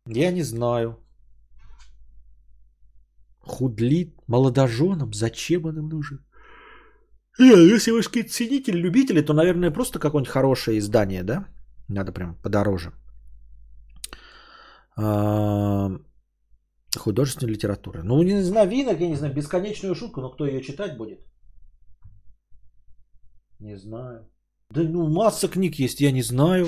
[0.07, 0.98] Я не знаю.
[3.40, 5.14] Худлит молодоженам?
[5.14, 6.19] Зачем он им нужен?
[7.40, 11.45] Не, если вы какие-то ценители, любители, то, наверное, просто какое-нибудь хорошее издание, да?
[11.88, 12.91] Надо прям подороже.
[14.95, 15.91] А,
[16.95, 18.03] Художественная литература.
[18.03, 21.19] Ну, не знаю, винок, я не знаю, бесконечную шутку, но кто ее читать будет?
[23.59, 24.30] Не знаю.
[24.69, 26.68] Да ну, масса книг есть, я не знаю.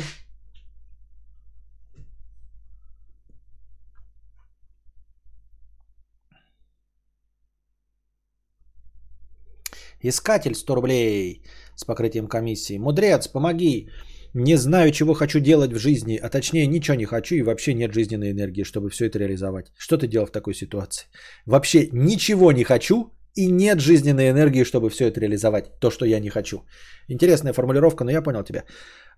[10.02, 11.44] Искатель 100 рублей
[11.76, 12.78] с покрытием комиссии.
[12.78, 13.90] Мудрец, помоги.
[14.34, 17.94] Не знаю, чего хочу делать в жизни, а точнее ничего не хочу и вообще нет
[17.94, 19.72] жизненной энергии, чтобы все это реализовать.
[19.78, 21.08] Что ты делал в такой ситуации?
[21.46, 25.80] Вообще ничего не хочу и нет жизненной энергии, чтобы все это реализовать.
[25.80, 26.58] То, что я не хочу.
[27.08, 28.66] Интересная формулировка, но я понял тебя.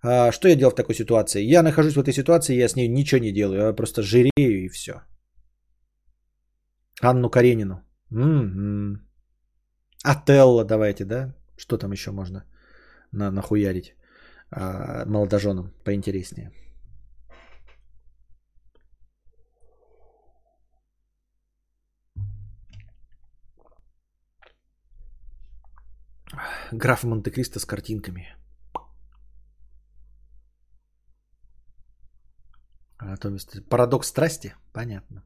[0.04, 1.44] А, что я делал в такой ситуации?
[1.44, 4.70] Я нахожусь в этой ситуации, я с ней ничего не делаю, я просто жирею и
[4.70, 5.02] все.
[7.02, 7.82] Анну Каренину.
[8.12, 9.08] М-м-м.
[10.04, 11.36] Ателла давайте, да?
[11.58, 12.46] Что там еще можно
[13.12, 13.96] на нахуярить?
[14.52, 16.52] А, молодоженам поинтереснее.
[26.72, 28.36] Граф Монте-Кристо с картинками.
[32.98, 34.56] Анатомия Парадокс страсти?
[34.74, 35.24] Понятно.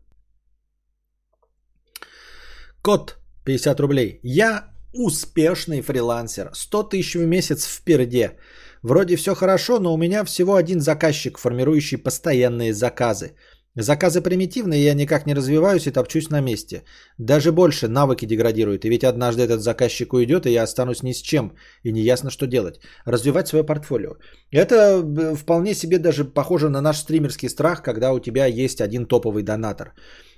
[2.82, 4.20] Код 50 рублей.
[4.24, 6.50] Я успешный фрилансер.
[6.54, 8.38] 100 тысяч в месяц в перде.
[8.86, 13.32] Вроде все хорошо, но у меня всего один заказчик, формирующий постоянные заказы.
[13.76, 16.84] Заказы примитивные, я никак не развиваюсь и топчусь на месте.
[17.18, 18.86] Даже больше навыки деградируют.
[18.86, 21.56] И ведь однажды этот заказчик уйдет, и я останусь ни с чем.
[21.84, 22.80] И не ясно, что делать.
[23.06, 24.18] Развивать свое портфолио.
[24.52, 25.02] Это
[25.36, 29.94] вполне себе даже похоже на наш стримерский страх, когда у тебя есть один топовый донатор.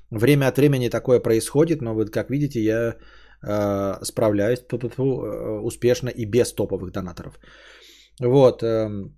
[0.10, 2.96] Время от времени такое происходит, но вот как видите, я
[3.44, 7.40] э, справляюсь э, успешно и без топовых донаторов.
[8.20, 8.64] Вот.
[8.64, 9.18] Эм,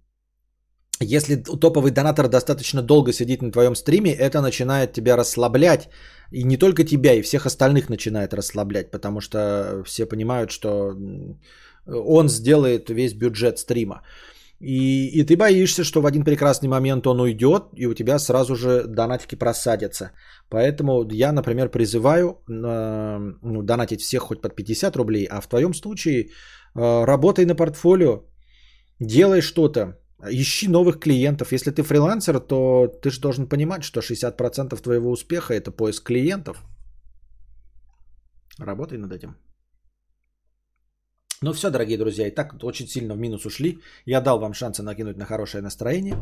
[1.02, 5.90] если топовый донатор достаточно долго сидит на твоем стриме, это начинает тебя расслаблять.
[6.32, 10.94] И не только тебя, и всех остальных начинает расслаблять, потому что все понимают, что
[11.88, 14.02] он сделает весь бюджет стрима.
[14.60, 18.56] И, и ты боишься, что в один прекрасный момент он уйдет, и у тебя сразу
[18.56, 20.12] же донатики просадятся.
[20.50, 25.74] Поэтому я, например, призываю э, ну, донатить всех хоть под 50 рублей, а в твоем
[25.74, 26.26] случае
[26.76, 28.29] э, работай на портфолио,
[29.00, 29.98] делай что-то,
[30.30, 31.52] ищи новых клиентов.
[31.52, 36.64] Если ты фрилансер, то ты же должен понимать, что 60% твоего успеха это поиск клиентов.
[38.60, 39.36] Работай над этим.
[41.42, 43.80] Ну все, дорогие друзья, и так очень сильно в минус ушли.
[44.06, 46.16] Я дал вам шансы накинуть на хорошее настроение.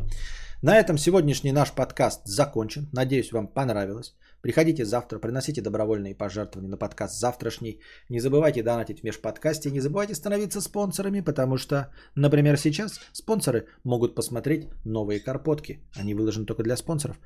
[0.62, 2.88] На этом сегодняшний наш подкаст закончен.
[2.92, 4.14] Надеюсь, вам понравилось.
[4.42, 7.80] Приходите завтра, приносите добровольные пожертвования на подкаст завтрашний.
[8.08, 14.14] Не забывайте донатить в межподкасте, не забывайте становиться спонсорами, потому что, например, сейчас спонсоры могут
[14.14, 15.80] посмотреть новые карпотки.
[15.96, 17.16] Они выложены только для спонсоров.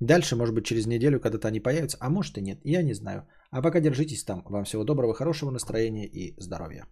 [0.00, 3.26] Дальше, может быть, через неделю когда-то они появятся, а может и нет, я не знаю.
[3.50, 4.42] А пока держитесь там.
[4.46, 6.86] Вам всего доброго, хорошего настроения и здоровья.